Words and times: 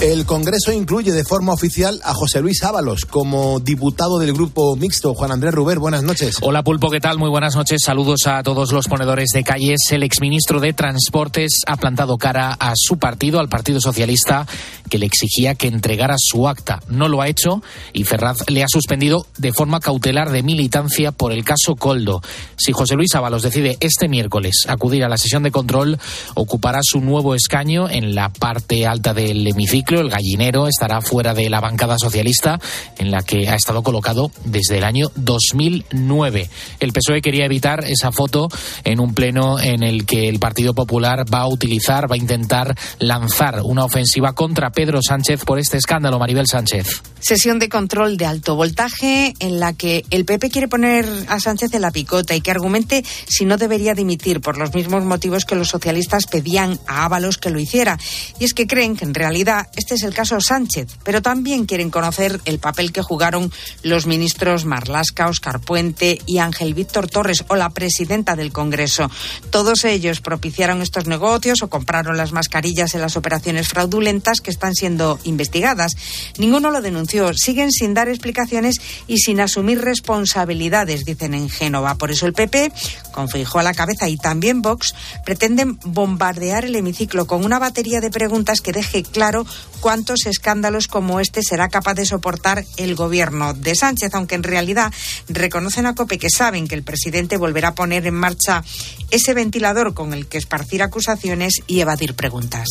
El 0.00 0.26
Congreso 0.26 0.70
incluye 0.70 1.10
de 1.10 1.24
forma 1.24 1.52
oficial 1.52 2.00
a 2.04 2.14
José 2.14 2.40
Luis 2.40 2.62
Ábalos 2.62 3.04
como 3.04 3.58
diputado 3.58 4.20
del 4.20 4.32
grupo 4.32 4.76
mixto. 4.76 5.12
Juan 5.12 5.32
Andrés 5.32 5.52
Ruber, 5.52 5.80
buenas 5.80 6.04
noches. 6.04 6.36
Hola 6.40 6.62
Pulpo, 6.62 6.88
¿qué 6.88 7.00
tal? 7.00 7.18
Muy 7.18 7.28
buenas 7.28 7.56
noches. 7.56 7.80
Saludos 7.84 8.20
a 8.26 8.44
todos 8.44 8.70
los 8.70 8.86
ponedores 8.86 9.30
de 9.34 9.42
calles. 9.42 9.80
El 9.90 10.04
exministro 10.04 10.60
de 10.60 10.72
Transportes 10.72 11.62
ha 11.66 11.76
plantado 11.76 12.16
cara 12.16 12.52
a 12.52 12.74
su 12.76 12.98
partido, 12.98 13.40
al 13.40 13.48
Partido 13.48 13.80
Socialista, 13.80 14.46
que 14.88 14.98
le 14.98 15.06
exigía 15.06 15.56
que 15.56 15.66
entregara 15.66 16.14
su 16.16 16.46
acta. 16.46 16.80
No 16.86 17.08
lo 17.08 17.20
ha 17.20 17.26
hecho 17.26 17.60
y 17.92 18.04
Ferraz 18.04 18.48
le 18.48 18.62
ha 18.62 18.68
suspendido 18.68 19.26
de 19.36 19.52
forma 19.52 19.80
cautelar 19.80 20.30
de 20.30 20.44
militancia 20.44 21.10
por 21.10 21.32
el 21.32 21.44
caso 21.44 21.74
Coldo. 21.74 22.22
Si 22.56 22.70
José 22.70 22.94
Luis 22.94 23.16
Ábalos 23.16 23.42
decide 23.42 23.76
este 23.80 24.06
miércoles 24.06 24.64
acudir 24.68 25.02
a 25.02 25.08
la 25.08 25.16
sesión 25.16 25.42
de 25.42 25.50
control, 25.50 25.98
ocupará 26.34 26.82
su 26.84 27.00
nuevo 27.00 27.34
escaño 27.34 27.90
en 27.90 28.14
la 28.14 28.28
parte 28.28 28.86
alta 28.86 29.12
del 29.12 29.44
hemiciclo 29.44 29.87
el 29.96 30.10
gallinero, 30.10 30.68
estará 30.68 31.00
fuera 31.00 31.34
de 31.34 31.48
la 31.48 31.60
bancada 31.60 31.96
socialista 31.98 32.58
en 32.98 33.10
la 33.10 33.22
que 33.22 33.48
ha 33.48 33.54
estado 33.54 33.82
colocado 33.82 34.30
desde 34.44 34.78
el 34.78 34.84
año 34.84 35.08
2009. 35.14 36.48
El 36.80 36.92
PSOE 36.92 37.22
quería 37.22 37.46
evitar 37.46 37.84
esa 37.84 38.12
foto 38.12 38.48
en 38.84 39.00
un 39.00 39.14
pleno 39.14 39.58
en 39.58 39.82
el 39.82 40.04
que 40.04 40.28
el 40.28 40.38
Partido 40.38 40.74
Popular 40.74 41.24
va 41.32 41.40
a 41.40 41.48
utilizar, 41.48 42.10
va 42.10 42.14
a 42.14 42.18
intentar 42.18 42.76
lanzar 42.98 43.62
una 43.64 43.84
ofensiva 43.84 44.34
contra 44.34 44.70
Pedro 44.70 45.00
Sánchez 45.02 45.44
por 45.44 45.58
este 45.58 45.78
escándalo, 45.78 46.18
Maribel 46.18 46.46
Sánchez. 46.46 47.02
Sesión 47.20 47.58
de 47.58 47.68
control 47.68 48.16
de 48.16 48.26
alto 48.26 48.54
voltaje 48.54 49.34
en 49.38 49.58
la 49.58 49.72
que 49.72 50.04
el 50.10 50.24
PP 50.24 50.50
quiere 50.50 50.68
poner 50.68 51.06
a 51.28 51.40
Sánchez 51.40 51.74
en 51.74 51.82
la 51.82 51.90
picota 51.90 52.34
y 52.34 52.40
que 52.40 52.50
argumente 52.50 53.04
si 53.26 53.44
no 53.44 53.56
debería 53.56 53.94
dimitir 53.94 54.40
por 54.40 54.58
los 54.58 54.74
mismos 54.74 55.04
motivos 55.04 55.44
que 55.44 55.54
los 55.54 55.68
socialistas 55.68 56.26
pedían 56.26 56.78
a 56.86 57.04
Ábalos 57.04 57.38
que 57.38 57.50
lo 57.50 57.58
hiciera. 57.58 57.98
Y 58.38 58.44
es 58.44 58.54
que 58.54 58.66
creen 58.66 58.96
que 58.96 59.04
en 59.04 59.14
realidad 59.14 59.68
este 59.78 59.94
es 59.94 60.02
el 60.02 60.12
caso 60.12 60.40
Sánchez, 60.40 60.98
pero 61.04 61.22
también 61.22 61.64
quieren 61.64 61.90
conocer 61.90 62.40
el 62.46 62.58
papel 62.58 62.90
que 62.90 63.00
jugaron 63.00 63.52
los 63.84 64.06
ministros 64.06 64.64
Marlasca, 64.64 65.28
Oscar 65.28 65.60
Puente 65.60 66.20
y 66.26 66.38
Ángel 66.38 66.74
Víctor 66.74 67.08
Torres 67.08 67.44
o 67.46 67.54
la 67.54 67.70
presidenta 67.70 68.34
del 68.34 68.50
Congreso. 68.50 69.08
Todos 69.50 69.84
ellos 69.84 70.20
propiciaron 70.20 70.82
estos 70.82 71.06
negocios 71.06 71.62
o 71.62 71.68
compraron 71.68 72.16
las 72.16 72.32
mascarillas 72.32 72.96
en 72.96 73.02
las 73.02 73.16
operaciones 73.16 73.68
fraudulentas 73.68 74.40
que 74.40 74.50
están 74.50 74.74
siendo 74.74 75.20
investigadas. 75.22 75.92
Ninguno 76.38 76.72
lo 76.72 76.82
denunció. 76.82 77.32
Siguen 77.34 77.70
sin 77.70 77.94
dar 77.94 78.08
explicaciones 78.08 78.80
y 79.06 79.18
sin 79.18 79.40
asumir 79.40 79.80
responsabilidades, 79.80 81.04
dicen 81.04 81.34
en 81.34 81.48
Génova. 81.48 81.94
Por 81.94 82.10
eso 82.10 82.26
el 82.26 82.32
PP, 82.32 82.72
con 83.12 83.28
Feijóo 83.28 83.60
a 83.60 83.62
la 83.62 83.74
cabeza 83.74 84.08
y 84.08 84.16
también 84.16 84.60
Vox, 84.60 84.94
pretenden 85.24 85.78
bombardear 85.84 86.64
el 86.64 86.74
hemiciclo 86.74 87.28
con 87.28 87.44
una 87.44 87.60
batería 87.60 88.00
de 88.00 88.10
preguntas 88.10 88.60
que 88.60 88.72
deje 88.72 89.04
claro 89.04 89.46
cuántos 89.80 90.26
escándalos 90.26 90.88
como 90.88 91.20
este 91.20 91.42
será 91.42 91.68
capaz 91.68 91.94
de 91.94 92.06
soportar 92.06 92.64
el 92.76 92.94
gobierno 92.94 93.54
de 93.54 93.74
Sánchez, 93.74 94.14
aunque 94.14 94.34
en 94.34 94.42
realidad 94.42 94.92
reconocen 95.28 95.86
a 95.86 95.94
COPE 95.94 96.18
que 96.18 96.30
saben 96.30 96.68
que 96.68 96.74
el 96.74 96.82
presidente 96.82 97.36
volverá 97.36 97.68
a 97.68 97.74
poner 97.74 98.06
en 98.06 98.14
marcha 98.14 98.62
ese 99.10 99.34
ventilador 99.34 99.94
con 99.94 100.12
el 100.12 100.26
que 100.26 100.38
esparcir 100.38 100.82
acusaciones 100.82 101.62
y 101.66 101.80
evadir 101.80 102.14
preguntas. 102.14 102.68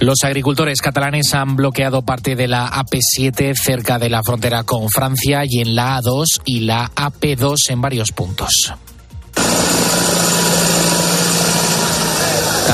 Los 0.00 0.18
agricultores 0.22 0.80
catalanes 0.80 1.34
han 1.34 1.56
bloqueado 1.56 2.02
parte 2.02 2.36
de 2.36 2.46
la 2.46 2.70
AP7 2.70 3.54
cerca 3.56 3.98
de 3.98 4.08
la 4.08 4.22
frontera 4.22 4.62
con 4.62 4.88
Francia 4.88 5.42
y 5.44 5.60
en 5.60 5.74
la 5.74 6.00
A2 6.00 6.24
y 6.44 6.60
la 6.60 6.92
AP2 6.94 7.56
en 7.70 7.80
varios 7.80 8.12
puntos. 8.12 8.74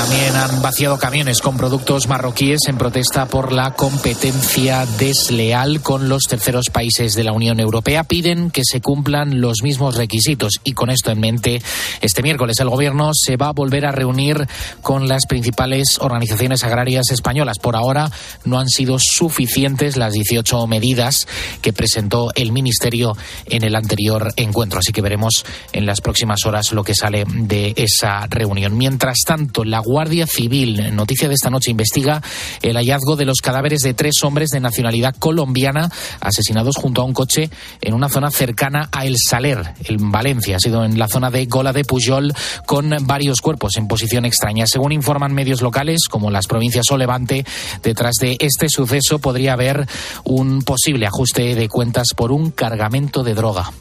También 0.07 0.35
han 0.35 0.61
vaciado 0.61 0.99
camiones 0.99 1.41
con 1.41 1.57
productos 1.57 2.07
marroquíes 2.07 2.59
en 2.67 2.77
protesta 2.77 3.25
por 3.25 3.51
la 3.51 3.71
competencia 3.71 4.85
desleal 4.99 5.81
con 5.81 6.09
los 6.09 6.25
terceros 6.25 6.69
países 6.69 7.15
de 7.15 7.23
la 7.23 7.31
Unión 7.31 7.59
Europea. 7.59 8.03
Piden 8.03 8.51
que 8.51 8.61
se 8.63 8.81
cumplan 8.81 9.41
los 9.41 9.63
mismos 9.63 9.95
requisitos 9.95 10.59
y 10.63 10.73
con 10.73 10.91
esto 10.91 11.09
en 11.09 11.19
mente, 11.19 11.59
este 12.01 12.21
miércoles 12.21 12.59
el 12.59 12.69
Gobierno 12.69 13.09
se 13.15 13.35
va 13.35 13.47
a 13.47 13.53
volver 13.53 13.87
a 13.87 13.91
reunir 13.91 14.47
con 14.83 15.07
las 15.07 15.25
principales 15.25 15.97
organizaciones 15.99 16.63
agrarias 16.63 17.09
españolas. 17.09 17.57
Por 17.57 17.75
ahora 17.75 18.11
no 18.43 18.59
han 18.59 18.69
sido 18.69 18.97
suficientes 18.99 19.97
las 19.97 20.13
18 20.13 20.67
medidas 20.67 21.25
que 21.63 21.73
presentó 21.73 22.29
el 22.35 22.51
Ministerio 22.51 23.17
en 23.47 23.63
el 23.63 23.75
anterior 23.75 24.33
encuentro. 24.35 24.77
Así 24.77 24.91
que 24.91 25.01
veremos 25.01 25.45
en 25.73 25.87
las 25.87 25.99
próximas 25.99 26.45
horas 26.45 26.73
lo 26.73 26.83
que 26.83 26.93
sale 26.93 27.23
de 27.27 27.73
esa 27.75 28.27
reunión. 28.27 28.77
Mientras 28.77 29.17
tanto, 29.25 29.63
la 29.63 29.79
Guardia 29.79 29.94
Civil, 30.27 30.93
noticia 30.93 31.29
de 31.29 31.35
esta 31.35 31.49
noche, 31.49 31.71
investiga 31.71 32.21
el 32.61 32.75
hallazgo 32.75 33.15
de 33.15 33.23
los 33.23 33.39
cadáveres 33.41 33.79
de 33.79 33.93
tres 33.93 34.15
hombres 34.23 34.49
de 34.49 34.59
nacionalidad 34.59 35.15
colombiana 35.17 35.89
asesinados 36.19 36.75
junto 36.75 37.01
a 37.01 37.05
un 37.05 37.13
coche 37.13 37.49
en 37.79 37.93
una 37.93 38.09
zona 38.09 38.29
cercana 38.29 38.89
a 38.91 39.05
El 39.05 39.15
Saler, 39.17 39.73
en 39.85 40.11
Valencia. 40.11 40.57
Ha 40.57 40.59
sido 40.59 40.83
en 40.83 40.99
la 40.99 41.07
zona 41.07 41.31
de 41.31 41.45
Gola 41.45 41.71
de 41.71 41.85
Pujol 41.85 42.33
con 42.65 42.93
varios 43.03 43.39
cuerpos 43.39 43.77
en 43.77 43.87
posición 43.87 44.25
extraña. 44.25 44.65
Según 44.67 44.91
informan 44.91 45.33
medios 45.33 45.61
locales, 45.61 46.07
como 46.09 46.29
las 46.29 46.47
provincias 46.47 46.85
o 46.91 46.97
Levante, 46.97 47.45
detrás 47.81 48.15
de 48.19 48.35
este 48.39 48.67
suceso 48.67 49.19
podría 49.19 49.53
haber 49.53 49.87
un 50.25 50.61
posible 50.61 51.05
ajuste 51.05 51.55
de 51.55 51.69
cuentas 51.69 52.07
por 52.15 52.33
un 52.33 52.51
cargamento 52.51 53.23
de 53.23 53.33
droga. 53.33 53.71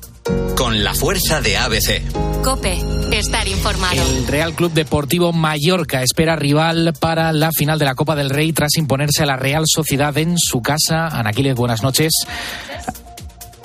Con 0.57 0.83
la 0.83 0.95
fuerza 0.95 1.41
de 1.41 1.57
ABC. 1.57 2.03
Cope, 2.43 2.79
estar 3.13 3.47
informado. 3.49 4.03
El 4.03 4.27
Real 4.27 4.55
Club 4.55 4.73
Deportivo 4.73 5.33
Mallorca 5.33 6.03
espera 6.03 6.37
rival 6.37 6.95
para 6.99 7.33
la 7.33 7.51
final 7.53 7.79
de 7.79 7.85
la 7.85 7.95
Copa 7.95 8.17
del 8.17 8.31
Rey 8.31 8.53
tras 8.53 8.77
imponerse 8.77 9.23
a 9.23 9.27
la 9.27 9.37
Real 9.37 9.65
Sociedad 9.67 10.17
en 10.19 10.37
su 10.39 10.63
casa. 10.63 11.07
Anaquiles, 11.09 11.55
buenas 11.55 11.83
noches. 11.83 12.13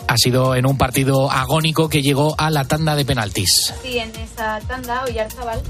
Ha 0.08 0.18
sido 0.18 0.56
en 0.56 0.66
un 0.66 0.78
partido 0.78 1.31
agónico 1.31 1.88
que 1.88 2.02
llegó 2.02 2.36
a 2.38 2.50
la 2.50 2.66
tanda 2.66 2.96
de 2.96 3.06
penaltis. 3.06 3.74
Sí, 3.84 4.00
en 4.00 4.16
esa 4.16 4.59
tanda, 4.68 5.03
Oyarzabal 5.06 5.62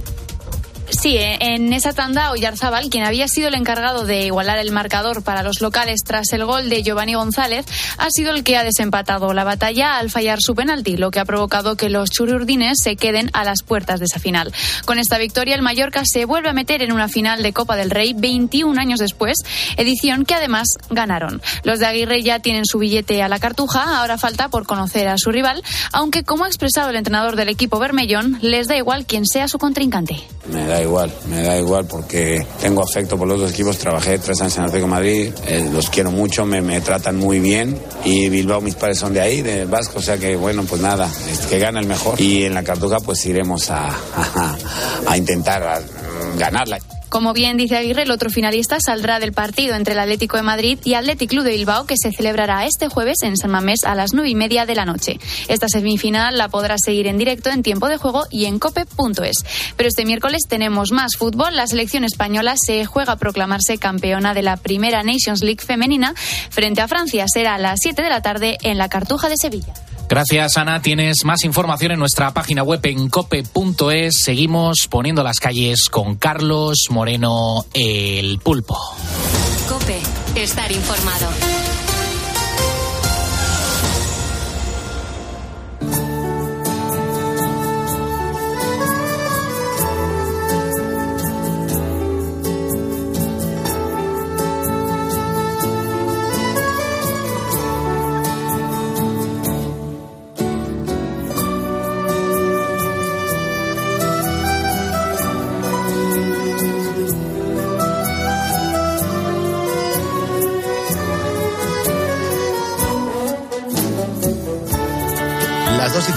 Sí, 0.92 1.18
en 1.20 1.72
esa 1.72 1.94
tanda 1.94 2.32
Oyarzábal, 2.32 2.90
quien 2.90 3.04
había 3.04 3.28
sido 3.28 3.48
el 3.48 3.56
encargado 3.56 4.06
de 4.06 4.26
igualar 4.26 4.58
el 4.58 4.72
marcador 4.72 5.24
para 5.24 5.44
los 5.44 5.62
locales 5.62 6.02
tras 6.04 6.34
el 6.34 6.46
gol 6.46 6.68
de 6.68 6.82
Giovanni 6.82 7.14
González, 7.14 7.66
ha 7.98 8.10
sido 8.10 8.34
el 8.34 8.44
que 8.44 8.58
ha 8.58 8.64
desempatado 8.64 9.34
la 9.34 9.44
batalla 9.44 9.98
al 9.98 10.10
fallar 10.10 10.40
su 10.42 10.56
penalti, 10.56 10.98
lo 10.98 11.12
que 11.12 11.20
ha 11.20 11.26
provocado 11.26 11.76
que 11.76 11.90
los 11.90 12.10
chururdines 12.10 12.80
se 12.84 12.96
queden 12.96 13.30
a 13.34 13.44
las 13.44 13.62
puertas 13.62 14.00
de 14.00 14.06
esa 14.06 14.20
final. 14.20 14.52
Con 14.86 14.98
esta 14.98 15.18
victoria, 15.18 15.56
el 15.56 15.62
Mallorca 15.62 16.02
se 16.06 16.26
vuelve 16.26 16.50
a 16.50 16.54
meter 16.54 16.82
en 16.82 16.92
una 16.92 17.08
final 17.08 17.44
de 17.44 17.54
Copa 17.54 17.76
del 17.76 17.92
Rey 17.92 18.14
21 18.18 18.80
años 18.80 19.00
después, 19.00 19.38
edición 19.78 20.26
que 20.26 20.34
además 20.34 20.68
ganaron. 20.90 21.42
Los 21.64 21.80
de 21.80 21.86
Aguirre 21.86 22.24
ya 22.24 22.40
tienen 22.40 22.66
su 22.66 22.80
billete 22.80 23.22
a 23.22 23.30
la 23.30 23.40
cartuja, 23.40 24.00
ahora 24.00 24.18
falta 24.18 24.50
por 24.50 24.66
conocer 24.66 25.08
a 25.08 25.18
su 25.18 25.32
rival, 25.32 25.64
aunque 25.94 26.24
como 26.24 26.46
ha 26.46 26.48
expresado 26.48 26.90
el 26.90 26.96
entrenador 26.96 27.36
del 27.36 27.50
equipo 27.50 27.80
Bermellón, 27.80 28.40
les 28.42 28.68
da 28.68 28.76
igual 28.76 29.06
quién 29.06 29.26
sea 29.26 29.48
su 29.48 29.60
contrincante 29.60 30.24
igual, 30.81 31.12
me 31.29 31.41
da 31.44 31.57
igual 31.57 31.85
porque 31.85 32.45
tengo 32.59 32.84
afecto 32.84 33.17
por 33.17 33.28
los 33.28 33.40
dos 33.40 33.51
equipos, 33.51 33.78
trabajé 33.78 34.19
tres 34.19 34.41
años 34.41 34.57
en 34.57 34.63
Atlético 34.63 34.88
Madrid, 34.88 35.31
eh, 35.47 35.69
los 35.72 35.90
quiero 35.90 36.12
mucho, 36.12 36.45
me, 36.45 36.81
tratan 36.81 37.17
muy 37.17 37.40
bien 37.40 37.79
y 38.03 38.29
Bilbao 38.29 38.62
mis 38.62 38.75
padres 38.75 39.00
son 39.00 39.13
de 39.13 39.22
ahí, 39.22 39.41
de 39.41 39.66
Vasco, 39.66 40.00
o 40.00 40.01
sea 40.01 40.17
que 40.17 40.35
bueno, 40.35 40.63
pues 40.63 40.81
nada, 40.81 41.09
que 41.50 41.59
gana 41.59 41.79
el 41.79 41.88
mejor 41.88 42.19
y 42.19 42.44
en 42.44 42.53
la 42.53 42.63
Cartuja 42.63 43.00
pues 43.00 43.25
iremos 43.25 43.69
a, 43.69 43.90
a, 45.07 45.17
intentar 45.17 45.81
ganarla. 46.40 46.80
Como 47.10 47.34
bien 47.34 47.58
dice 47.58 47.76
Aguirre, 47.76 48.04
el 48.04 48.12
otro 48.12 48.30
finalista 48.30 48.78
saldrá 48.80 49.20
del 49.20 49.34
partido 49.34 49.76
entre 49.76 49.94
el 49.94 50.00
Atlético 50.00 50.38
de 50.38 50.44
Madrid 50.44 50.78
y 50.84 50.94
Athletic 50.94 51.32
Club 51.32 51.44
de 51.44 51.52
Bilbao, 51.52 51.88
que 51.88 51.96
se 51.98 52.12
celebrará 52.12 52.66
este 52.66 52.88
jueves 52.88 53.18
en 53.24 53.36
San 53.36 53.50
Mamés 53.50 53.84
a 53.84 53.96
las 53.96 54.14
nueve 54.14 54.30
y 54.30 54.36
media 54.36 54.68
de 54.68 54.76
la 54.76 54.86
noche. 54.86 55.20
Esta 55.48 55.68
semifinal 55.68 56.38
la 56.38 56.50
podrá 56.50 56.76
seguir 56.78 57.08
en 57.08 57.18
directo 57.18 57.50
en 57.50 57.64
tiempo 57.64 57.90
de 57.90 57.98
juego 57.98 58.26
y 58.30 58.46
en 58.46 58.59
cope.es. 58.59 59.38
Pero 59.76 59.90
este 59.90 60.06
miércoles 60.06 60.44
tenemos 60.47 60.91
más 60.91 61.18
fútbol. 61.18 61.56
La 61.56 61.66
selección 61.66 62.03
española 62.03 62.53
se 62.58 62.85
juega 62.85 63.14
a 63.14 63.18
proclamarse 63.18 63.80
campeona 63.80 64.35
de 64.35 64.44
la 64.44 64.58
primera 64.58 65.02
Nations 65.02 65.42
League 65.42 65.66
femenina 65.66 66.14
frente 66.16 66.82
a 66.82 66.88
Francia. 66.88 67.26
Será 67.28 67.56
a 67.56 67.59
las 67.59 67.80
7 67.82 68.03
de 68.03 68.09
la 68.09 68.22
tarde 68.22 68.58
en 68.62 68.78
la 68.78 68.88
Cartuja 68.88 69.30
de 69.30 69.35
Sevilla. 69.38 69.74
Gracias, 70.09 70.58
Ana. 70.58 70.82
Tienes 70.82 71.17
más 71.23 71.44
información 71.44 71.91
en 71.91 72.00
nuestra 72.00 72.34
página 72.34 72.64
web 72.64 72.79
en 72.84 73.09
cope.es. 73.09 74.17
Seguimos 74.17 74.88
poniendo 74.90 75.23
las 75.23 75.38
calles 75.40 75.88
con 75.88 76.16
Carlos 76.16 76.88
Moreno, 76.90 77.64
el 77.76 78.40
pulpo. 78.40 78.76
Cope, 79.70 80.00
estar 80.35 80.72
informado. 80.72 81.59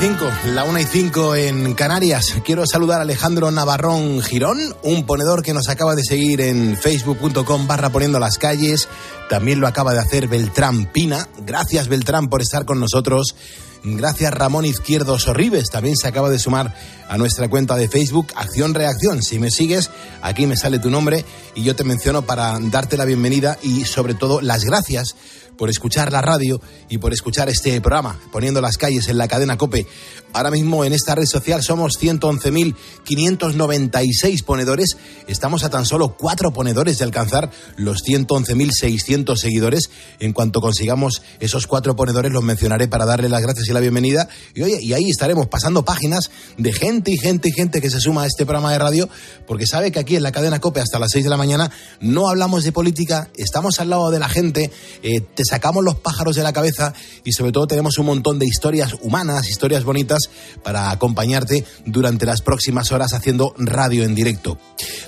5, 0.02 0.32
la 0.46 0.64
1 0.64 0.80
y 0.80 0.84
5 0.84 1.36
en 1.36 1.74
Canarias. 1.74 2.34
Quiero 2.44 2.66
saludar 2.66 2.98
a 2.98 3.02
Alejandro 3.02 3.52
Navarrón 3.52 4.20
Girón, 4.20 4.58
un 4.82 5.06
ponedor 5.06 5.44
que 5.44 5.54
nos 5.54 5.68
acaba 5.68 5.94
de 5.94 6.02
seguir 6.02 6.40
en 6.40 6.76
facebook.com 6.76 7.68
barra 7.68 7.90
poniendo 7.90 8.18
las 8.18 8.36
calles. 8.36 8.88
También 9.30 9.60
lo 9.60 9.68
acaba 9.68 9.92
de 9.92 10.00
hacer 10.00 10.26
Beltrán 10.26 10.86
Pina. 10.86 11.28
Gracias 11.46 11.86
Beltrán 11.86 12.28
por 12.28 12.42
estar 12.42 12.64
con 12.64 12.80
nosotros. 12.80 13.36
Gracias 13.84 14.34
Ramón 14.34 14.64
Izquierdo 14.64 15.20
Sorribes, 15.20 15.70
también 15.70 15.96
se 15.96 16.08
acaba 16.08 16.30
de 16.30 16.40
sumar 16.40 16.74
a 17.08 17.16
nuestra 17.16 17.48
cuenta 17.48 17.76
de 17.76 17.88
Facebook 17.88 18.26
Acción 18.34 18.74
Reacción. 18.74 19.22
Si 19.22 19.38
me 19.38 19.52
sigues, 19.52 19.90
aquí 20.20 20.48
me 20.48 20.56
sale 20.56 20.80
tu 20.80 20.90
nombre 20.90 21.24
y 21.54 21.62
yo 21.62 21.76
te 21.76 21.84
menciono 21.84 22.22
para 22.22 22.58
darte 22.60 22.96
la 22.96 23.04
bienvenida 23.04 23.56
y 23.62 23.84
sobre 23.84 24.14
todo 24.14 24.40
las 24.40 24.64
gracias 24.64 25.14
por 25.56 25.70
escuchar 25.70 26.12
la 26.12 26.22
radio 26.22 26.60
y 26.88 26.98
por 26.98 27.12
escuchar 27.12 27.48
este 27.48 27.80
programa, 27.80 28.20
poniendo 28.30 28.60
las 28.60 28.76
calles 28.76 29.08
en 29.08 29.18
la 29.18 29.26
cadena 29.28 29.58
Cope. 29.58 29.86
Ahora 30.34 30.50
mismo 30.50 30.82
en 30.84 30.92
esta 30.94 31.14
red 31.14 31.26
social 31.26 31.62
somos 31.62 31.92
111.596 32.00 34.44
ponedores. 34.44 34.96
Estamos 35.26 35.62
a 35.62 35.68
tan 35.70 35.84
solo 35.84 36.16
cuatro 36.16 36.52
ponedores 36.52 36.96
de 36.98 37.04
alcanzar 37.04 37.50
los 37.76 38.02
111.600 38.02 39.36
seguidores. 39.36 39.90
En 40.20 40.32
cuanto 40.32 40.62
consigamos 40.62 41.20
esos 41.38 41.66
cuatro 41.66 41.94
ponedores, 41.96 42.32
los 42.32 42.42
mencionaré 42.42 42.88
para 42.88 43.04
darle 43.04 43.28
las 43.28 43.42
gracias 43.42 43.68
y 43.68 43.72
la 43.72 43.80
bienvenida. 43.80 44.26
Y 44.54 44.62
oye, 44.62 44.80
y 44.80 44.94
ahí 44.94 45.10
estaremos 45.10 45.48
pasando 45.48 45.84
páginas 45.84 46.30
de 46.56 46.72
gente 46.72 47.10
y 47.10 47.18
gente 47.18 47.50
y 47.50 47.52
gente 47.52 47.82
que 47.82 47.90
se 47.90 48.00
suma 48.00 48.22
a 48.22 48.26
este 48.26 48.46
programa 48.46 48.72
de 48.72 48.78
radio, 48.78 49.10
porque 49.46 49.66
sabe 49.66 49.92
que 49.92 49.98
aquí 49.98 50.16
en 50.16 50.22
la 50.22 50.32
cadena 50.32 50.60
Cope 50.60 50.80
hasta 50.80 50.98
las 50.98 51.10
6 51.12 51.24
de 51.24 51.30
la 51.30 51.36
mañana 51.36 51.70
no 52.00 52.26
hablamos 52.28 52.64
de 52.64 52.72
política, 52.72 53.28
estamos 53.36 53.80
al 53.80 53.90
lado 53.90 54.10
de 54.10 54.18
la 54.18 54.30
gente, 54.30 54.70
eh, 55.02 55.20
te 55.20 55.44
sacamos 55.52 55.84
los 55.84 55.96
pájaros 55.96 56.34
de 56.34 56.42
la 56.42 56.54
cabeza 56.54 56.94
y 57.24 57.32
sobre 57.32 57.52
todo 57.52 57.66
tenemos 57.66 57.98
un 57.98 58.06
montón 58.06 58.38
de 58.38 58.46
historias 58.46 58.94
humanas, 59.02 59.50
historias 59.50 59.84
bonitas 59.84 60.30
para 60.62 60.90
acompañarte 60.90 61.66
durante 61.84 62.24
las 62.24 62.40
próximas 62.40 62.90
horas 62.90 63.12
haciendo 63.12 63.54
radio 63.58 64.02
en 64.04 64.14
directo. 64.14 64.58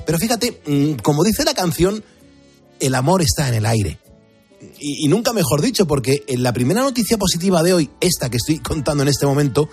Pero 0.04 0.18
fíjate, 0.18 0.60
mm, 0.66 0.96
como 0.96 1.24
dice 1.24 1.44
la 1.44 1.54
canción, 1.54 2.04
el 2.78 2.94
amor 2.94 3.22
está 3.22 3.48
en 3.48 3.54
el 3.54 3.64
aire. 3.64 3.98
Y, 4.78 5.08
nunca 5.08 5.32
mejor 5.32 5.62
dicho, 5.62 5.86
porque 5.86 6.24
en 6.28 6.42
la 6.42 6.52
primera 6.52 6.82
noticia 6.82 7.16
positiva 7.16 7.62
de 7.62 7.72
hoy, 7.72 7.90
esta 8.02 8.28
que 8.28 8.36
estoy 8.36 8.58
contando 8.58 9.02
en 9.02 9.08
este 9.08 9.24
momento, 9.24 9.70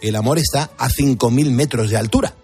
el 0.00 0.14
amor 0.14 0.38
está 0.38 0.70
a 0.78 0.88
5.000 0.88 1.50
metros 1.50 1.90
de 1.90 1.96
altura. 1.96 2.36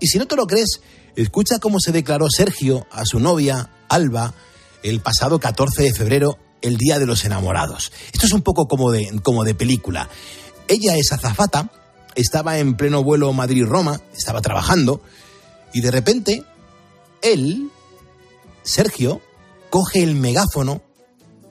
Y 0.00 0.08
si 0.08 0.18
no 0.18 0.26
te 0.26 0.34
lo 0.34 0.48
crees, 0.48 0.80
escucha 1.14 1.60
cómo 1.60 1.78
se 1.78 1.92
declaró 1.92 2.26
Sergio 2.28 2.88
a 2.90 3.04
su 3.04 3.20
novia, 3.20 3.70
Alba, 3.88 4.34
el 4.82 5.00
pasado 5.00 5.38
14 5.38 5.84
de 5.84 5.94
febrero, 5.94 6.38
el 6.62 6.76
Día 6.76 6.98
de 6.98 7.06
los 7.06 7.24
Enamorados. 7.24 7.92
Esto 8.12 8.26
es 8.26 8.32
un 8.32 8.42
poco 8.42 8.66
como 8.66 8.90
de, 8.90 9.20
como 9.22 9.44
de 9.44 9.54
película. 9.54 10.08
Ella 10.68 10.96
es 10.96 11.12
azafata, 11.12 11.70
estaba 12.14 12.58
en 12.58 12.76
pleno 12.76 13.02
vuelo 13.02 13.32
Madrid-Roma, 13.32 14.00
estaba 14.16 14.40
trabajando, 14.40 15.00
y 15.72 15.80
de 15.80 15.90
repente, 15.90 16.42
él, 17.22 17.70
Sergio, 18.62 19.20
coge 19.70 20.02
el 20.02 20.14
megáfono, 20.14 20.82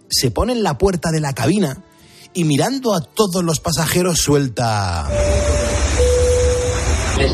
se 0.10 0.32
pone 0.32 0.54
en 0.54 0.64
la 0.64 0.78
puerta 0.78 1.12
de 1.12 1.20
la 1.20 1.34
cabina 1.34 1.84
y 2.34 2.44
mirando 2.44 2.94
a 2.94 3.02
todos 3.02 3.44
los 3.44 3.60
pasajeros 3.60 4.20
suelta... 4.20 5.08
Les 7.18 7.32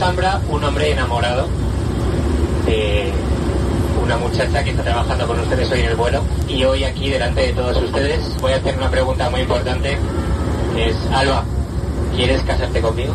un 0.50 0.64
hombre 0.64 0.92
enamorado 0.92 1.48
de 2.66 3.01
una 4.02 4.18
muchacha 4.18 4.64
que 4.64 4.72
está 4.72 4.84
trabajando 4.84 5.28
con 5.28 5.40
ustedes 5.40 5.72
hoy 5.72 5.80
en 5.82 5.86
el 5.88 5.96
vuelo 5.96 6.24
y 6.48 6.64
hoy 6.64 6.84
aquí 6.84 7.10
delante 7.10 7.42
de 7.42 7.54
todos 7.54 7.78
ustedes 7.84 8.20
voy 8.42 8.54
a 8.54 8.58
hacer 8.58 8.78
una 8.78 8.90
pregunta 8.90 9.30
muy 9.30 9.42
importante. 9.42 9.98
Es, 10.78 10.96
Alba, 11.14 11.46
¿quieres 12.16 12.42
casarte 12.44 12.82
conmigo? 12.82 13.14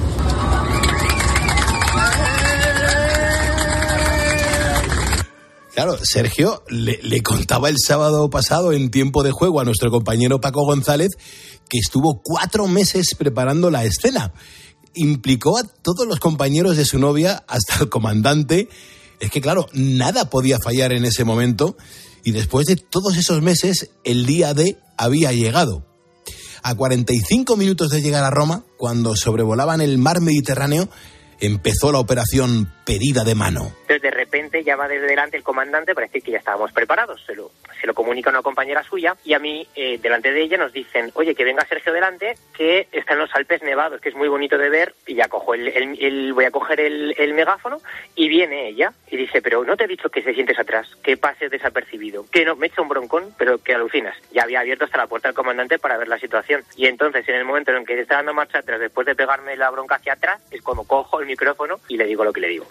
Claro, 5.74 5.98
Sergio 6.02 6.62
le, 6.68 7.00
le, 7.02 7.22
contaba 7.22 7.68
el 7.68 7.76
sábado 7.78 8.30
pasado 8.30 8.72
en 8.72 8.90
tiempo 8.90 9.22
de 9.22 9.30
juego 9.30 9.60
a 9.60 9.64
nuestro 9.64 9.90
compañero 9.90 10.40
Paco 10.40 10.64
González 10.64 11.10
que 11.68 11.78
estuvo 11.78 12.22
cuatro 12.22 12.66
meses 12.66 13.14
preparando 13.18 13.70
la 13.70 13.84
escena. 13.84 14.32
Implicó 14.94 15.58
a 15.58 15.64
todos 15.64 16.06
los 16.06 16.20
compañeros 16.20 16.76
de 16.76 16.84
su 16.84 16.98
novia, 16.98 17.44
hasta 17.46 17.76
el 17.80 17.88
comandante. 17.90 18.68
Es 19.20 19.30
que, 19.30 19.40
claro, 19.40 19.66
nada 19.72 20.30
podía 20.30 20.58
fallar 20.58 20.92
en 20.92 21.04
ese 21.04 21.24
momento. 21.24 21.76
Y 22.24 22.32
después 22.32 22.66
de 22.66 22.76
todos 22.76 23.16
esos 23.16 23.40
meses, 23.42 23.90
el 24.04 24.26
día 24.26 24.52
D 24.52 24.76
había 24.96 25.32
llegado. 25.32 25.86
A 26.62 26.74
45 26.74 27.56
minutos 27.56 27.90
de 27.90 28.02
llegar 28.02 28.24
a 28.24 28.30
Roma, 28.30 28.64
cuando 28.76 29.14
sobrevolaban 29.14 29.80
el 29.80 29.98
mar 29.98 30.20
Mediterráneo, 30.20 30.88
empezó 31.40 31.92
la 31.92 31.98
operación 31.98 32.72
pedida 32.84 33.24
de 33.24 33.34
mano. 33.34 33.72
Entonces, 33.82 34.02
de 34.02 34.10
repente, 34.10 34.64
ya 34.64 34.76
va 34.76 34.88
desde 34.88 35.06
delante 35.06 35.36
el 35.36 35.42
comandante 35.42 35.94
para 35.94 36.06
decir 36.06 36.22
que 36.22 36.32
ya 36.32 36.38
estábamos 36.38 36.72
preparados. 36.72 37.22
Se 37.26 37.34
lo, 37.34 37.52
lo 37.86 37.94
comunica 37.94 38.30
una 38.30 38.42
compañera 38.42 38.82
suya 38.82 39.16
y 39.24 39.32
a 39.32 39.38
mí, 39.38 39.66
eh, 39.74 39.98
delante 39.98 40.32
de 40.32 40.42
ella, 40.42 40.58
nos 40.58 40.72
dicen, 40.72 41.10
oye, 41.14 41.34
que 41.34 41.44
venga 41.44 41.64
Sergio 41.64 41.92
delante, 41.92 42.34
que 42.54 42.88
está 42.92 43.14
en 43.14 43.20
los 43.20 43.34
Alpes 43.34 43.62
Nevados, 43.62 44.00
que 44.00 44.08
es 44.08 44.14
muy 44.14 44.28
bonito 44.28 44.58
de 44.58 44.68
ver, 44.68 44.94
y 45.06 45.14
ya 45.14 45.28
cojo 45.28 45.54
el, 45.54 46.32
voy 46.32 46.44
a 46.44 46.50
coger 46.50 46.80
el, 46.80 47.34
megáfono, 47.34 47.80
y 48.14 48.28
viene 48.28 48.68
ella 48.68 48.92
y 49.10 49.16
dice, 49.16 49.40
pero 49.40 49.64
no 49.64 49.76
te 49.76 49.84
he 49.84 49.88
dicho 49.88 50.08
que 50.08 50.22
se 50.22 50.34
sientes 50.34 50.58
atrás, 50.58 50.88
que 51.02 51.16
pases 51.16 51.50
desapercibido, 51.50 52.26
que 52.30 52.44
no, 52.44 52.56
me 52.56 52.66
echa 52.66 52.82
un 52.82 52.88
broncón, 52.88 53.34
pero 53.38 53.58
que 53.58 53.74
alucinas. 53.74 54.16
Ya 54.32 54.42
había 54.42 54.60
abierto 54.60 54.84
hasta 54.84 54.98
la 54.98 55.06
puerta 55.06 55.28
el 55.28 55.34
comandante 55.34 55.78
para 55.78 55.98
ver 55.98 56.08
la 56.08 56.18
situación. 56.18 56.62
Y 56.76 56.86
entonces, 56.86 57.28
en 57.28 57.36
el 57.36 57.44
momento 57.44 57.72
en 57.72 57.84
que 57.84 57.94
se 57.94 58.02
está 58.02 58.16
dando 58.16 58.34
marcha 58.34 58.58
atrás, 58.58 58.80
después 58.80 59.06
de 59.06 59.14
pegarme 59.14 59.56
la 59.56 59.70
bronca 59.70 59.96
hacia 59.96 60.14
atrás, 60.14 60.40
es 60.50 60.62
cuando 60.62 60.84
cojo 60.84 61.20
el 61.20 61.26
micrófono 61.26 61.76
y 61.88 61.96
le 61.96 62.06
digo 62.06 62.24
lo 62.24 62.32
que 62.32 62.40
le 62.40 62.48
digo. 62.48 62.66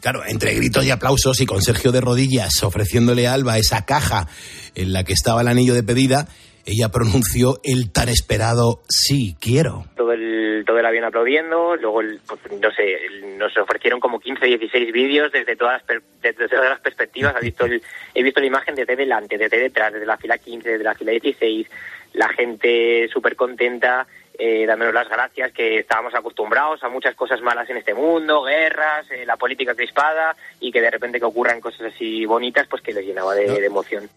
Claro, 0.00 0.22
entre 0.26 0.54
gritos 0.54 0.84
y 0.84 0.90
aplausos 0.90 1.40
y 1.40 1.46
con 1.46 1.62
Sergio 1.62 1.90
de 1.90 2.00
rodillas 2.00 2.62
ofreciéndole 2.62 3.26
a 3.26 3.32
Alba 3.32 3.58
esa 3.58 3.84
caja 3.84 4.28
en 4.74 4.92
la 4.92 5.04
que 5.04 5.12
estaba 5.12 5.40
el 5.40 5.48
anillo 5.48 5.74
de 5.74 5.82
pedida, 5.82 6.28
ella 6.66 6.88
pronunció 6.88 7.60
el 7.62 7.92
tan 7.92 8.08
esperado 8.08 8.82
sí 8.88 9.36
quiero. 9.40 9.84
Todo 9.96 10.12
el, 10.12 10.64
todo 10.66 10.80
el 10.80 10.86
avión 10.86 11.04
aplaudiendo, 11.04 11.76
luego, 11.76 12.00
el, 12.00 12.20
no 12.60 12.70
sé, 12.72 12.96
nos 13.38 13.56
ofrecieron 13.56 14.00
como 14.00 14.18
15, 14.18 14.44
16 14.44 14.92
vídeos 14.92 15.30
desde 15.30 15.54
todas, 15.54 15.82
desde 16.20 16.48
todas 16.48 16.70
las 16.70 16.80
perspectivas. 16.80 17.36
He 17.40 17.44
visto, 17.44 17.66
el, 17.66 17.80
he 18.14 18.22
visto 18.22 18.40
la 18.40 18.46
imagen 18.46 18.74
desde 18.74 18.96
delante, 18.96 19.38
desde 19.38 19.60
detrás, 19.60 19.92
desde 19.92 20.06
la 20.06 20.16
fila 20.16 20.38
15, 20.38 20.68
desde 20.68 20.84
la 20.84 20.96
fila 20.96 21.12
16, 21.12 21.68
la 22.14 22.28
gente 22.30 23.08
súper 23.12 23.36
contenta, 23.36 24.04
eh, 24.36 24.66
dándonos 24.66 24.92
las 24.92 25.08
gracias, 25.08 25.52
que 25.52 25.78
estábamos 25.78 26.16
acostumbrados 26.16 26.82
a 26.82 26.88
muchas 26.88 27.14
cosas 27.14 27.40
malas 27.42 27.70
en 27.70 27.76
este 27.76 27.94
mundo, 27.94 28.42
guerras, 28.42 29.08
eh, 29.12 29.24
la 29.24 29.36
política 29.36 29.76
crispada, 29.76 30.34
y 30.58 30.72
que 30.72 30.80
de 30.80 30.90
repente 30.90 31.20
que 31.20 31.26
ocurran 31.26 31.60
cosas 31.60 31.94
así 31.94 32.26
bonitas, 32.26 32.66
pues 32.66 32.82
que 32.82 32.92
les 32.92 33.06
llenaba 33.06 33.36
de, 33.36 33.46
de 33.46 33.66
emoción. 33.66 34.10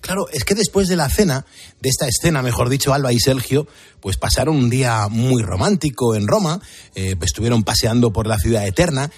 Claro, 0.00 0.28
es 0.32 0.44
que 0.44 0.54
después 0.54 0.88
de 0.88 0.96
la 0.96 1.08
cena, 1.08 1.44
de 1.80 1.88
esta 1.88 2.06
escena, 2.06 2.42
mejor 2.42 2.68
dicho, 2.68 2.94
Alba 2.94 3.12
y 3.12 3.20
Sergio, 3.20 3.66
pues 4.00 4.16
pasaron 4.16 4.56
un 4.56 4.70
día 4.70 5.08
muy 5.08 5.42
romántico 5.42 6.14
en 6.14 6.26
Roma, 6.26 6.60
eh, 6.94 7.16
pues 7.16 7.30
estuvieron 7.30 7.64
paseando 7.64 8.12
por 8.12 8.26
la 8.26 8.38
ciudad 8.38 8.66
eterna, 8.66 9.10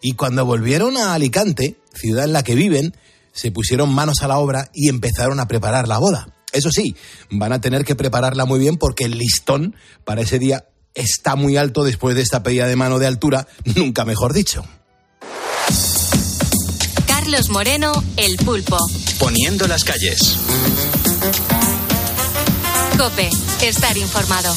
y 0.00 0.14
cuando 0.14 0.44
volvieron 0.44 0.96
a 0.96 1.14
Alicante, 1.14 1.76
ciudad 1.94 2.24
en 2.24 2.32
la 2.32 2.42
que 2.42 2.54
viven, 2.54 2.94
se 3.32 3.50
pusieron 3.50 3.92
manos 3.92 4.22
a 4.22 4.28
la 4.28 4.38
obra 4.38 4.70
y 4.74 4.88
empezaron 4.88 5.40
a 5.40 5.48
preparar 5.48 5.88
la 5.88 5.98
boda. 5.98 6.28
Eso 6.52 6.70
sí, 6.70 6.94
van 7.30 7.52
a 7.52 7.60
tener 7.60 7.84
que 7.84 7.96
prepararla 7.96 8.44
muy 8.44 8.60
bien 8.60 8.76
porque 8.76 9.04
el 9.04 9.18
listón 9.18 9.74
para 10.04 10.22
ese 10.22 10.38
día 10.38 10.66
está 10.94 11.34
muy 11.34 11.56
alto 11.56 11.82
después 11.82 12.14
de 12.14 12.22
esta 12.22 12.42
pedida 12.42 12.66
de 12.66 12.76
mano 12.76 12.98
de 12.98 13.06
altura, 13.06 13.48
nunca 13.76 14.04
mejor 14.04 14.32
dicho. 14.32 14.64
Carlos 17.24 17.48
Moreno, 17.48 18.04
El 18.18 18.36
Pulpo. 18.36 18.76
Poniendo 19.18 19.66
las 19.66 19.82
calles. 19.82 20.36
Cope, 22.98 23.30
estar 23.62 23.96
informado. 23.96 24.54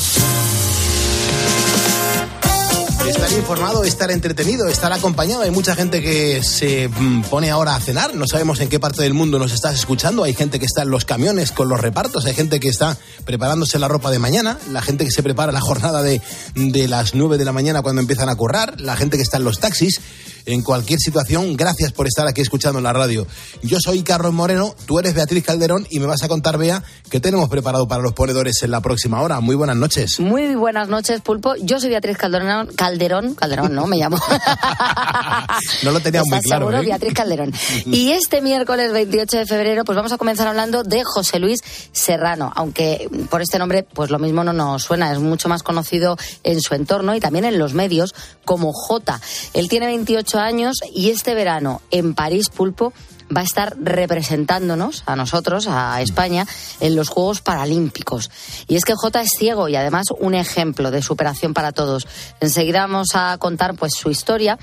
Estar 3.07 3.31
informado, 3.31 3.85
estar 3.85 4.11
entretenido, 4.11 4.67
estar 4.67 4.91
acompañado. 4.91 5.43
Hay 5.43 5.51
mucha 5.51 5.75
gente 5.75 6.01
que 6.01 6.43
se 6.43 6.89
pone 7.29 7.51
ahora 7.51 7.73
a 7.73 7.79
cenar. 7.79 8.13
No 8.15 8.27
sabemos 8.27 8.59
en 8.59 8.67
qué 8.67 8.81
parte 8.81 9.01
del 9.01 9.13
mundo 9.13 9.39
nos 9.39 9.53
estás 9.53 9.73
escuchando. 9.75 10.25
Hay 10.25 10.33
gente 10.33 10.59
que 10.59 10.65
está 10.65 10.81
en 10.81 10.89
los 10.89 11.05
camiones 11.05 11.53
con 11.53 11.69
los 11.69 11.79
repartos. 11.79 12.25
Hay 12.25 12.33
gente 12.33 12.59
que 12.59 12.67
está 12.67 12.97
preparándose 13.23 13.79
la 13.79 13.87
ropa 13.87 14.11
de 14.11 14.19
mañana. 14.19 14.59
La 14.71 14.81
gente 14.81 15.05
que 15.05 15.11
se 15.11 15.23
prepara 15.23 15.53
la 15.53 15.61
jornada 15.61 16.03
de, 16.03 16.21
de 16.53 16.87
las 16.89 17.15
9 17.15 17.37
de 17.37 17.45
la 17.45 17.53
mañana 17.53 17.81
cuando 17.81 18.01
empiezan 18.01 18.27
a 18.27 18.35
currar. 18.35 18.81
La 18.81 18.97
gente 18.97 19.15
que 19.15 19.23
está 19.23 19.37
en 19.37 19.45
los 19.45 19.61
taxis. 19.61 20.01
En 20.47 20.63
cualquier 20.63 20.99
situación. 20.99 21.55
Gracias 21.55 21.91
por 21.91 22.07
estar 22.07 22.27
aquí 22.27 22.41
escuchando 22.41 22.79
en 22.79 22.83
la 22.83 22.93
radio. 22.93 23.27
Yo 23.61 23.77
soy 23.79 24.01
Carlos 24.01 24.33
Moreno, 24.33 24.73
tú 24.85 24.97
eres 24.97 25.13
Beatriz 25.13 25.43
Calderón 25.43 25.85
y 25.91 25.99
me 25.99 26.07
vas 26.07 26.23
a 26.23 26.27
contar, 26.27 26.57
Bea, 26.57 26.83
qué 27.11 27.19
tenemos 27.19 27.49
preparado 27.49 27.87
para 27.87 28.01
los 28.01 28.13
ponedores 28.13 28.63
en 28.63 28.71
la 28.71 28.81
próxima 28.81 29.21
hora. 29.21 29.39
Muy 29.41 29.55
buenas 29.55 29.75
noches. 29.75 30.19
Muy 30.19 30.55
buenas 30.55 30.87
noches, 30.87 31.21
Pulpo. 31.21 31.55
Yo 31.57 31.79
soy 31.79 31.89
Beatriz 31.89 32.17
Calderón, 32.17 32.67
Calderón, 32.75 33.35
Calderón, 33.35 33.75
¿no? 33.75 33.87
Me 33.87 33.97
llamo. 33.97 34.17
no 35.83 35.91
lo 35.91 35.99
tenía 35.99 36.21
muy 36.23 36.39
claro. 36.39 36.65
Seguro, 36.65 36.81
¿eh? 36.81 36.85
Beatriz 36.85 37.13
Calderón. 37.13 37.53
Y 37.85 38.11
este 38.11 38.41
miércoles 38.41 38.91
28 38.91 39.37
de 39.37 39.45
febrero, 39.45 39.83
pues 39.83 39.95
vamos 39.95 40.11
a 40.11 40.17
comenzar 40.17 40.47
hablando 40.47 40.83
de 40.83 41.03
José 41.03 41.39
Luis 41.39 41.59
Serrano, 41.91 42.51
aunque 42.55 43.09
por 43.29 43.41
este 43.41 43.59
nombre, 43.59 43.83
pues 43.83 44.09
lo 44.09 44.19
mismo 44.19 44.43
no 44.43 44.53
nos 44.53 44.83
suena, 44.83 45.11
es 45.11 45.19
mucho 45.19 45.49
más 45.49 45.63
conocido 45.63 46.17
en 46.43 46.61
su 46.61 46.73
entorno 46.73 47.15
y 47.15 47.19
también 47.19 47.45
en 47.45 47.57
los 47.57 47.73
medios 47.73 48.13
como 48.45 48.71
J. 48.71 49.19
Él 49.53 49.67
tiene 49.67 49.87
28 49.87 50.36
años 50.39 50.77
y 50.93 51.09
este 51.09 51.33
verano 51.33 51.81
en 51.91 52.13
París, 52.13 52.49
Pulpo, 52.49 52.93
va 53.35 53.41
a 53.41 53.43
estar 53.43 53.75
representándonos 53.79 55.03
a 55.05 55.15
nosotros, 55.15 55.67
a 55.67 56.01
España, 56.01 56.47
en 56.79 56.95
los 56.95 57.09
Juegos 57.09 57.41
Paralímpicos. 57.41 58.31
Y 58.67 58.75
es 58.75 58.85
que 58.85 58.93
J 58.95 59.21
es 59.21 59.29
ciego 59.37 59.67
y 59.67 59.75
además 59.75 60.07
un 60.19 60.33
ejemplo 60.33 60.91
de 60.91 61.01
superación 61.01 61.53
para 61.53 61.71
todos. 61.71 62.07
Enseguida 62.39 62.81
vamos 62.81 63.09
a 63.13 63.37
contar 63.37 63.75
pues 63.75 63.93
su 63.93 64.09
historia 64.09 64.57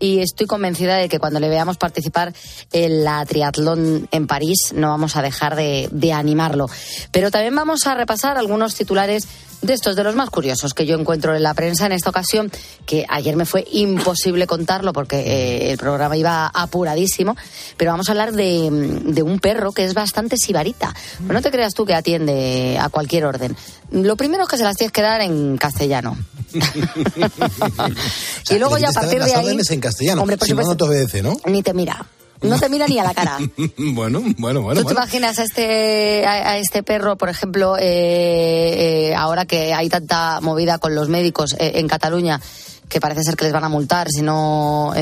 y 0.00 0.20
estoy 0.20 0.46
convencida 0.46 0.96
de 0.96 1.08
que 1.08 1.18
cuando 1.18 1.40
le 1.40 1.48
veamos 1.48 1.76
participar 1.76 2.32
en 2.72 3.04
la 3.04 3.24
triatlón 3.26 4.08
en 4.12 4.26
París 4.26 4.72
no 4.74 4.88
vamos 4.88 5.16
a 5.16 5.22
dejar 5.22 5.56
de, 5.56 5.88
de 5.90 6.12
animarlo. 6.12 6.66
Pero 7.10 7.30
también 7.30 7.54
vamos 7.54 7.86
a 7.86 7.94
repasar 7.94 8.38
algunos 8.38 8.74
titulares 8.74 9.26
de 9.62 9.74
estos, 9.74 9.96
de 9.96 10.04
los 10.04 10.14
más 10.14 10.30
curiosos 10.30 10.74
que 10.74 10.86
yo 10.86 10.98
encuentro 10.98 11.34
en 11.34 11.42
la 11.42 11.54
prensa 11.54 11.86
en 11.86 11.92
esta 11.92 12.10
ocasión, 12.10 12.50
que 12.86 13.04
ayer 13.08 13.36
me 13.36 13.44
fue 13.44 13.66
imposible 13.72 14.46
contarlo 14.46 14.92
porque 14.92 15.18
eh, 15.18 15.72
el 15.72 15.78
programa 15.78 16.16
iba 16.16 16.46
apuradísimo, 16.46 17.36
pero 17.76 17.90
vamos 17.90 18.08
a 18.08 18.12
hablar 18.12 18.32
de, 18.32 19.00
de, 19.04 19.22
un 19.22 19.38
perro 19.38 19.72
que 19.72 19.84
es 19.84 19.94
bastante 19.94 20.36
sibarita. 20.36 20.94
Pero 21.18 21.34
no 21.34 21.42
te 21.42 21.50
creas 21.50 21.74
tú 21.74 21.84
que 21.84 21.94
atiende 21.94 22.78
a 22.80 22.88
cualquier 22.88 23.24
orden. 23.24 23.56
Lo 23.90 24.16
primero 24.16 24.44
es 24.44 24.48
que 24.48 24.56
se 24.56 24.64
las 24.64 24.76
tienes 24.76 24.92
que 24.92 25.02
dar 25.02 25.20
en 25.20 25.56
castellano. 25.56 26.16
y 28.50 28.58
luego 28.58 28.78
ya 28.78 28.90
a 28.90 28.92
partir 28.92 29.22
de 29.22 29.34
ahí... 29.34 29.58
en 29.68 29.80
castellano, 29.80 30.22
hombre, 30.22 30.36
por 30.36 30.46
si 30.46 30.54
no, 30.54 30.76
te 30.76 30.84
obedece, 30.84 31.22
¿no? 31.22 31.36
Ni 31.46 31.62
te 31.62 31.74
mira. 31.74 32.06
No 32.42 32.58
te 32.58 32.68
mira 32.68 32.86
ni 32.86 32.98
a 32.98 33.04
la 33.04 33.14
cara. 33.14 33.38
bueno, 33.76 34.22
bueno, 34.36 34.62
bueno. 34.62 34.80
¿Tú 34.80 34.88
te 34.88 34.94
imaginas 34.94 35.38
a 35.38 35.44
este, 35.44 36.26
a, 36.26 36.58
este 36.58 36.82
perro, 36.82 37.16
por 37.16 37.28
ejemplo, 37.28 37.76
eh, 37.76 39.10
eh, 39.10 39.14
ahora 39.14 39.46
que 39.46 39.74
hay 39.74 39.88
tanta 39.88 40.40
movida 40.40 40.78
con 40.78 40.94
los 40.94 41.08
médicos 41.08 41.54
eh, 41.58 41.72
en 41.76 41.88
Cataluña, 41.88 42.40
que 42.88 43.00
parece 43.00 43.22
ser 43.22 43.36
que 43.36 43.44
les 43.44 43.52
van 43.52 43.64
a 43.64 43.68
multar 43.68 44.08
si 44.08 44.22
no 44.22 44.92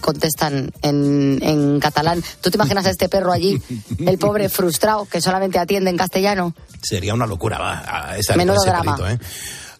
contestan 0.00 0.72
en, 0.82 1.38
en, 1.42 1.78
catalán. 1.78 2.22
¿Tú 2.40 2.50
te 2.50 2.56
imaginas 2.56 2.86
a 2.86 2.90
este 2.90 3.08
perro 3.08 3.32
allí, 3.32 3.60
el 3.98 4.18
pobre 4.18 4.48
frustrado, 4.48 5.04
que 5.04 5.20
solamente 5.20 5.58
atiende 5.58 5.90
en 5.90 5.98
castellano? 5.98 6.54
Sería 6.82 7.12
una 7.12 7.26
locura, 7.26 7.58
va. 7.58 8.16
Esa, 8.16 8.34
Menudo 8.34 8.62
drama. 8.64 8.96
¿eh? 9.10 9.18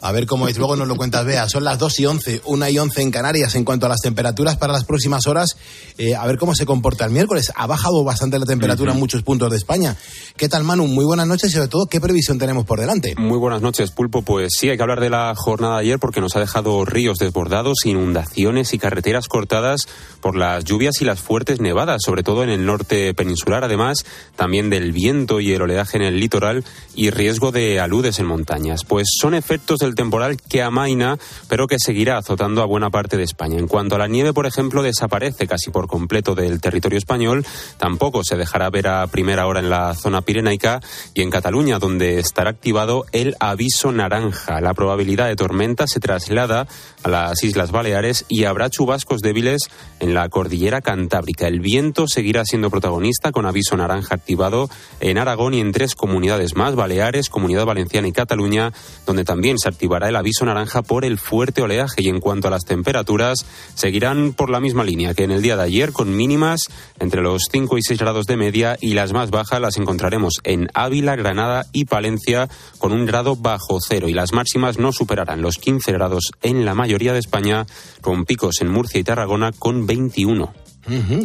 A 0.01 0.13
ver 0.13 0.27
cómo 0.27 0.47
es. 0.47 0.59
Luego 0.59 0.77
nos 0.77 0.87
lo 0.87 0.97
cuentas, 0.97 1.25
Bea. 1.25 1.49
Son 1.49 1.65
las 1.65 1.79
2 1.79 2.01
y 2.01 2.07
11, 2.07 2.43
1 2.45 2.69
y 2.69 2.79
11 2.79 3.03
en 3.03 3.11
Canarias 3.11 3.57
en 3.57 3.65
cuanto 3.65 3.87
a 3.87 3.89
las 3.89 4.01
temperaturas 4.01 4.57
para 4.57 4.73
las 4.73 4.85
próximas 4.85 5.27
horas. 5.27 5.57
Eh, 5.97 6.15
a 6.15 6.25
ver 6.25 6.39
cómo 6.39 6.55
se 6.55 6.67
comporta 6.67 7.05
el 7.05 7.11
miércoles. 7.11 7.53
Ha 7.57 7.67
bajado 7.67 8.05
bastante 8.05 8.39
la 8.39 8.47
temperatura 8.47 8.93
en 8.93 8.99
muchos 9.01 9.23
puntos 9.23 9.51
de 9.51 9.57
España. 9.57 9.97
¿Qué 10.37 10.49
tal, 10.49 10.63
Manu? 10.63 10.87
Muy 10.87 11.05
buenas 11.05 11.27
noches 11.27 11.51
y 11.51 11.55
sobre 11.55 11.67
todo, 11.67 11.87
¿qué 11.87 12.01
previsión 12.01 12.39
tenemos 12.39 12.65
por 12.65 12.79
delante? 12.79 13.17
Muy 13.17 13.39
buenas 13.39 13.61
noches, 13.61 13.91
Pulpo. 13.91 14.23
Pues 14.23 14.53
sí, 14.57 14.69
hay 14.69 14.77
que 14.77 14.83
hablar 14.83 15.01
de 15.01 15.11
la 15.11 15.35
jornada 15.37 15.75
de 15.75 15.81
ayer 15.81 15.99
porque 15.99 16.21
nos 16.21 16.37
ha 16.37 16.41
dejado 16.41 16.85
ríos 16.85 17.19
desbordados, 17.19 17.79
inundaciones 17.85 18.75
y 18.75 18.79
carreteras 18.79 19.27
cortadas 19.27 19.89
por 20.21 20.37
las 20.37 20.65
lluvias 20.65 21.01
y 21.01 21.07
las 21.07 21.21
fuertes 21.21 21.61
nevadas, 21.61 22.03
sobre 22.05 22.23
todo 22.23 22.45
en 22.45 22.51
el 22.51 22.65
norte 22.65 23.15
peninsular. 23.15 23.65
Además, 23.65 24.05
también 24.37 24.71
del 24.71 24.93
viento 24.93 25.41
y 25.41 25.53
el 25.53 25.63
oleaje 25.63 25.97
en 25.97 26.05
el 26.05 26.21
litoral 26.21 26.65
y 26.95 27.11
riesgo 27.11 27.51
de 27.51 27.81
aludes 27.81 28.21
en 28.21 28.27
montañas. 28.27 28.85
Pues 28.85 29.09
son 29.21 29.35
efectos 29.35 29.83
del 29.89 29.97
temporal 29.97 30.37
que 30.37 30.63
amaina, 30.63 31.19
pero 31.49 31.67
que 31.67 31.79
seguirá 31.79 32.19
azotando 32.19 32.63
a 32.63 32.67
buena 32.67 32.91
parte 32.91 33.17
de 33.17 33.25
España. 33.25 33.59
En 33.59 33.67
cuanto 33.67 33.97
a 33.97 33.99
la 33.99 34.07
nieve, 34.07 34.33
por 34.33 34.47
ejemplo, 34.47 34.83
desaparece 34.83 35.47
casi 35.47 35.71
por 35.71 35.89
completo 35.89 36.35
del 36.35 36.61
territorio 36.61 36.99
español, 36.99 37.45
tampoco 37.79 38.23
se 38.23 38.37
dejará 38.37 38.71
ver 38.71 38.89
a 38.89 39.07
primera 39.07 39.47
hora 39.47 39.61
en 39.61 39.71
la 39.71 39.95
zona 39.95 40.23
pirenaica 40.23 40.81
y 41.15 41.23
en 41.23 41.31
Cataluña, 41.31 41.79
donde 41.79 42.19
estará 42.19 42.51
activado 42.51 43.07
el 43.13 43.35
aviso 43.41 43.91
naranja. 43.93 44.61
La 44.61 44.75
probabilidad 44.75 45.27
de 45.27 45.37
tormenta 45.37 45.87
se 45.87 46.01
traslada 46.01 46.67
a 47.03 47.09
las 47.09 47.43
Islas 47.43 47.71
Baleares 47.71 48.25
y 48.29 48.45
habrá 48.45 48.71
chubascos 48.71 49.21
débiles 49.21 49.63
en 50.01 50.15
la 50.15 50.29
cordillera 50.29 50.81
cantábrica. 50.81 51.47
El 51.47 51.61
viento 51.61 52.07
seguirá 52.09 52.45
siendo 52.45 52.71
protagonista 52.71 53.33
con 53.33 53.47
aviso 53.47 53.77
naranja 53.77 54.15
activado 54.15 54.69
en 55.01 55.19
Aragón 55.19 55.55
y 55.55 55.61
en 55.61 55.73
tres 55.73 55.95
comunidades 55.95 56.55
más, 56.57 56.75
Baleares, 56.75 57.29
Comunidad 57.29 57.65
Valenciana 57.65 58.09
y 58.09 58.13
Cataluña, 58.13 58.73
donde 59.07 59.25
también 59.25 59.59
se 59.59 59.69
activará 59.79 60.09
el 60.09 60.17
aviso 60.17 60.45
naranja 60.45 60.83
por 60.83 61.05
el 61.05 61.19
fuerte 61.19 61.63
oleaje 61.63 62.03
y 62.03 62.09
en 62.09 62.19
cuanto 62.19 62.49
a 62.49 62.51
las 62.51 62.65
temperaturas 62.65 63.47
seguirán 63.77 64.33
por 64.33 64.51
la 64.51 64.59
misma 64.59 64.83
línea 64.83 65.15
que 65.15 65.23
en 65.23 65.31
el 65.31 65.41
día 65.41 65.57
de 65.57 65.63
ayer 65.63 65.93
con 65.93 66.17
mínimas 66.17 66.63
entre 66.99 67.23
los 67.23 67.45
5 67.53 67.79
y 67.79 67.83
6 67.83 68.01
grados 68.01 68.27
de 68.27 68.37
media 68.37 68.77
y 68.81 68.95
las 68.95 69.13
más 69.13 69.31
bajas 69.31 69.61
las 69.61 69.77
encontraremos 69.77 70.41
en 70.43 70.67
Ávila, 70.75 71.15
Granada 71.15 71.67
y 71.73 71.85
Palencia 71.85 72.49
con 72.79 72.91
un 72.91 73.07
grado 73.07 73.37
bajo 73.37 73.79
cero. 73.81 74.09
Y 74.09 74.15
las 74.15 74.33
máximas 74.33 74.81
no 74.81 74.91
superarán 74.91 75.43
los 75.43 75.59
15 75.59 75.93
grados 75.93 76.33
en 76.43 76.65
la 76.65 76.75
mayoría 76.75 77.13
de 77.13 77.21
España 77.21 77.65
con 78.01 78.25
picos 78.25 78.61
en 78.61 78.73
Murcia 78.73 78.99
y 78.99 79.05
Tarragona 79.05 79.53
con 79.53 79.87
21 79.87 80.68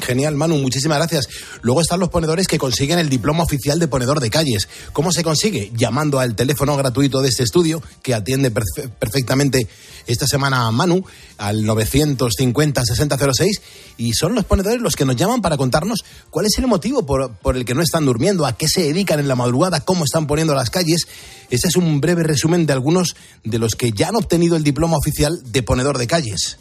genial, 0.01 0.35
Manu, 0.35 0.57
muchísimas 0.57 0.97
gracias. 0.97 1.27
Luego 1.61 1.81
están 1.81 1.99
los 1.99 2.09
ponedores 2.09 2.47
que 2.47 2.57
consiguen 2.57 2.99
el 2.99 3.09
diploma 3.09 3.43
oficial 3.43 3.79
de 3.79 3.87
ponedor 3.87 4.19
de 4.19 4.29
calles. 4.29 4.67
¿Cómo 4.91 5.11
se 5.11 5.23
consigue? 5.23 5.71
Llamando 5.75 6.19
al 6.19 6.35
teléfono 6.35 6.75
gratuito 6.77 7.21
de 7.21 7.29
este 7.29 7.43
estudio, 7.43 7.81
que 8.01 8.13
atiende 8.13 8.51
perfectamente 8.51 9.67
esta 10.07 10.27
semana 10.27 10.67
a 10.67 10.71
Manu, 10.71 11.03
al 11.37 11.63
950-6006, 11.63 13.61
y 13.97 14.13
son 14.13 14.35
los 14.35 14.45
ponedores 14.45 14.81
los 14.81 14.95
que 14.95 15.05
nos 15.05 15.15
llaman 15.15 15.41
para 15.41 15.57
contarnos 15.57 16.03
cuál 16.29 16.45
es 16.45 16.57
el 16.57 16.67
motivo 16.67 17.05
por, 17.05 17.33
por 17.37 17.55
el 17.55 17.65
que 17.65 17.73
no 17.73 17.81
están 17.81 18.05
durmiendo, 18.05 18.45
a 18.45 18.57
qué 18.57 18.67
se 18.67 18.81
dedican 18.83 19.19
en 19.19 19.27
la 19.27 19.35
madrugada, 19.35 19.81
cómo 19.81 20.03
están 20.05 20.27
poniendo 20.27 20.53
las 20.55 20.69
calles. 20.69 21.07
Ese 21.49 21.67
es 21.67 21.75
un 21.75 22.01
breve 22.01 22.23
resumen 22.23 22.65
de 22.65 22.73
algunos 22.73 23.15
de 23.43 23.59
los 23.59 23.75
que 23.75 23.91
ya 23.91 24.09
han 24.09 24.15
obtenido 24.15 24.55
el 24.55 24.63
diploma 24.63 24.97
oficial 24.97 25.41
de 25.51 25.63
ponedor 25.63 25.97
de 25.97 26.07
calles. 26.07 26.57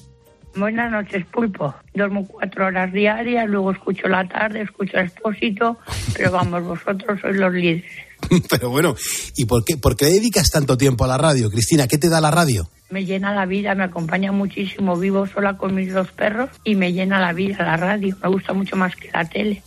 Buenas 0.54 0.90
noches, 0.90 1.24
Pulpo. 1.26 1.74
Duermo 1.94 2.26
cuatro 2.26 2.66
horas 2.66 2.92
diarias, 2.92 3.48
luego 3.48 3.72
escucho 3.72 4.08
la 4.08 4.26
tarde, 4.28 4.62
escucho 4.62 4.98
el 4.98 5.06
expósito, 5.06 5.78
pero 6.14 6.30
vamos, 6.30 6.62
vosotros 6.62 7.20
sois 7.20 7.36
los 7.36 7.52
líderes. 7.52 7.84
pero 8.50 8.70
bueno, 8.70 8.94
¿y 9.36 9.46
por 9.46 9.64
qué, 9.64 9.76
por 9.76 9.96
qué 9.96 10.06
dedicas 10.06 10.50
tanto 10.50 10.76
tiempo 10.76 11.04
a 11.04 11.08
la 11.08 11.18
radio, 11.18 11.50
Cristina? 11.50 11.86
¿Qué 11.86 11.98
te 11.98 12.08
da 12.08 12.20
la 12.20 12.30
radio? 12.30 12.68
Me 12.90 13.06
llena 13.06 13.34
la 13.34 13.46
vida, 13.46 13.74
me 13.74 13.84
acompaña 13.84 14.32
muchísimo. 14.32 14.96
Vivo 14.96 15.26
sola 15.26 15.56
con 15.56 15.74
mis 15.74 15.92
dos 15.94 16.12
perros 16.12 16.50
y 16.62 16.74
me 16.74 16.92
llena 16.92 17.18
la 17.18 17.32
vida 17.32 17.64
la 17.64 17.78
radio. 17.78 18.14
Me 18.22 18.28
gusta 18.28 18.52
mucho 18.52 18.76
más 18.76 18.94
que 18.96 19.10
la 19.10 19.24
tele. 19.24 19.62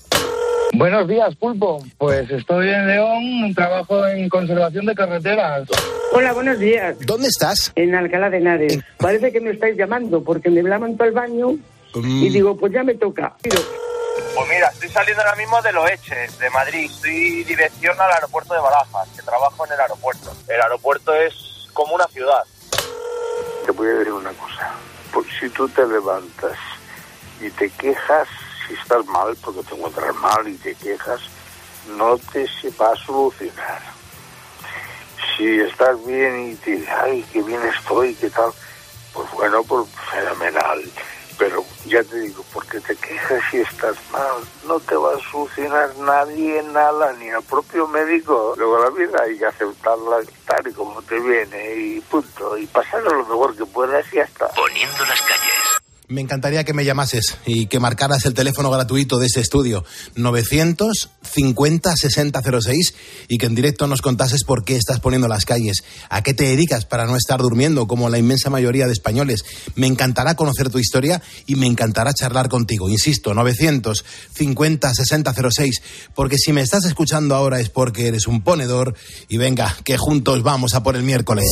Buenos 0.74 1.08
días, 1.08 1.36
Pulpo. 1.36 1.84
Pues 1.98 2.30
estoy 2.30 2.70
en 2.70 2.88
León, 2.88 3.54
trabajo 3.56 4.06
en 4.08 4.28
conservación 4.30 4.86
de 4.86 4.96
carreteras. 4.96 5.68
Hola, 6.12 6.34
buenos 6.34 6.60
días. 6.60 6.98
¿Dónde 7.06 7.28
estás? 7.28 7.72
En 7.76 7.96
Alcalá 7.96 8.30
de 8.30 8.38
Henares. 8.38 8.80
Parece 8.98 9.32
que 9.32 9.40
me 9.40 9.52
estáis 9.52 9.78
llamando 9.78 10.24
porque 10.24 10.50
me 10.50 10.62
todo 10.64 11.08
el 11.08 11.14
baño 11.14 11.52
y 11.94 12.30
mm. 12.30 12.34
digo, 12.34 12.58
pues 12.58 12.74
ya 12.74 12.84
me 12.84 12.96
toca. 12.96 13.36
Pues 13.42 14.50
mira, 14.50 14.68
estoy 14.68 14.90
saliendo 14.90 15.24
ahora 15.24 15.36
mismo 15.36 15.62
de 15.62 15.72
Loeche, 15.72 16.16
de 16.40 16.50
Madrid. 16.50 16.90
Estoy 16.92 17.44
dirección 17.44 18.00
al 18.00 18.12
aeropuerto 18.12 18.54
de 18.54 18.60
Barajas, 18.60 19.10
que 19.16 19.22
trabajo 19.22 19.66
en 19.66 19.74
el 19.74 19.80
aeropuerto. 19.80 20.34
El 20.48 20.62
aeropuerto 20.62 21.14
es 21.14 21.34
como 21.74 21.96
una 21.96 22.08
ciudad. 22.08 22.44
Te 23.66 23.72
voy 23.72 23.88
a 23.88 23.94
decir 23.94 24.14
una 24.14 24.32
cosa. 24.34 24.74
Pues 25.14 25.28
si 25.40 25.50
tú 25.50 25.68
te 25.70 25.86
levantas 25.88 26.58
y 27.42 27.50
te 27.50 27.70
quejas 27.70 28.28
si 28.68 28.74
estás 28.74 29.06
mal, 29.06 29.36
porque 29.44 29.64
te 29.64 29.76
encuentras 29.76 30.16
mal 30.16 30.48
y 30.48 30.58
te 30.58 30.76
quejas, 30.76 31.22
no 31.98 32.18
te 32.18 32.48
se 32.48 32.70
va 32.72 32.92
a 32.92 32.96
solucionar. 32.96 33.82
Si 35.36 35.60
estás 35.60 36.04
bien 36.06 36.52
y 36.52 36.56
te 36.56 36.72
dices, 36.72 36.90
ay, 36.90 37.26
qué 37.32 37.42
bien 37.42 37.62
estoy, 37.64 38.16
qué 38.16 38.30
tal, 38.30 38.52
pues 39.14 39.30
bueno, 39.32 39.64
pues 39.64 39.88
fenomenal. 40.12 40.84
Pero 41.38 41.66
ya 41.86 42.02
te 42.02 42.18
digo, 42.22 42.46
porque 42.54 42.80
te 42.80 42.96
quejas 42.96 43.44
si 43.52 43.58
estás 43.58 43.98
mal, 44.12 44.42
no 44.66 44.80
te 44.80 44.96
va 44.96 45.16
a 45.16 45.32
solucionar 45.32 45.94
nadie 45.98 46.64
nada, 46.64 47.12
ni 47.14 47.28
el 47.28 47.44
propio 47.44 47.88
médico. 47.88 48.54
Luego 48.56 48.80
la 48.80 48.90
vida 48.92 49.22
hay 49.22 49.38
que 49.38 49.46
aceptarla 49.46 50.20
tal 50.46 50.68
y 50.68 50.72
como 50.72 51.02
te 51.02 51.20
viene 51.20 51.76
y 51.76 52.00
punto. 52.00 52.58
Y 52.58 52.66
pasar 52.68 53.04
lo 53.04 53.26
mejor 53.26 53.54
que 53.58 53.66
puedas 53.66 54.06
y 54.14 54.16
ya 54.16 54.24
está. 54.24 54.48
Poniendo 54.50 55.06
las 55.06 55.22
calles. 55.24 55.65
Me 56.08 56.22
encantaría 56.22 56.64
que 56.64 56.74
me 56.74 56.86
llamases 56.86 57.38
y 57.48 57.66
que 57.66 57.80
marcaras 57.80 58.26
el 58.26 58.36
teléfono 58.36 58.70
gratuito 58.70 59.18
de 59.18 59.26
ese 59.26 59.40
estudio 59.40 59.84
950 60.16 61.96
6006 61.96 62.94
y 63.28 63.38
que 63.40 63.48
en 63.48 63.56
directo 63.56 63.88
nos 63.88 64.02
contases 64.02 64.44
por 64.44 64.64
qué 64.64 64.76
estás 64.76 65.00
poniendo 65.00 65.28
las 65.28 65.46
calles, 65.46 65.84
a 66.10 66.22
qué 66.22 66.36
te 66.36 66.44
dedicas 66.44 66.86
para 66.86 67.08
no 67.08 67.16
estar 67.16 67.42
durmiendo 67.42 67.88
como 67.88 68.10
la 68.10 68.20
inmensa 68.20 68.52
mayoría 68.52 68.86
de 68.86 68.94
españoles. 68.94 69.46
Me 69.74 69.88
encantará 69.88 70.36
conocer 70.36 70.70
tu 70.70 70.78
historia 70.78 71.24
y 71.48 71.56
me 71.56 71.66
encantará 71.66 72.14
charlar 72.14 72.50
contigo. 72.50 72.88
Insisto, 72.88 73.34
950 73.34 74.94
6006, 74.94 75.82
porque 76.14 76.38
si 76.38 76.54
me 76.54 76.62
estás 76.62 76.86
escuchando 76.86 77.34
ahora 77.34 77.60
es 77.60 77.70
porque 77.70 78.08
eres 78.08 78.28
un 78.28 78.44
ponedor 78.44 78.94
y 79.28 79.38
venga, 79.38 79.76
que 79.84 79.98
juntos 79.98 80.44
vamos 80.44 80.76
a 80.76 80.84
por 80.84 80.96
el 80.96 81.02
miércoles. 81.02 81.50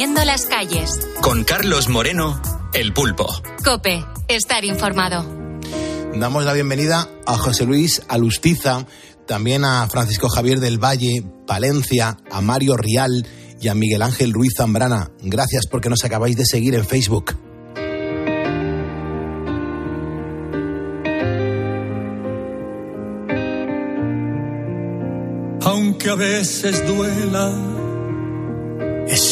Poniendo 0.00 0.24
las 0.24 0.46
calles. 0.46 0.98
Con 1.20 1.44
Carlos 1.44 1.90
Moreno, 1.90 2.40
El 2.72 2.94
Pulpo. 2.94 3.26
Cope, 3.62 4.02
estar 4.28 4.64
informado. 4.64 5.26
Damos 6.14 6.46
la 6.46 6.54
bienvenida 6.54 7.06
a 7.26 7.36
José 7.36 7.66
Luis 7.66 8.00
Alustiza, 8.08 8.86
también 9.26 9.62
a 9.66 9.86
Francisco 9.88 10.30
Javier 10.30 10.58
del 10.58 10.82
Valle, 10.82 11.22
Palencia, 11.46 12.16
a 12.30 12.40
Mario 12.40 12.78
Rial 12.78 13.28
y 13.60 13.68
a 13.68 13.74
Miguel 13.74 14.00
Ángel 14.00 14.32
Ruiz 14.32 14.54
Zambrana. 14.56 15.10
Gracias 15.20 15.66
porque 15.66 15.90
nos 15.90 16.02
acabáis 16.02 16.34
de 16.34 16.46
seguir 16.46 16.74
en 16.74 16.86
Facebook. 16.86 17.36
Aunque 25.60 26.08
a 26.08 26.14
veces 26.14 26.86
duela 26.86 27.79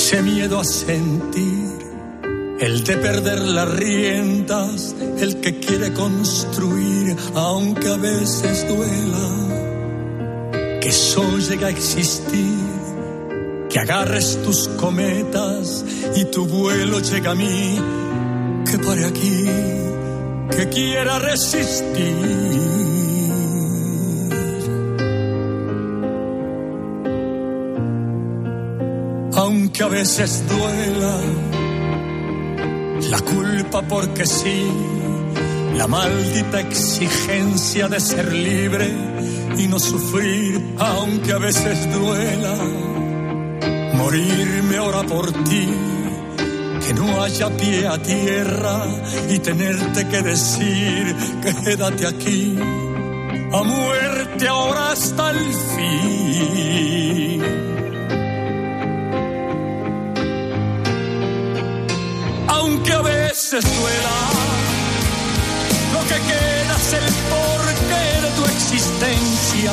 ese 0.08 0.22
miedo 0.22 0.58
a 0.58 0.64
sentir, 0.64 1.68
el 2.60 2.82
de 2.82 2.96
perder 2.96 3.42
las 3.42 3.68
riendas, 3.68 4.96
el 5.18 5.38
que 5.42 5.60
quiere 5.60 5.92
construir, 5.92 7.14
aunque 7.34 7.88
a 7.88 7.98
veces 7.98 8.66
duela, 8.66 9.28
que 10.80 10.88
eso 10.88 11.36
llega 11.36 11.66
a 11.66 11.70
existir, 11.70 12.56
que 13.68 13.78
agarres 13.78 14.42
tus 14.42 14.68
cometas 14.80 15.84
y 16.16 16.24
tu 16.24 16.46
vuelo 16.46 17.00
llega 17.00 17.32
a 17.32 17.34
mí, 17.34 17.78
que 18.64 18.78
pare 18.78 19.04
aquí, 19.04 19.44
que 20.56 20.70
quiera 20.70 21.18
resistir 21.18 22.77
aunque 29.80 29.96
a 29.96 30.00
veces 30.00 30.44
duela 30.48 31.20
la 33.10 33.20
culpa 33.20 33.80
porque 33.82 34.26
sí, 34.26 34.66
la 35.76 35.86
maldita 35.86 36.60
exigencia 36.60 37.86
de 37.86 38.00
ser 38.00 38.32
libre 38.32 38.92
y 39.56 39.68
no 39.68 39.78
sufrir, 39.78 40.74
aunque 40.78 41.32
a 41.32 41.38
veces 41.38 41.92
duela 41.92 42.56
morirme 43.94 44.78
ahora 44.78 45.04
por 45.04 45.30
ti, 45.44 45.68
que 46.84 46.94
no 46.94 47.22
haya 47.22 47.48
pie 47.56 47.86
a 47.86 48.02
tierra 48.02 48.84
y 49.30 49.38
tenerte 49.38 50.08
que 50.08 50.22
decir, 50.22 51.14
quédate 51.40 52.06
aquí, 52.06 52.58
a 53.52 53.62
muerte 53.62 54.48
ahora 54.48 54.90
hasta 54.90 55.30
el 55.30 55.54
fin. 55.76 56.38
Aunque 62.88 62.92
a 62.92 63.02
veces 63.02 63.64
duela. 63.64 64.18
Lo 65.92 66.00
que 66.00 66.20
queda 66.20 66.76
es 66.76 66.92
el 66.92 67.04
porqué 67.30 68.20
de 68.22 68.30
tu 68.36 68.44
existencia, 68.44 69.72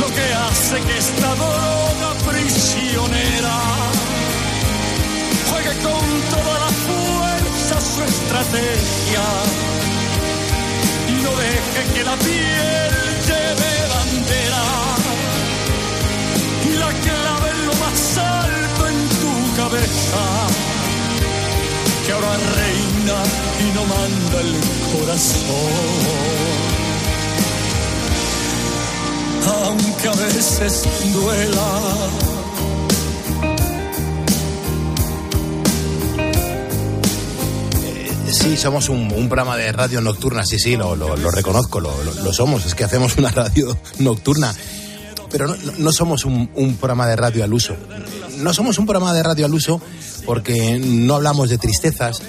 lo 0.00 0.06
que 0.06 0.34
hace 0.34 0.80
que 0.80 0.98
esta 0.98 1.34
droga 1.34 2.14
prisionera 2.30 3.58
juegue 5.50 5.72
con 5.82 6.06
toda 6.30 6.58
la 6.58 6.70
fuerza 6.86 7.80
su 7.80 8.02
estrategia. 8.02 9.24
Y 11.08 11.22
no 11.22 11.30
deje 11.30 11.94
que 11.94 12.04
la 12.04 12.16
piel 12.16 12.92
lleve 13.26 13.72
bandera 13.94 14.64
y 16.64 16.76
la 16.76 16.92
clave 16.92 17.50
en 17.50 17.66
lo 17.66 17.74
más 17.74 18.18
alto 18.18 18.88
en 18.88 19.08
tu 19.20 19.56
cabeza. 19.56 20.55
que 20.55 20.55
reina 22.20 23.22
y 23.60 23.74
no 23.74 23.84
manda 23.84 24.40
el 24.40 24.54
corazón. 24.92 26.26
Aunque 29.46 30.08
a 30.08 30.12
veces 30.12 30.84
duela. 31.12 31.80
Eh, 37.82 38.10
sí, 38.32 38.56
somos 38.56 38.88
un, 38.88 39.08
programa 39.28 39.56
de 39.56 39.72
radio 39.72 40.00
nocturna, 40.00 40.44
sí, 40.44 40.58
sí, 40.58 40.76
lo, 40.76 40.96
reconozco, 41.30 41.80
lo, 41.80 42.32
somos, 42.32 42.66
es 42.66 42.74
que 42.74 42.84
hacemos 42.84 43.16
una 43.16 43.30
radio 43.30 43.76
nocturna, 43.98 44.54
pero 45.30 45.48
no, 45.48 45.56
no 45.78 45.92
somos 45.92 46.24
un, 46.24 46.50
un, 46.54 46.76
programa 46.76 47.06
de 47.06 47.16
radio 47.16 47.44
al 47.44 47.52
uso. 47.52 47.76
No 48.38 48.52
somos 48.52 48.78
un 48.78 48.86
programa 48.86 49.14
de 49.14 49.22
radio 49.22 49.46
al 49.46 49.54
uso 49.54 49.80
porque 50.26 50.78
no 50.78 51.14
hablamos 51.14 51.48
de 51.48 51.56
tristezas, 51.56 52.20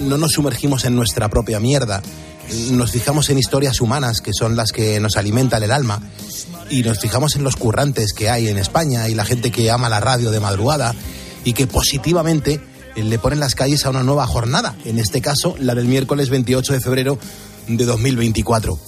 no 0.00 0.16
nos 0.16 0.32
sumergimos 0.32 0.84
en 0.84 0.96
nuestra 0.96 1.28
propia 1.28 1.60
mierda, 1.60 2.00
nos 2.70 2.92
fijamos 2.92 3.28
en 3.30 3.38
historias 3.38 3.80
humanas 3.80 4.20
que 4.20 4.32
son 4.32 4.56
las 4.56 4.70
que 4.72 5.00
nos 5.00 5.16
alimentan 5.16 5.62
el 5.62 5.72
alma 5.72 6.00
y 6.70 6.82
nos 6.82 7.00
fijamos 7.00 7.36
en 7.36 7.44
los 7.44 7.56
currantes 7.56 8.12
que 8.12 8.30
hay 8.30 8.48
en 8.48 8.58
España 8.58 9.08
y 9.08 9.14
la 9.14 9.24
gente 9.24 9.50
que 9.50 9.70
ama 9.70 9.88
la 9.88 10.00
radio 10.00 10.30
de 10.30 10.40
madrugada 10.40 10.94
y 11.44 11.52
que 11.52 11.66
positivamente 11.66 12.60
le 12.96 13.18
ponen 13.18 13.40
las 13.40 13.54
calles 13.54 13.84
a 13.84 13.90
una 13.90 14.02
nueva 14.02 14.26
jornada, 14.26 14.76
en 14.84 14.98
este 14.98 15.20
caso 15.20 15.56
la 15.58 15.74
del 15.74 15.86
miércoles 15.86 16.30
28 16.30 16.72
de 16.72 16.80
febrero 16.80 17.18
de 17.66 17.84
2024. 17.84 18.78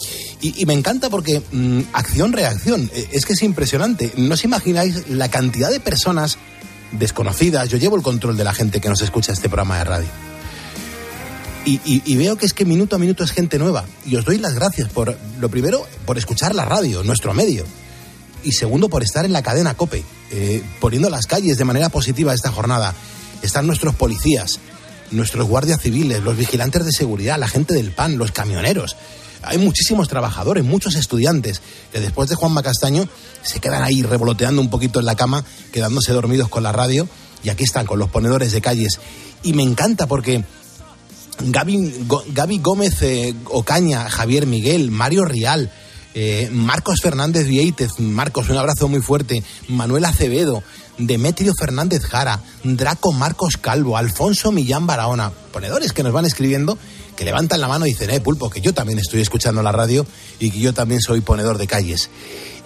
Y, 0.42 0.62
y 0.62 0.66
me 0.66 0.74
encanta 0.74 1.10
porque 1.10 1.42
mm, 1.50 1.80
acción-reacción, 1.92 2.90
e, 2.94 3.08
es 3.12 3.24
que 3.24 3.32
es 3.32 3.42
impresionante, 3.42 4.12
no 4.16 4.34
os 4.34 4.44
imagináis 4.44 5.08
la 5.08 5.30
cantidad 5.30 5.70
de 5.70 5.80
personas 5.80 6.38
desconocidas. 6.92 7.68
Yo 7.68 7.78
llevo 7.78 7.96
el 7.96 8.02
control 8.02 8.36
de 8.36 8.44
la 8.44 8.54
gente 8.54 8.80
que 8.80 8.88
nos 8.88 9.02
escucha 9.02 9.32
este 9.32 9.48
programa 9.48 9.78
de 9.78 9.84
radio. 9.84 10.08
Y, 11.68 12.16
veo 12.16 12.36
que 12.36 12.46
es 12.46 12.52
que 12.54 12.64
minuto 12.64 12.94
a 12.94 12.98
minuto 13.00 13.24
es 13.24 13.32
gente 13.32 13.58
nueva. 13.58 13.84
Y 14.06 14.14
os 14.14 14.24
doy 14.24 14.38
las 14.38 14.54
gracias 14.54 14.88
por, 14.88 15.18
lo 15.40 15.48
primero, 15.48 15.84
por 16.04 16.16
escuchar 16.16 16.54
la 16.54 16.64
radio, 16.64 17.02
nuestro 17.02 17.34
medio. 17.34 17.64
Y 18.44 18.52
segundo, 18.52 18.88
por 18.88 19.02
estar 19.02 19.24
en 19.24 19.32
la 19.32 19.42
cadena 19.42 19.74
COPE, 19.74 20.04
eh, 20.30 20.62
poniendo 20.78 21.10
las 21.10 21.26
calles 21.26 21.58
de 21.58 21.64
manera 21.64 21.88
positiva 21.88 22.32
esta 22.32 22.52
jornada. 22.52 22.94
Están 23.42 23.66
nuestros 23.66 23.96
policías, 23.96 24.60
nuestros 25.10 25.48
guardias 25.48 25.80
civiles, 25.80 26.22
los 26.22 26.36
vigilantes 26.36 26.84
de 26.84 26.92
seguridad, 26.92 27.36
la 27.36 27.48
gente 27.48 27.74
del 27.74 27.90
PAN, 27.90 28.16
los 28.16 28.30
camioneros, 28.30 28.96
hay 29.46 29.58
muchísimos 29.58 30.08
trabajadores, 30.08 30.64
muchos 30.64 30.96
estudiantes 30.96 31.62
que 31.92 32.00
después 32.00 32.28
de 32.28 32.34
Juanma 32.34 32.62
Castaño 32.62 33.08
se 33.42 33.60
quedan 33.60 33.82
ahí 33.82 34.02
revoloteando 34.02 34.60
un 34.60 34.70
poquito 34.70 34.98
en 34.98 35.06
la 35.06 35.14
cama, 35.14 35.44
quedándose 35.72 36.12
dormidos 36.12 36.48
con 36.48 36.62
la 36.62 36.72
radio 36.72 37.08
y 37.42 37.48
aquí 37.48 37.64
están 37.64 37.86
con 37.86 37.98
los 37.98 38.10
ponedores 38.10 38.52
de 38.52 38.60
calles. 38.60 38.98
Y 39.42 39.52
me 39.52 39.62
encanta 39.62 40.06
porque 40.06 40.44
Gaby, 41.38 42.58
Gómez 42.58 43.02
eh, 43.02 43.34
Ocaña, 43.46 44.10
Javier 44.10 44.46
Miguel, 44.46 44.90
Mario 44.90 45.24
Rial, 45.24 45.70
eh, 46.14 46.48
Marcos 46.50 47.00
Fernández 47.00 47.46
Vieitez, 47.46 48.00
Marcos, 48.00 48.48
un 48.48 48.56
abrazo 48.56 48.88
muy 48.88 49.00
fuerte, 49.00 49.44
Manuel 49.68 50.06
Acevedo, 50.06 50.62
Demetrio 50.98 51.52
Fernández 51.54 52.04
Jara, 52.04 52.40
Draco 52.64 53.12
Marcos 53.12 53.58
Calvo, 53.58 53.96
Alfonso 53.96 54.50
Millán 54.50 54.86
Barahona, 54.86 55.30
ponedores 55.52 55.92
que 55.92 56.02
nos 56.02 56.12
van 56.12 56.24
escribiendo 56.24 56.78
que 57.16 57.24
levantan 57.24 57.60
la 57.60 57.68
mano 57.68 57.86
y 57.86 57.90
dicen, 57.90 58.10
eh, 58.10 58.20
pulpo, 58.20 58.50
que 58.50 58.60
yo 58.60 58.74
también 58.74 58.98
estoy 58.98 59.20
escuchando 59.20 59.62
la 59.62 59.72
radio 59.72 60.06
y 60.38 60.50
que 60.50 60.60
yo 60.60 60.72
también 60.72 61.00
soy 61.00 61.20
ponedor 61.20 61.58
de 61.58 61.66
calles. 61.66 62.10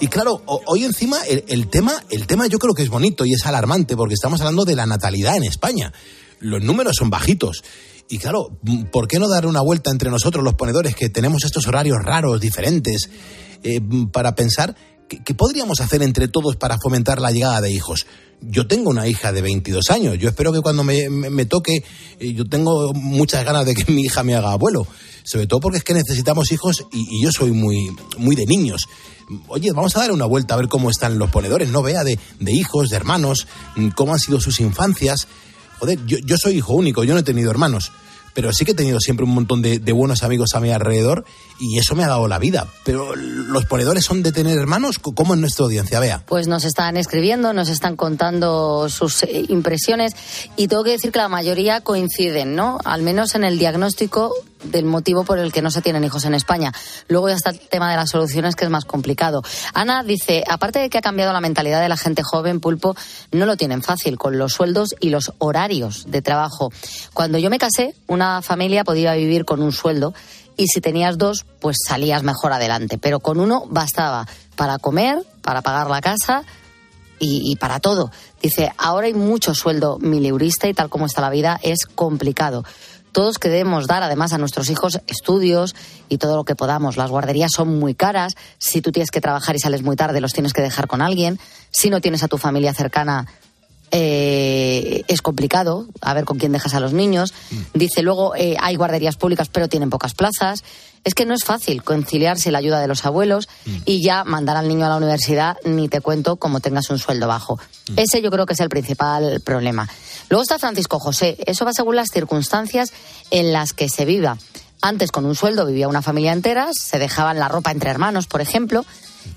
Y 0.00 0.08
claro, 0.08 0.42
hoy 0.46 0.84
encima 0.84 1.18
el, 1.26 1.68
tema, 1.68 2.02
el 2.10 2.26
tema 2.26 2.46
yo 2.46 2.58
creo 2.58 2.74
que 2.74 2.82
es 2.82 2.88
bonito 2.88 3.24
y 3.24 3.34
es 3.34 3.46
alarmante 3.46 3.96
porque 3.96 4.14
estamos 4.14 4.40
hablando 4.40 4.64
de 4.64 4.74
la 4.74 4.86
natalidad 4.86 5.36
en 5.36 5.44
España. 5.44 5.92
Los 6.38 6.62
números 6.62 6.96
son 6.96 7.10
bajitos. 7.10 7.62
Y 8.08 8.18
claro, 8.18 8.58
¿por 8.90 9.06
qué 9.06 9.18
no 9.18 9.28
dar 9.28 9.46
una 9.46 9.60
vuelta 9.60 9.90
entre 9.90 10.10
nosotros 10.10 10.42
los 10.42 10.54
ponedores 10.54 10.96
que 10.96 11.10
tenemos 11.10 11.44
estos 11.44 11.66
horarios 11.66 11.98
raros, 12.02 12.40
diferentes, 12.40 13.08
eh, 13.62 13.80
para 14.10 14.34
pensar 14.34 14.74
¿qué, 15.18 15.34
podríamos 15.34 15.80
hacer 15.80 16.02
entre 16.02 16.28
todos 16.28 16.56
para 16.56 16.78
fomentar 16.78 17.20
la 17.20 17.30
llegada 17.30 17.60
de 17.60 17.70
hijos? 17.70 18.06
Yo 18.42 18.66
tengo 18.66 18.90
una 18.90 19.06
hija 19.06 19.32
de 19.32 19.42
22 19.42 19.90
años. 19.90 20.18
Yo 20.18 20.28
espero 20.28 20.52
que 20.52 20.60
cuando 20.60 20.84
me, 20.84 21.08
me, 21.08 21.44
toque, 21.46 21.84
eh, 22.18 22.32
yo 22.32 22.46
tengo 22.46 22.92
muchas 22.94 23.44
ganas 23.44 23.66
de 23.66 23.74
que 23.74 23.90
mi 23.92 24.02
hija 24.02 24.22
me 24.22 24.34
haga 24.34 24.52
abuelo. 24.52 24.86
Sobre 25.22 25.46
todo 25.46 25.60
porque 25.60 25.78
es 25.78 25.84
que 25.84 25.94
necesitamos 25.94 26.50
hijos 26.52 26.86
y, 26.92 27.18
y 27.18 27.22
yo 27.22 27.30
soy 27.30 27.52
muy, 27.52 27.90
muy 28.16 28.36
de 28.36 28.46
niños. 28.46 28.82
Oye, 29.48 29.70
vamos 29.72 29.96
a 29.96 30.00
dar 30.00 30.12
una 30.12 30.26
vuelta 30.26 30.54
a 30.54 30.56
ver 30.56 30.68
cómo 30.68 30.90
están 30.90 31.18
los 31.18 31.30
ponedores, 31.30 31.68
¿no? 31.68 31.82
Vea, 31.82 32.02
de, 32.02 32.18
de 32.40 32.52
hijos, 32.52 32.88
de 32.88 32.96
hermanos, 32.96 33.46
mm, 33.76 33.88
cómo 33.90 34.14
han 34.14 34.18
sido 34.18 34.40
sus 34.40 34.60
infancias. 34.60 35.28
Joder, 35.78 36.04
yo, 36.06 36.18
yo 36.18 36.36
soy 36.36 36.56
hijo 36.56 36.74
único, 36.74 37.04
yo 37.04 37.14
no 37.14 37.20
he 37.20 37.24
tenido 37.24 37.50
hermanos 37.50 37.92
pero 38.34 38.52
sí 38.52 38.64
que 38.64 38.72
he 38.72 38.74
tenido 38.74 39.00
siempre 39.00 39.24
un 39.24 39.34
montón 39.34 39.62
de, 39.62 39.78
de, 39.78 39.92
buenos 39.92 40.22
amigos 40.22 40.50
a 40.54 40.60
mi 40.60 40.70
alrededor 40.70 41.24
y 41.58 41.78
eso 41.78 41.94
me 41.94 42.04
ha 42.04 42.08
dado 42.08 42.26
la 42.28 42.38
vida. 42.38 42.66
Pero 42.84 43.14
los 43.14 43.66
ponedores 43.66 44.04
son 44.04 44.22
de 44.22 44.32
tener 44.32 44.58
hermanos, 44.58 44.98
¿cómo 44.98 45.34
en 45.34 45.40
nuestra 45.40 45.64
audiencia? 45.64 46.00
Vea. 46.00 46.24
Pues 46.26 46.48
nos 46.48 46.64
están 46.64 46.96
escribiendo, 46.96 47.52
nos 47.52 47.68
están 47.68 47.96
contando 47.96 48.88
sus 48.88 49.22
eh, 49.22 49.44
impresiones 49.48 50.14
y 50.56 50.68
tengo 50.68 50.84
que 50.84 50.92
decir 50.92 51.12
que 51.12 51.18
la 51.18 51.28
mayoría 51.28 51.80
coinciden, 51.80 52.54
¿no? 52.54 52.78
Al 52.84 53.02
menos 53.02 53.34
en 53.34 53.44
el 53.44 53.58
diagnóstico 53.58 54.32
del 54.64 54.84
motivo 54.84 55.24
por 55.24 55.38
el 55.38 55.52
que 55.52 55.62
no 55.62 55.70
se 55.70 55.82
tienen 55.82 56.04
hijos 56.04 56.24
en 56.24 56.34
España. 56.34 56.72
Luego 57.08 57.28
ya 57.28 57.34
está 57.34 57.50
el 57.50 57.60
tema 57.60 57.90
de 57.90 57.96
las 57.96 58.10
soluciones, 58.10 58.56
que 58.56 58.64
es 58.64 58.70
más 58.70 58.84
complicado. 58.84 59.42
Ana 59.74 60.02
dice, 60.02 60.44
aparte 60.48 60.78
de 60.78 60.90
que 60.90 60.98
ha 60.98 61.02
cambiado 61.02 61.32
la 61.32 61.40
mentalidad 61.40 61.80
de 61.80 61.88
la 61.88 61.96
gente 61.96 62.22
joven, 62.22 62.60
Pulpo, 62.60 62.94
no 63.32 63.46
lo 63.46 63.56
tienen 63.56 63.82
fácil 63.82 64.18
con 64.18 64.38
los 64.38 64.52
sueldos 64.52 64.94
y 65.00 65.10
los 65.10 65.32
horarios 65.38 66.04
de 66.08 66.22
trabajo. 66.22 66.72
Cuando 67.14 67.38
yo 67.38 67.50
me 67.50 67.58
casé, 67.58 67.94
una 68.06 68.19
familia 68.42 68.84
podía 68.84 69.14
vivir 69.14 69.44
con 69.44 69.62
un 69.62 69.72
sueldo 69.72 70.14
y 70.56 70.66
si 70.66 70.80
tenías 70.80 71.18
dos, 71.18 71.46
pues 71.60 71.76
salías 71.86 72.22
mejor 72.22 72.52
adelante. 72.52 72.98
Pero 72.98 73.20
con 73.20 73.40
uno 73.40 73.64
bastaba 73.68 74.26
para 74.56 74.78
comer, 74.78 75.18
para 75.42 75.62
pagar 75.62 75.88
la 75.88 76.00
casa 76.00 76.44
y, 77.18 77.50
y, 77.50 77.56
para 77.56 77.80
todo. 77.80 78.10
Dice, 78.42 78.70
ahora 78.78 79.06
hay 79.06 79.14
mucho 79.14 79.54
sueldo 79.54 79.98
mileurista 79.98 80.68
y 80.68 80.74
tal 80.74 80.90
como 80.90 81.06
está 81.06 81.20
la 81.20 81.30
vida 81.30 81.58
es 81.62 81.86
complicado 81.86 82.64
todos 83.12 83.38
queremos 83.38 83.86
dar 83.86 84.02
además 84.02 84.32
a 84.32 84.38
nuestros 84.38 84.70
hijos 84.70 85.00
estudios 85.06 85.74
y 86.08 86.18
todo 86.18 86.36
lo 86.36 86.44
que 86.44 86.54
podamos. 86.54 86.96
Las 86.96 87.10
guarderías 87.10 87.50
son 87.54 87.78
muy 87.78 87.94
caras. 87.94 88.34
Si 88.58 88.80
tú 88.80 88.92
tienes 88.92 89.10
que 89.10 89.20
trabajar 89.20 89.56
y 89.56 89.58
sales 89.58 89.82
muy 89.82 89.96
tarde, 89.96 90.20
los 90.20 90.32
tienes 90.32 90.52
que 90.52 90.62
dejar 90.62 90.86
con 90.86 91.02
alguien. 91.02 91.38
Si 91.70 91.90
no 91.90 92.00
tienes 92.00 92.22
a 92.22 92.28
tu 92.28 92.38
familia 92.38 92.72
cercana, 92.72 93.26
eh, 93.90 95.02
es 95.08 95.22
complicado 95.22 95.86
a 96.00 96.14
ver 96.14 96.24
con 96.24 96.38
quién 96.38 96.52
dejas 96.52 96.74
a 96.74 96.80
los 96.80 96.92
niños. 96.92 97.34
Dice 97.74 98.02
luego 98.02 98.34
eh, 98.36 98.56
hay 98.60 98.76
guarderías 98.76 99.16
públicas 99.16 99.48
pero 99.48 99.68
tienen 99.68 99.90
pocas 99.90 100.14
plazas. 100.14 100.62
Es 101.02 101.14
que 101.14 101.24
no 101.24 101.34
es 101.34 101.44
fácil 101.44 101.82
conciliarse 101.82 102.50
la 102.50 102.58
ayuda 102.58 102.78
de 102.78 102.86
los 102.86 103.06
abuelos 103.06 103.48
y 103.86 104.02
ya 104.04 104.22
mandar 104.24 104.58
al 104.58 104.68
niño 104.68 104.84
a 104.84 104.90
la 104.90 104.96
universidad, 104.96 105.56
ni 105.64 105.88
te 105.88 106.02
cuento 106.02 106.36
como 106.36 106.60
tengas 106.60 106.90
un 106.90 106.98
sueldo 106.98 107.26
bajo. 107.26 107.58
Ese 107.96 108.20
yo 108.20 108.30
creo 108.30 108.44
que 108.44 108.52
es 108.52 108.60
el 108.60 108.68
principal 108.68 109.40
problema. 109.40 109.88
Luego 110.28 110.42
está 110.42 110.58
Francisco 110.58 110.98
José. 110.98 111.38
Eso 111.46 111.64
va 111.64 111.72
según 111.72 111.96
las 111.96 112.10
circunstancias 112.12 112.92
en 113.30 113.50
las 113.50 113.72
que 113.72 113.88
se 113.88 114.04
viva. 114.04 114.36
Antes 114.82 115.10
con 115.10 115.24
un 115.24 115.34
sueldo 115.34 115.64
vivía 115.64 115.88
una 115.88 116.02
familia 116.02 116.32
entera, 116.32 116.68
se 116.72 116.98
dejaban 116.98 117.38
la 117.38 117.48
ropa 117.48 117.70
entre 117.70 117.90
hermanos, 117.90 118.26
por 118.26 118.42
ejemplo, 118.42 118.84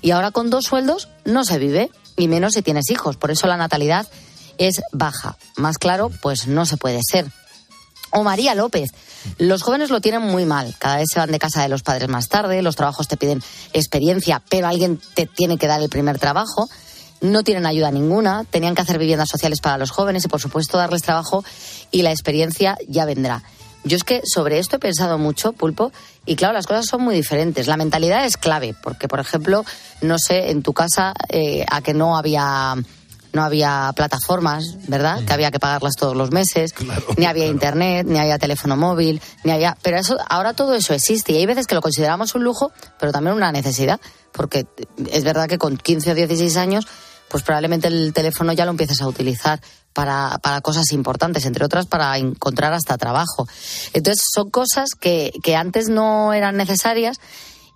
y 0.02 0.10
ahora 0.10 0.30
con 0.30 0.50
dos 0.50 0.64
sueldos 0.64 1.08
no 1.24 1.44
se 1.44 1.58
vive, 1.58 1.90
y 2.16 2.28
menos 2.28 2.54
si 2.54 2.62
tienes 2.62 2.90
hijos. 2.90 3.16
Por 3.16 3.30
eso 3.30 3.46
la 3.46 3.56
natalidad 3.56 4.06
es 4.58 4.82
baja. 4.92 5.36
Más 5.56 5.78
claro, 5.78 6.10
pues 6.22 6.46
no 6.46 6.66
se 6.66 6.76
puede 6.76 7.00
ser. 7.02 7.26
O 8.10 8.22
María 8.22 8.54
López. 8.54 8.90
Los 9.38 9.62
jóvenes 9.62 9.90
lo 9.90 10.00
tienen 10.00 10.22
muy 10.22 10.44
mal. 10.44 10.74
Cada 10.78 10.98
vez 10.98 11.06
se 11.12 11.18
van 11.18 11.32
de 11.32 11.38
casa 11.38 11.62
de 11.62 11.68
los 11.68 11.82
padres 11.82 12.08
más 12.08 12.28
tarde, 12.28 12.62
los 12.62 12.76
trabajos 12.76 13.08
te 13.08 13.16
piden 13.16 13.42
experiencia, 13.72 14.42
pero 14.48 14.68
alguien 14.68 15.00
te 15.14 15.26
tiene 15.26 15.58
que 15.58 15.66
dar 15.66 15.80
el 15.80 15.88
primer 15.88 16.18
trabajo. 16.18 16.68
No 17.20 17.42
tienen 17.42 17.66
ayuda 17.66 17.90
ninguna, 17.90 18.44
tenían 18.44 18.74
que 18.74 18.82
hacer 18.82 18.98
viviendas 18.98 19.30
sociales 19.30 19.60
para 19.60 19.78
los 19.78 19.90
jóvenes 19.90 20.24
y, 20.24 20.28
por 20.28 20.40
supuesto, 20.40 20.78
darles 20.78 21.02
trabajo 21.02 21.44
y 21.90 22.02
la 22.02 22.12
experiencia 22.12 22.76
ya 22.86 23.04
vendrá. 23.04 23.42
Yo 23.84 23.96
es 23.96 24.04
que 24.04 24.22
sobre 24.24 24.58
esto 24.58 24.76
he 24.76 24.78
pensado 24.78 25.18
mucho, 25.18 25.52
Pulpo, 25.52 25.92
y 26.24 26.36
claro, 26.36 26.54
las 26.54 26.66
cosas 26.66 26.86
son 26.86 27.02
muy 27.02 27.14
diferentes. 27.14 27.66
La 27.66 27.76
mentalidad 27.76 28.24
es 28.24 28.38
clave, 28.38 28.74
porque, 28.82 29.08
por 29.08 29.20
ejemplo, 29.20 29.64
no 30.00 30.18
sé, 30.18 30.50
en 30.50 30.62
tu 30.62 30.72
casa, 30.72 31.12
eh, 31.28 31.66
a 31.70 31.82
que 31.82 31.92
no 31.92 32.16
había 32.16 32.76
no 33.34 33.42
había 33.42 33.92
plataformas, 33.94 34.64
¿verdad? 34.88 35.20
Mm. 35.20 35.26
Que 35.26 35.32
había 35.32 35.50
que 35.50 35.58
pagarlas 35.58 35.96
todos 35.96 36.16
los 36.16 36.30
meses, 36.30 36.72
claro, 36.72 37.04
ni 37.18 37.26
había 37.26 37.44
claro. 37.44 37.52
internet, 37.52 38.06
ni 38.08 38.18
había 38.18 38.38
teléfono 38.38 38.76
móvil, 38.76 39.20
ni 39.42 39.50
había. 39.50 39.76
Pero 39.82 39.98
eso, 39.98 40.16
ahora 40.28 40.54
todo 40.54 40.74
eso 40.74 40.94
existe 40.94 41.32
y 41.32 41.36
hay 41.36 41.46
veces 41.46 41.66
que 41.66 41.74
lo 41.74 41.82
consideramos 41.82 42.34
un 42.34 42.44
lujo, 42.44 42.72
pero 42.98 43.12
también 43.12 43.36
una 43.36 43.52
necesidad, 43.52 44.00
porque 44.32 44.66
es 45.10 45.24
verdad 45.24 45.48
que 45.48 45.58
con 45.58 45.76
15 45.76 46.12
o 46.12 46.14
16 46.14 46.56
años, 46.56 46.86
pues 47.28 47.42
probablemente 47.42 47.88
el 47.88 48.12
teléfono 48.12 48.52
ya 48.52 48.64
lo 48.64 48.70
empieces 48.70 49.02
a 49.02 49.08
utilizar 49.08 49.60
para, 49.92 50.38
para 50.40 50.60
cosas 50.60 50.92
importantes, 50.92 51.44
entre 51.44 51.64
otras 51.64 51.86
para 51.86 52.16
encontrar 52.18 52.72
hasta 52.72 52.96
trabajo. 52.96 53.48
Entonces 53.92 54.22
son 54.32 54.50
cosas 54.50 54.90
que, 54.98 55.32
que 55.42 55.56
antes 55.56 55.88
no 55.88 56.32
eran 56.32 56.56
necesarias 56.56 57.18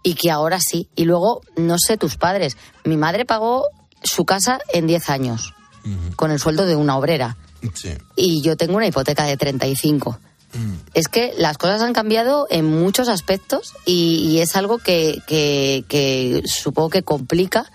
y 0.04 0.14
que 0.14 0.30
ahora 0.30 0.58
sí. 0.60 0.88
Y 0.94 1.04
luego, 1.04 1.40
no 1.56 1.76
sé, 1.78 1.96
tus 1.96 2.16
padres. 2.16 2.56
Mi 2.84 2.96
madre 2.96 3.24
pagó 3.24 3.64
su 4.02 4.24
casa 4.24 4.58
en 4.72 4.86
10 4.86 5.10
años, 5.10 5.54
uh 5.84 5.88
-huh. 5.88 6.16
con 6.16 6.30
el 6.30 6.38
sueldo 6.38 6.66
de 6.66 6.76
una 6.76 6.96
obrera. 6.96 7.36
Sí. 7.74 7.90
Y 8.16 8.42
yo 8.42 8.56
tengo 8.56 8.76
una 8.76 8.86
hipoteca 8.86 9.24
de 9.24 9.36
35. 9.36 10.18
Mm. 10.52 10.74
Es 10.94 11.08
que 11.08 11.34
las 11.36 11.58
cosas 11.58 11.82
han 11.82 11.92
cambiado 11.92 12.46
en 12.50 12.64
muchos 12.64 13.08
aspectos 13.08 13.74
y, 13.84 14.28
y 14.30 14.40
es 14.40 14.56
algo 14.56 14.78
que, 14.78 15.18
que, 15.26 15.84
que, 15.88 16.42
supongo 16.46 16.90
que 16.90 17.02
complica 17.02 17.70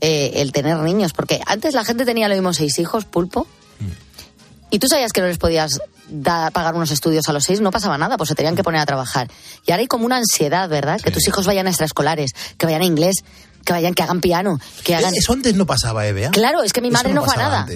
eh, 0.00 0.32
el 0.36 0.52
tener 0.52 0.78
niños. 0.78 1.12
Porque 1.12 1.40
antes 1.46 1.74
la 1.74 1.84
gente 1.84 2.04
tenía 2.04 2.28
lo 2.28 2.34
mismo 2.34 2.52
seis 2.52 2.78
hijos, 2.78 3.04
pulpo, 3.04 3.46
mm. 3.78 4.72
y 4.72 4.78
tú 4.78 4.88
sabías 4.88 5.12
que 5.12 5.20
no 5.20 5.28
les 5.28 5.38
podías 5.38 5.80
da, 6.08 6.50
pagar 6.50 6.74
unos 6.74 6.90
estudios 6.90 7.28
a 7.28 7.32
los 7.32 7.44
seis, 7.44 7.60
no 7.60 7.70
pasaba 7.70 7.98
nada, 7.98 8.16
pues 8.16 8.28
se 8.28 8.34
tenían 8.34 8.56
que 8.56 8.64
poner 8.64 8.80
a 8.80 8.86
trabajar. 8.86 9.30
Y 9.64 9.70
ahora 9.70 9.82
hay 9.82 9.86
como 9.86 10.06
una 10.06 10.16
ansiedad, 10.16 10.68
¿verdad? 10.68 10.98
Sí. 10.98 11.04
Que 11.04 11.10
tus 11.12 11.26
hijos 11.28 11.46
vayan 11.46 11.66
a 11.66 11.70
extraescolares, 11.70 12.32
que 12.58 12.66
vayan 12.66 12.82
a 12.82 12.86
inglés, 12.86 13.24
que 13.66 13.72
vayan, 13.72 13.94
que 13.94 14.02
hagan 14.04 14.20
piano, 14.20 14.58
que 14.84 14.94
hagan... 14.94 15.12
Eso 15.14 15.32
antes 15.32 15.54
no 15.56 15.66
pasaba, 15.66 16.06
Eva. 16.06 16.30
Claro, 16.30 16.62
es 16.62 16.72
que 16.72 16.80
mi 16.80 16.90
madre 16.90 17.12
no, 17.12 17.22
no 17.22 17.24
fue 17.26 17.34
a 17.34 17.36
nada. 17.36 17.66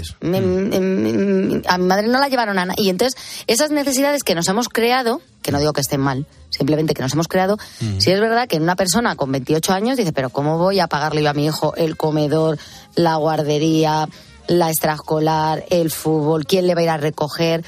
A 1.69 1.79
mi 1.79 1.85
madre 1.85 2.07
no 2.07 2.21
la 2.21 2.29
llevaron 2.29 2.59
a 2.59 2.65
nada. 2.65 2.75
Y 2.79 2.89
entonces, 2.89 3.21
esas 3.49 3.73
necesidades 3.73 4.23
que 4.23 4.37
nos 4.37 4.49
hemos 4.49 4.69
creado, 4.69 5.21
que 5.43 5.51
no 5.51 5.59
digo 5.59 5.73
que 5.73 5.81
estén 5.81 6.01
mal, 6.01 6.27
simplemente 6.49 6.95
que 6.95 7.03
nos 7.03 7.13
hemos 7.13 7.27
creado, 7.27 7.55
uh 7.55 7.85
-huh. 7.85 8.01
si 8.01 8.13
es 8.13 8.21
verdad 8.21 8.47
que 8.47 8.59
una 8.59 8.77
persona 8.77 9.17
con 9.17 9.33
28 9.33 9.73
años 9.73 9.97
dice, 9.97 10.13
pero 10.13 10.31
¿cómo 10.31 10.59
voy 10.59 10.79
a 10.79 10.87
pagarle 10.87 11.23
yo 11.23 11.31
a 11.31 11.35
mi 11.35 11.47
hijo 11.47 11.75
el 11.75 11.97
comedor, 11.97 12.57
la 12.95 13.17
guardería, 13.17 14.09
la 14.47 14.71
extraescolar, 14.71 15.65
el 15.71 15.91
fútbol, 15.91 16.47
quién 16.47 16.69
le 16.69 16.75
va 16.77 16.83
a 16.83 16.85
ir 16.85 16.91
a 16.91 16.97
recoger? 16.99 17.65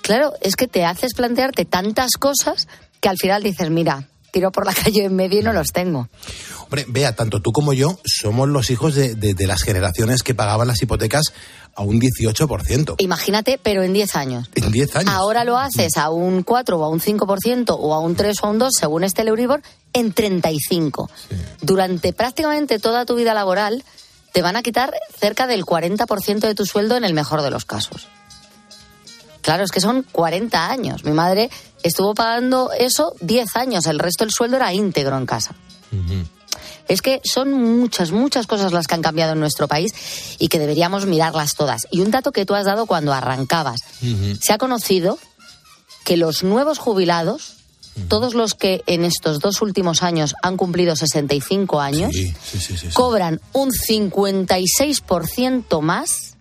Claro, 0.00 0.32
es 0.40 0.56
que 0.56 0.66
te 0.66 0.86
haces 0.86 1.12
plantearte 1.12 1.66
tantas 1.66 2.12
cosas 2.12 2.68
que 3.00 3.10
al 3.10 3.18
final 3.18 3.42
dices, 3.42 3.68
mira, 3.68 4.08
tiro 4.34 4.52
por 4.52 4.66
la 4.66 4.74
calle 4.84 5.04
en 5.04 5.16
medio 5.16 5.40
y 5.40 5.42
no 5.42 5.52
los 5.52 5.68
tengo. 5.68 6.08
Hombre, 6.64 6.84
vea, 6.88 7.14
tanto 7.14 7.40
tú 7.40 7.52
como 7.52 7.72
yo 7.72 7.98
somos 8.04 8.48
los 8.48 8.70
hijos 8.70 8.94
de, 8.94 9.14
de, 9.14 9.34
de 9.34 9.46
las 9.46 9.62
generaciones 9.62 10.22
que 10.22 10.34
pagaban 10.34 10.68
las 10.68 10.82
hipotecas 10.82 11.32
a 11.76 11.82
un 11.82 12.00
18%. 12.00 12.96
Imagínate, 12.98 13.58
pero 13.62 13.82
en 13.82 13.92
10 13.92 14.16
años. 14.16 14.50
En 14.54 14.70
10 14.70 14.96
años. 14.96 15.12
Ahora 15.12 15.44
lo 15.44 15.58
haces 15.58 15.96
a 15.96 16.10
un 16.10 16.42
4 16.42 16.78
o 16.78 16.84
a 16.84 16.88
un 16.88 17.00
5% 17.00 17.76
o 17.78 17.94
a 17.94 18.00
un 18.00 18.14
3 18.14 18.36
o 18.42 18.46
a 18.46 18.50
un 18.50 18.58
2, 18.58 18.72
según 18.78 19.04
este 19.04 19.22
Euribor, 19.22 19.62
en 19.92 20.12
35. 20.12 21.10
Sí. 21.28 21.36
Durante 21.62 22.12
prácticamente 22.12 22.78
toda 22.78 23.06
tu 23.06 23.14
vida 23.14 23.34
laboral 23.34 23.84
te 24.32 24.42
van 24.42 24.56
a 24.56 24.62
quitar 24.62 24.92
cerca 25.18 25.46
del 25.46 25.64
40% 25.64 26.40
de 26.40 26.54
tu 26.54 26.66
sueldo 26.66 26.96
en 26.96 27.04
el 27.04 27.14
mejor 27.14 27.42
de 27.42 27.50
los 27.50 27.64
casos. 27.64 28.08
Claro, 29.42 29.62
es 29.62 29.70
que 29.70 29.80
son 29.80 30.04
40 30.10 30.70
años. 30.70 31.04
Mi 31.04 31.12
madre 31.12 31.50
estuvo 31.84 32.14
pagando 32.14 32.70
eso 32.76 33.14
10 33.20 33.56
años, 33.56 33.86
el 33.86 34.00
resto 34.00 34.24
del 34.24 34.32
sueldo 34.32 34.56
era 34.56 34.72
íntegro 34.72 35.16
en 35.16 35.26
casa. 35.26 35.54
Uh 35.92 35.96
-huh. 35.96 36.26
Es 36.88 37.00
que 37.00 37.20
son 37.24 37.52
muchas, 37.52 38.10
muchas 38.10 38.46
cosas 38.46 38.72
las 38.72 38.86
que 38.86 38.94
han 38.94 39.02
cambiado 39.02 39.34
en 39.34 39.40
nuestro 39.40 39.68
país 39.68 39.92
y 40.38 40.48
que 40.48 40.58
deberíamos 40.58 41.06
mirarlas 41.06 41.54
todas. 41.54 41.86
Y 41.90 42.00
un 42.00 42.10
dato 42.10 42.32
que 42.32 42.44
tú 42.44 42.54
has 42.54 42.64
dado 42.64 42.86
cuando 42.86 43.12
arrancabas. 43.12 43.80
Uh 44.02 44.06
-huh. 44.06 44.38
Se 44.42 44.52
ha 44.52 44.58
conocido 44.58 45.18
que 46.04 46.16
los 46.16 46.42
nuevos 46.42 46.78
jubilados, 46.78 47.54
uh 47.96 48.00
-huh. 48.00 48.08
todos 48.08 48.34
los 48.34 48.54
que 48.54 48.82
en 48.86 49.04
estos 49.04 49.38
dos 49.38 49.62
últimos 49.62 50.02
años 50.02 50.34
han 50.42 50.56
cumplido 50.56 50.96
65 50.96 51.80
años, 51.80 52.12
sí, 52.12 52.34
sí, 52.42 52.76
sí, 52.76 52.88
cobran 52.92 53.40
un 53.52 53.72
56% 53.72 55.80
más 55.80 56.34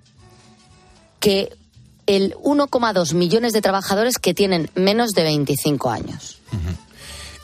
que 1.19 1.56
el 2.05 2.35
1,2 2.35 3.13
millones 3.13 3.53
de 3.53 3.61
trabajadores 3.61 4.17
que 4.17 4.33
tienen 4.33 4.69
menos 4.75 5.11
de 5.11 5.23
25 5.23 5.89
años. 5.89 6.39
Uh 6.51 6.55
-huh. 6.55 6.77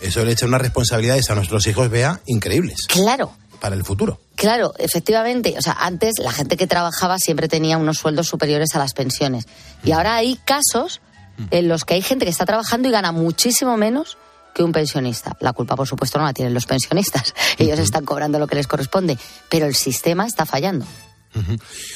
Eso 0.01 0.23
le 0.23 0.31
echa 0.31 0.45
unas 0.45 0.61
responsabilidades 0.61 1.29
a 1.29 1.35
nuestros 1.35 1.67
hijos, 1.67 1.89
vea, 1.89 2.21
increíbles. 2.25 2.87
Claro. 2.87 3.33
Para 3.59 3.75
el 3.75 3.83
futuro. 3.83 4.21
Claro, 4.35 4.73
efectivamente. 4.77 5.55
O 5.57 5.61
sea, 5.61 5.73
antes 5.73 6.13
la 6.19 6.31
gente 6.31 6.55
que 6.55 6.65
trabajaba 6.65 7.17
siempre 7.19 7.49
tenía 7.49 7.77
unos 7.77 7.97
sueldos 7.97 8.27
superiores 8.27 8.73
a 8.73 8.79
las 8.79 8.93
pensiones. 8.93 9.45
Y 9.83 9.91
ahora 9.91 10.15
hay 10.15 10.37
casos 10.45 11.01
en 11.51 11.67
los 11.67 11.83
que 11.83 11.95
hay 11.95 12.01
gente 12.01 12.23
que 12.23 12.31
está 12.31 12.45
trabajando 12.45 12.87
y 12.87 12.91
gana 12.91 13.11
muchísimo 13.11 13.75
menos 13.75 14.17
que 14.53 14.63
un 14.63 14.71
pensionista. 14.71 15.35
La 15.41 15.51
culpa, 15.51 15.75
por 15.75 15.87
supuesto, 15.87 16.19
no 16.19 16.25
la 16.25 16.33
tienen 16.33 16.53
los 16.53 16.65
pensionistas. 16.65 17.33
Ellos 17.57 17.79
están 17.79 18.05
cobrando 18.05 18.39
lo 18.39 18.47
que 18.47 18.55
les 18.55 18.67
corresponde. 18.67 19.17
Pero 19.49 19.65
el 19.65 19.75
sistema 19.75 20.25
está 20.25 20.45
fallando. 20.45 20.85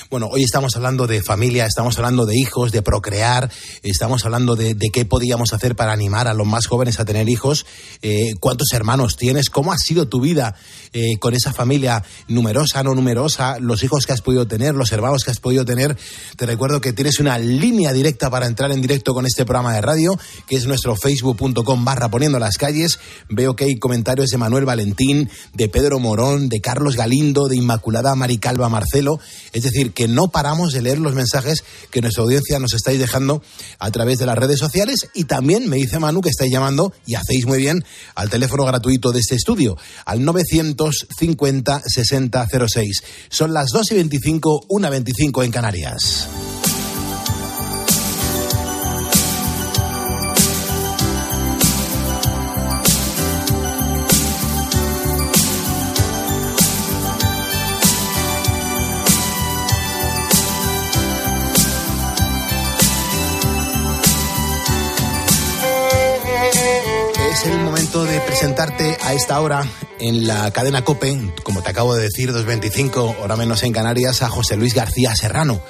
Bueno, 0.09 0.27
hoy 0.31 0.43
estamos 0.43 0.75
hablando 0.75 1.07
de 1.07 1.23
familia, 1.23 1.65
estamos 1.65 1.97
hablando 1.97 2.25
de 2.25 2.37
hijos, 2.37 2.71
de 2.71 2.81
procrear, 2.81 3.51
estamos 3.81 4.25
hablando 4.25 4.55
de, 4.55 4.75
qué 4.91 5.05
podíamos 5.05 5.53
hacer 5.53 5.75
para 5.75 5.91
animar 5.91 6.27
a 6.27 6.33
los 6.33 6.45
más 6.45 6.67
jóvenes 6.67 6.99
a 6.99 7.05
tener 7.05 7.27
hijos, 7.29 7.65
eh, 8.01 8.33
cuántos 8.39 8.67
hermanos 8.73 9.17
tienes, 9.17 9.49
cómo 9.49 9.73
ha 9.73 9.77
sido 9.77 10.07
tu 10.07 10.21
vida 10.21 10.55
eh, 10.93 11.17
con 11.19 11.33
esa 11.33 11.51
familia 11.51 12.03
numerosa, 12.27 12.83
no 12.83 12.93
numerosa, 12.93 13.59
los 13.59 13.83
hijos 13.83 14.05
que 14.05 14.13
has 14.13 14.21
podido 14.21 14.45
tener, 14.45 14.75
los 14.75 14.91
hermanos 14.91 15.23
que 15.23 15.31
has 15.31 15.39
podido 15.39 15.65
tener. 15.65 15.97
Te 16.37 16.45
recuerdo 16.45 16.79
que 16.79 16.93
tienes 16.93 17.19
una 17.19 17.39
línea 17.39 17.91
directa 17.91 18.29
para 18.29 18.45
entrar 18.45 18.71
en 18.71 18.81
directo 18.81 19.13
con 19.13 19.25
este 19.25 19.45
programa 19.45 19.73
de 19.73 19.81
radio, 19.81 20.17
que 20.47 20.55
es 20.55 20.67
nuestro 20.67 20.95
facebook.com 20.95 21.85
barra 21.85 22.09
poniendo 22.09 22.37
las 22.37 22.57
calles. 22.57 22.99
Veo 23.29 23.55
que 23.55 23.65
hay 23.65 23.79
comentarios 23.79 24.29
de 24.29 24.37
Manuel 24.37 24.65
Valentín, 24.65 25.29
de 25.53 25.69
Pedro 25.69 25.99
Morón, 25.99 26.49
de 26.49 26.61
Carlos 26.61 26.95
Galindo, 26.95 27.47
de 27.47 27.55
Inmaculada 27.55 28.13
Maricalva 28.15 28.69
Marcelo. 28.69 29.19
Es 29.51 29.63
decir, 29.63 29.93
que 29.93 30.07
no 30.07 30.29
paramos 30.29 30.73
de 30.73 30.81
leer 30.81 30.99
los 30.99 31.13
mensajes 31.13 31.63
que 31.91 32.01
nuestra 32.01 32.23
audiencia 32.23 32.59
nos 32.59 32.73
estáis 32.73 32.99
dejando 32.99 33.41
a 33.79 33.91
través 33.91 34.19
de 34.19 34.25
las 34.25 34.37
redes 34.37 34.59
sociales 34.59 35.09
y 35.13 35.25
también 35.25 35.69
me 35.69 35.77
dice 35.77 35.99
Manu 35.99 36.21
que 36.21 36.29
estáis 36.29 36.51
llamando 36.51 36.93
y 37.05 37.15
hacéis 37.15 37.45
muy 37.45 37.59
bien 37.59 37.83
al 38.15 38.29
teléfono 38.29 38.65
gratuito 38.65 39.11
de 39.11 39.19
este 39.19 39.35
estudio, 39.35 39.77
al 40.05 40.23
950 40.23 41.83
6006. 41.85 43.03
Son 43.29 43.53
las 43.53 43.69
2 43.71 43.91
y 43.91 43.95
25, 43.95 44.65
1 44.69 44.89
25 44.89 45.43
en 45.43 45.51
Canarias. 45.51 46.27
De 67.93 68.19
presentarte 68.21 68.97
a 69.03 69.13
esta 69.13 69.39
hora 69.39 69.67
en 69.99 70.25
la 70.25 70.49
cadena 70.49 70.83
COPE, 70.83 71.31
como 71.43 71.61
te 71.61 71.69
acabo 71.69 71.93
de 71.93 72.01
decir, 72.01 72.33
2.25, 72.33 73.17
hora 73.21 73.35
menos 73.35 73.61
en 73.61 73.71
Canarias, 73.71 74.23
a 74.23 74.29
José 74.29 74.57
Luis 74.57 74.73
García 74.73 75.15
Serrano. 75.15 75.61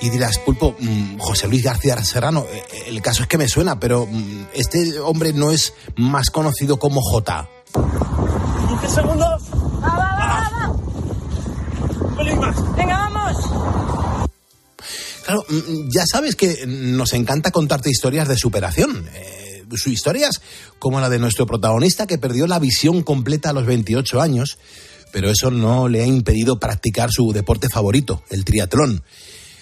Y 0.00 0.08
dirás, 0.08 0.38
Pulpo, 0.38 0.74
mm, 0.78 1.18
José 1.18 1.46
Luis 1.46 1.62
García 1.62 2.02
Serrano, 2.02 2.46
eh, 2.50 2.64
el 2.86 3.02
caso 3.02 3.22
es 3.22 3.28
que 3.28 3.36
me 3.36 3.48
suena, 3.48 3.78
pero 3.78 4.06
mm, 4.06 4.46
este 4.54 4.98
hombre 4.98 5.34
no 5.34 5.50
es 5.50 5.74
más 5.94 6.30
conocido 6.30 6.78
como 6.78 7.02
J. 7.02 7.46
15 7.74 8.88
segundos. 8.88 9.42
Va, 9.52 9.88
va, 9.88 10.16
va, 10.16 10.50
va. 10.50 10.70
Un 12.00 12.16
pelín 12.16 12.38
más. 12.38 12.76
Venga, 12.76 13.10
vamos. 13.10 13.36
Claro, 15.26 15.44
mm, 15.50 15.90
ya 15.90 16.06
sabes 16.10 16.34
que 16.34 16.64
nos 16.66 17.12
encanta 17.12 17.50
contarte 17.50 17.90
historias 17.90 18.26
de 18.26 18.38
superación. 18.38 19.06
Eh, 19.12 19.47
sus 19.76 19.92
historias, 19.92 20.40
como 20.78 21.00
la 21.00 21.08
de 21.08 21.18
nuestro 21.18 21.46
protagonista 21.46 22.06
que 22.06 22.18
perdió 22.18 22.46
la 22.46 22.58
visión 22.58 23.02
completa 23.02 23.50
a 23.50 23.52
los 23.52 23.66
28 23.66 24.20
años, 24.20 24.58
pero 25.12 25.30
eso 25.30 25.50
no 25.50 25.88
le 25.88 26.02
ha 26.02 26.06
impedido 26.06 26.58
practicar 26.58 27.10
su 27.10 27.32
deporte 27.32 27.68
favorito, 27.68 28.22
el 28.30 28.44
triatlón. 28.44 29.02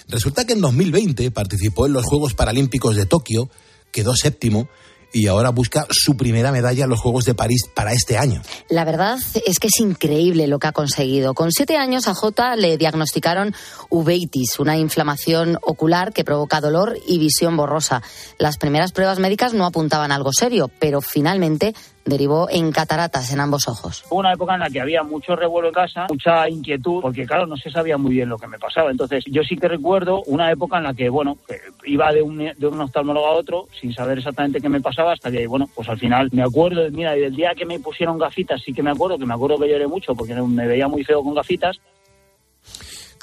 Resulta 0.09 0.45
que 0.45 0.53
en 0.53 0.61
2020 0.61 1.31
participó 1.31 1.87
en 1.87 1.93
los 1.93 2.05
Juegos 2.05 2.35
Paralímpicos 2.35 2.97
de 2.97 3.07
Tokio, 3.07 3.51
quedó 3.91 4.15
séptimo 4.15 4.69
y 5.13 5.27
ahora 5.29 5.51
busca 5.51 5.87
su 5.91 6.17
primera 6.17 6.53
medalla 6.53 6.85
en 6.85 6.91
los 6.91 7.01
Juegos 7.01 7.25
de 7.25 7.35
París 7.35 7.63
para 7.75 7.93
este 7.93 8.19
año. 8.19 8.43
La 8.69 8.85
verdad 8.85 9.19
es 9.47 9.59
que 9.59 9.69
es 9.69 9.81
increíble 9.81 10.47
lo 10.47 10.59
que 10.59 10.67
ha 10.67 10.73
conseguido. 10.73 11.35
Con 11.35 11.53
siete 11.53 11.77
años 11.77 12.09
a 12.09 12.15
Jota 12.15 12.57
le 12.57 12.77
diagnosticaron 12.77 13.55
uveitis, 13.89 14.59
una 14.59 14.77
inflamación 14.77 15.59
ocular 15.63 16.13
que 16.13 16.25
provoca 16.25 16.61
dolor 16.61 16.99
y 17.07 17.19
visión 17.19 17.57
borrosa. 17.57 18.03
Las 18.39 18.59
primeras 18.59 18.93
pruebas 18.93 19.19
médicas 19.19 19.55
no 19.55 19.67
apuntaban 19.67 20.13
a 20.13 20.17
algo 20.17 20.33
serio, 20.33 20.71
pero 20.79 21.01
finalmente 21.01 21.75
derivó 22.07 22.49
en 22.51 22.73
cataratas 22.73 23.33
en 23.33 23.41
ambos 23.41 23.69
ojos. 23.69 24.05
Hubo 24.09 24.21
una 24.21 24.33
época 24.33 24.55
en 24.55 24.61
la 24.61 24.71
que 24.71 24.81
había 24.81 25.03
mucho 25.03 25.37
revuelo 25.37 25.69
en 25.69 25.75
casa, 25.75 26.07
mucha 26.09 26.49
inquietud, 26.49 27.03
porque 27.03 27.27
claro, 27.27 27.47
no 27.47 27.57
se 27.57 27.71
sabía 27.71 27.99
muy 27.99 28.15
bien 28.15 28.29
lo 28.29 28.39
que 28.39 28.47
me 28.47 28.59
pasaba. 28.59 28.91
Entonces, 28.91 29.25
yo 29.27 29.43
sí 29.43 29.57
que 29.57 29.69
recuerdo 29.69 30.23
una 30.27 30.51
época 30.51 30.79
en 30.79 30.85
la 30.85 30.95
que, 30.95 31.09
bueno, 31.09 31.37
iba 31.85 32.13
de 32.13 32.23
un, 32.23 32.39
de 32.39 32.67
un 32.67 32.81
oftalmólogo 32.81 33.27
a 33.27 33.33
otro 33.33 33.69
sin 33.79 33.93
saber 33.93 34.19
exactamente 34.19 34.61
qué 34.61 34.69
me 34.69 34.81
pasaba 34.81 35.13
hasta 35.13 35.31
que, 35.31 35.47
bueno, 35.47 35.69
pues 35.75 35.89
al 35.89 35.99
final 35.99 36.29
me 36.33 36.43
acuerdo, 36.43 36.89
mira, 36.91 37.13
del 37.13 37.35
día 37.35 37.55
que 37.55 37.67
me 37.67 37.81
pusieron 37.81 38.19
gafitas 38.19 38.63
sí 38.63 38.73
que 38.73 38.83
me 38.83 38.91
acuerdo, 38.91 39.19
que 39.19 39.27
me 39.27 39.35
acuerdo 39.35 39.59
que 39.59 39.69
lloré 39.69 39.87
mucho 39.87 40.15
porque 40.15 40.35
me 40.35 40.67
veía 40.67 40.89
muy 40.89 41.05
feo 41.05 41.23
con 41.23 41.35
gafitas. 41.35 41.81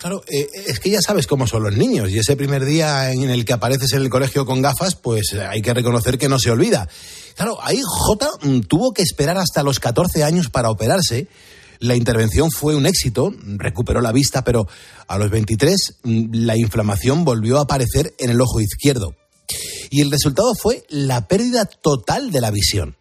Claro, 0.04 0.22
eh, 0.28 0.50
es 0.68 0.82
que 0.82 0.90
ya 0.90 1.02
sabes 1.02 1.28
cómo 1.28 1.48
son 1.48 1.64
los 1.64 1.78
niños 1.78 2.10
y 2.10 2.20
ese 2.20 2.36
primer 2.36 2.66
día 2.66 3.14
en 3.14 3.30
el 3.30 3.46
que 3.46 3.54
apareces 3.54 3.94
en 3.94 4.02
el 4.02 4.10
colegio 4.10 4.46
con 4.46 4.62
gafas, 4.62 4.96
pues 4.96 5.32
eh, 5.32 5.46
hay 5.46 5.62
que 5.62 5.74
reconocer 5.74 6.18
que 6.18 6.28
no 6.28 6.40
se 6.40 6.52
olvida. 6.52 6.90
Claro, 7.38 7.58
ahí 7.62 7.80
J 7.82 8.28
mm, 8.42 8.60
tuvo 8.64 8.92
que 8.92 9.02
esperar 9.02 9.38
hasta 9.38 9.64
los 9.64 9.80
14 9.80 10.26
años 10.26 10.50
para 10.50 10.70
operarse. 10.70 11.30
La 11.80 11.96
intervención 11.96 12.52
fue 12.52 12.76
un 12.76 12.86
éxito, 12.86 13.34
recuperó 13.56 14.02
la 14.02 14.12
vista, 14.12 14.44
pero 14.44 14.68
a 15.08 15.18
los 15.18 15.30
23 15.30 16.00
mm, 16.04 16.26
la 16.34 16.58
inflamación 16.58 17.24
volvió 17.24 17.60
a 17.60 17.62
aparecer 17.62 18.14
en 18.20 18.30
el 18.30 18.42
ojo 18.42 18.60
izquierdo. 18.60 19.16
Y 19.90 20.02
el 20.02 20.12
resultado 20.12 20.52
fue 20.54 20.84
la 20.90 21.30
pérdida 21.30 21.64
total 21.64 22.30
de 22.30 22.42
la 22.42 22.52
visión. 22.52 22.98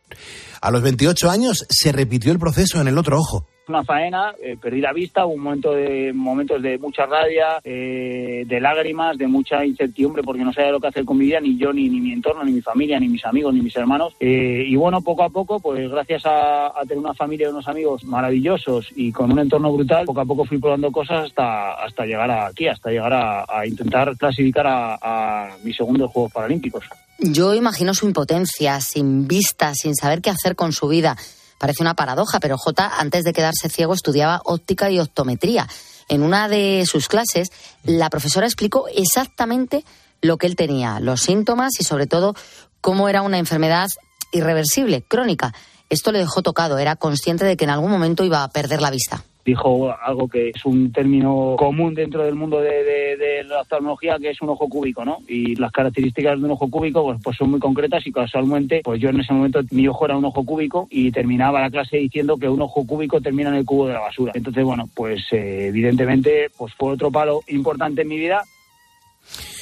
A 0.60 0.70
los 0.70 0.82
28 0.82 1.30
años 1.32 1.66
se 1.68 1.90
repitió 1.90 2.30
el 2.30 2.38
proceso 2.38 2.80
en 2.80 2.86
el 2.86 2.96
otro 2.96 3.18
ojo 3.18 3.48
una 3.68 3.85
faena, 3.85 4.35
eh, 4.42 4.57
perdí 4.61 4.81
la 4.81 4.92
vista, 4.92 5.25
hubo 5.25 5.35
un 5.35 5.40
momento 5.40 5.72
de, 5.72 6.12
momentos 6.12 6.61
de 6.61 6.79
mucha 6.79 7.07
rabia, 7.07 7.61
eh, 7.64 8.44
de 8.46 8.61
lágrimas, 8.61 9.16
de 9.16 9.27
mucha 9.27 9.64
incertidumbre 9.64 10.22
porque 10.22 10.44
no 10.44 10.53
sabía 10.53 10.72
lo 10.72 10.81
que 10.81 10.88
hacer 10.88 11.05
con 11.05 11.18
mi 11.18 11.27
vida, 11.27 11.40
ni 11.40 11.57
yo, 11.57 11.72
ni, 11.72 11.88
ni 11.88 12.01
mi 12.01 12.12
entorno, 12.12 12.44
ni 12.44 12.53
mi 12.53 12.61
familia, 12.61 12.98
ni 12.98 13.09
mis 13.09 13.25
amigos, 13.25 13.55
ni 13.55 13.61
mis 13.61 13.77
hermanos. 13.77 14.14
Eh, 14.20 14.64
y 14.66 14.77
bueno, 14.77 15.01
poco 15.01 15.22
a 15.22 15.31
poco, 15.31 15.61
pues 15.61 15.90
gracias 15.90 16.22
a, 16.25 16.72
tener 16.83 16.98
una 16.98 17.14
familia 17.14 17.46
y 17.46 17.51
unos 17.51 17.68
amigos 17.68 18.05
maravillosos 18.05 18.88
y 18.96 19.12
con 19.12 19.31
un 19.31 19.38
entorno 19.38 19.72
brutal, 19.72 20.05
poco 20.05 20.20
a 20.20 20.25
poco 20.25 20.44
fui 20.44 20.59
probando 20.59 20.90
cosas 20.90 21.27
hasta, 21.27 21.75
hasta 21.75 22.05
llegar 22.05 22.31
aquí, 22.31 22.66
hasta 22.66 22.90
llegar 22.90 23.12
a, 23.12 23.44
a 23.48 23.66
intentar 23.66 24.16
clasificar 24.16 24.66
a, 24.66 24.98
a 25.01 25.57
mis 25.62 25.77
segundos 25.77 26.11
Juegos 26.11 26.33
Paralímpicos. 26.33 26.85
Yo 27.18 27.55
imagino 27.55 27.94
su 27.94 28.07
impotencia, 28.07 28.81
sin 28.81 29.29
vista, 29.29 29.72
sin 29.75 29.94
saber 29.94 30.20
qué 30.20 30.31
hacer 30.31 30.57
con 30.57 30.72
su 30.72 30.88
vida. 30.88 31.16
Parece 31.62 31.85
una 31.85 31.94
paradoja, 31.94 32.40
pero 32.40 32.59
J, 32.59 32.90
antes 32.98 33.22
de 33.22 33.33
quedarse 33.33 33.68
ciego, 33.68 33.94
estudiaba 33.94 34.42
óptica 34.44 34.90
y 34.90 34.98
optometría. 34.98 35.68
En 36.09 36.25
una 36.25 36.48
de 36.48 36.83
sus 36.90 37.07
clases, 37.07 37.53
la 37.85 38.11
profesora 38.11 38.48
explicó 38.48 38.88
exactamente 38.92 39.85
lo 40.22 40.38
que 40.38 40.48
él 40.48 40.57
tenía, 40.57 40.98
los 40.98 41.20
síntomas 41.20 41.70
y 41.79 41.85
sobre 41.85 42.09
todo 42.09 42.35
cómo 42.81 43.09
era 43.09 43.22
una 43.22 43.38
enfermedad 43.38 43.87
irreversible, 44.33 45.03
crónica. 45.03 45.55
Esto 45.88 46.11
le 46.11 46.18
dejó 46.18 46.42
tocado, 46.42 46.79
era 46.79 46.96
consciente 46.96 47.44
de 47.44 47.57
que 47.57 47.62
en 47.62 47.70
algún 47.70 47.92
momento 47.92 48.25
iba 48.25 48.42
a 48.42 48.48
perder 48.48 48.83
la 48.83 48.90
vista 48.90 49.22
dijo 49.44 49.94
algo 50.02 50.28
que 50.28 50.50
es 50.50 50.64
un 50.64 50.92
término 50.92 51.57
común 51.59 51.94
dentro 51.94 52.24
del 52.24 52.35
mundo 52.35 52.61
de, 52.61 53.44
la 53.46 53.62
oftalmología, 53.62 54.18
que 54.18 54.31
es 54.31 54.40
un 54.40 54.50
ojo 54.50 54.68
cúbico, 54.68 55.05
¿no? 55.05 55.18
Y 55.28 55.57
las 55.57 55.72
características 55.72 56.38
de 56.38 56.44
un 56.44 56.52
ojo 56.52 56.70
cúbico 56.70 57.02
pues, 57.02 57.20
pues 57.22 57.37
son 57.37 57.50
muy 57.50 57.61
concretas 57.61 58.07
y 58.07 58.12
casualmente, 58.12 58.81
pues 58.85 59.00
yo 59.00 59.11
en 59.11 59.20
ese 59.20 59.33
momento 59.33 59.61
mi 59.70 59.88
ojo 59.88 60.05
era 60.05 60.16
un 60.16 60.24
ojo 60.24 60.44
cúbico 60.44 60.87
y 60.90 61.11
terminaba 61.11 61.61
la 61.61 61.70
clase 61.70 61.96
diciendo 61.96 62.37
que 62.37 62.48
un 62.48 62.62
ojo 62.62 62.87
cúbico 62.87 63.20
termina 63.20 63.50
en 63.50 63.57
el 63.57 63.64
cubo 63.64 63.87
de 63.87 63.94
la 63.94 64.00
basura. 64.00 64.33
Entonces, 64.35 64.64
bueno, 64.64 64.88
pues 64.94 65.22
eh, 65.33 65.66
evidentemente 65.68 66.50
pues 66.57 66.72
fue 66.74 66.92
otro 66.92 67.11
palo 67.11 67.40
importante 67.48 68.02
en 68.02 68.09
mi 68.09 68.18
vida 68.18 68.44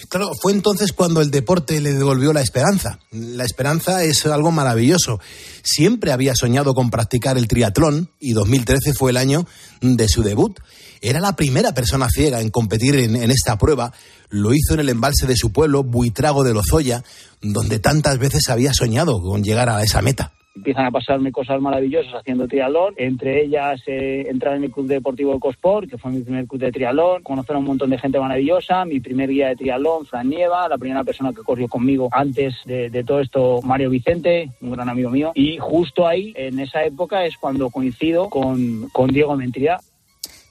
Claro, 0.08 0.32
fue 0.40 0.52
entonces 0.52 0.92
cuando 0.92 1.20
el 1.20 1.30
deporte 1.30 1.80
le 1.80 1.92
devolvió 1.92 2.32
la 2.32 2.40
esperanza. 2.40 2.98
La 3.10 3.44
esperanza 3.44 4.02
es 4.04 4.24
algo 4.26 4.50
maravilloso. 4.50 5.20
Siempre 5.62 6.12
había 6.12 6.34
soñado 6.34 6.74
con 6.74 6.90
practicar 6.90 7.36
el 7.36 7.48
triatlón 7.48 8.08
y 8.18 8.32
2013 8.32 8.94
fue 8.94 9.10
el 9.10 9.16
año 9.16 9.46
de 9.80 10.08
su 10.08 10.22
debut. 10.22 10.58
Era 11.02 11.20
la 11.20 11.36
primera 11.36 11.72
persona 11.72 12.08
ciega 12.10 12.40
en 12.40 12.50
competir 12.50 12.96
en, 12.96 13.16
en 13.16 13.30
esta 13.30 13.56
prueba. 13.58 13.92
Lo 14.28 14.52
hizo 14.54 14.74
en 14.74 14.80
el 14.80 14.88
embalse 14.88 15.26
de 15.26 15.36
su 15.36 15.52
pueblo, 15.52 15.82
Buitrago 15.82 16.44
de 16.44 16.54
Lozoya, 16.54 17.04
donde 17.40 17.78
tantas 17.78 18.18
veces 18.18 18.48
había 18.48 18.72
soñado 18.74 19.20
con 19.22 19.42
llegar 19.42 19.68
a 19.68 19.82
esa 19.82 20.02
meta 20.02 20.32
empiezan 20.54 20.86
a 20.86 20.90
pasarme 20.90 21.32
cosas 21.32 21.60
maravillosas 21.60 22.14
haciendo 22.14 22.48
triatlón, 22.48 22.94
entre 22.96 23.44
ellas 23.44 23.80
eh, 23.86 24.26
entrar 24.28 24.56
en 24.56 24.64
el 24.64 24.70
Club 24.70 24.86
Deportivo 24.86 25.34
Ecosport, 25.34 25.88
que 25.88 25.98
fue 25.98 26.10
mi 26.10 26.22
primer 26.22 26.46
club 26.46 26.60
de 26.60 26.72
triatlón, 26.72 27.22
conocer 27.22 27.56
a 27.56 27.58
un 27.58 27.64
montón 27.64 27.90
de 27.90 27.98
gente 27.98 28.18
maravillosa, 28.18 28.84
mi 28.84 29.00
primer 29.00 29.30
guía 29.30 29.48
de 29.48 29.56
triatlón, 29.56 30.06
Fran 30.06 30.28
Nieva, 30.28 30.68
la 30.68 30.78
primera 30.78 31.04
persona 31.04 31.32
que 31.32 31.42
corrió 31.42 31.68
conmigo 31.68 32.08
antes 32.12 32.54
de, 32.64 32.90
de, 32.90 33.04
todo 33.04 33.20
esto, 33.20 33.60
Mario 33.62 33.90
Vicente, 33.90 34.50
un 34.60 34.72
gran 34.72 34.88
amigo 34.88 35.10
mío, 35.10 35.32
y 35.34 35.58
justo 35.58 36.06
ahí, 36.06 36.32
en 36.36 36.58
esa 36.58 36.84
época, 36.84 37.24
es 37.24 37.36
cuando 37.36 37.70
coincido 37.70 38.28
con, 38.28 38.88
con 38.92 39.10
Diego 39.10 39.36
Mentría, 39.36 39.78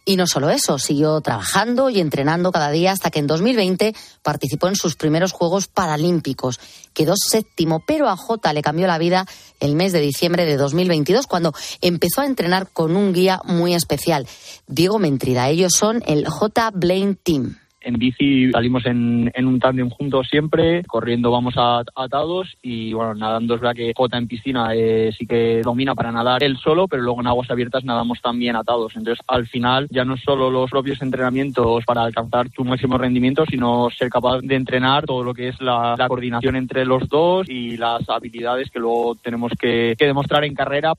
Y 0.09 0.15
no 0.15 0.25
solo 0.25 0.49
eso, 0.49 0.79
siguió 0.79 1.21
trabajando 1.21 1.91
y 1.91 1.99
entrenando 1.99 2.51
cada 2.51 2.71
día 2.71 2.91
hasta 2.91 3.11
que 3.11 3.19
en 3.19 3.27
2020 3.27 3.93
participó 4.23 4.67
en 4.67 4.75
sus 4.75 4.95
primeros 4.95 5.33
Juegos 5.33 5.67
Paralímpicos. 5.67 6.59
Quedó 6.93 7.13
séptimo, 7.15 7.83
pero 7.85 8.09
a 8.09 8.17
Jota 8.17 8.51
le 8.51 8.63
cambió 8.63 8.87
la 8.87 8.97
vida 8.97 9.27
el 9.59 9.75
mes 9.75 9.91
de 9.91 9.99
diciembre 9.99 10.45
de 10.45 10.57
2022 10.57 11.27
cuando 11.27 11.53
empezó 11.81 12.21
a 12.21 12.25
entrenar 12.25 12.71
con 12.71 12.95
un 12.95 13.13
guía 13.13 13.39
muy 13.45 13.75
especial, 13.75 14.27
Diego 14.65 14.97
Mentrida. 14.97 15.47
Ellos 15.47 15.73
son 15.73 16.01
el 16.07 16.27
J. 16.27 16.71
Blaine 16.73 17.13
Team. 17.13 17.59
En 17.81 17.95
bici 17.95 18.51
salimos 18.51 18.85
en, 18.85 19.31
en 19.33 19.47
un 19.47 19.59
tándem 19.59 19.89
juntos 19.89 20.27
siempre, 20.29 20.83
corriendo 20.83 21.31
vamos 21.31 21.53
a- 21.57 21.83
atados 21.95 22.57
y 22.61 22.91
bueno, 22.93 23.15
nadando 23.15 23.55
es 23.55 23.61
verdad 23.61 23.75
que 23.75 23.93
Jota 23.95 24.17
en 24.17 24.27
piscina 24.27 24.75
eh, 24.75 25.11
sí 25.17 25.25
que 25.25 25.61
domina 25.63 25.95
para 25.95 26.11
nadar 26.11 26.43
él 26.43 26.57
solo, 26.57 26.87
pero 26.87 27.03
luego 27.03 27.21
en 27.21 27.27
aguas 27.27 27.49
abiertas 27.49 27.85
nadamos 27.85 28.21
también 28.21 28.55
atados. 28.55 28.95
Entonces 28.95 29.23
al 29.27 29.47
final 29.47 29.87
ya 29.91 30.03
no 30.03 30.17
solo 30.17 30.49
los 30.49 30.69
propios 30.69 31.01
entrenamientos 31.01 31.85
para 31.85 32.03
alcanzar 32.03 32.49
tu 32.49 32.65
máximo 32.65 32.97
rendimiento, 32.97 33.45
sino 33.45 33.89
ser 33.91 34.09
capaz 34.09 34.41
de 34.41 34.55
entrenar 34.55 35.05
todo 35.05 35.23
lo 35.23 35.33
que 35.33 35.47
es 35.47 35.61
la, 35.61 35.95
coordinación 36.07 36.55
entre 36.55 36.85
los 36.85 37.07
dos 37.07 37.49
y 37.49 37.77
las 37.77 38.09
habilidades 38.09 38.69
que 38.69 38.79
luego 38.79 39.15
tenemos 39.15 39.53
que 39.57 39.95
demostrar 39.97 40.43
en 40.43 40.53
carrera 40.53 40.93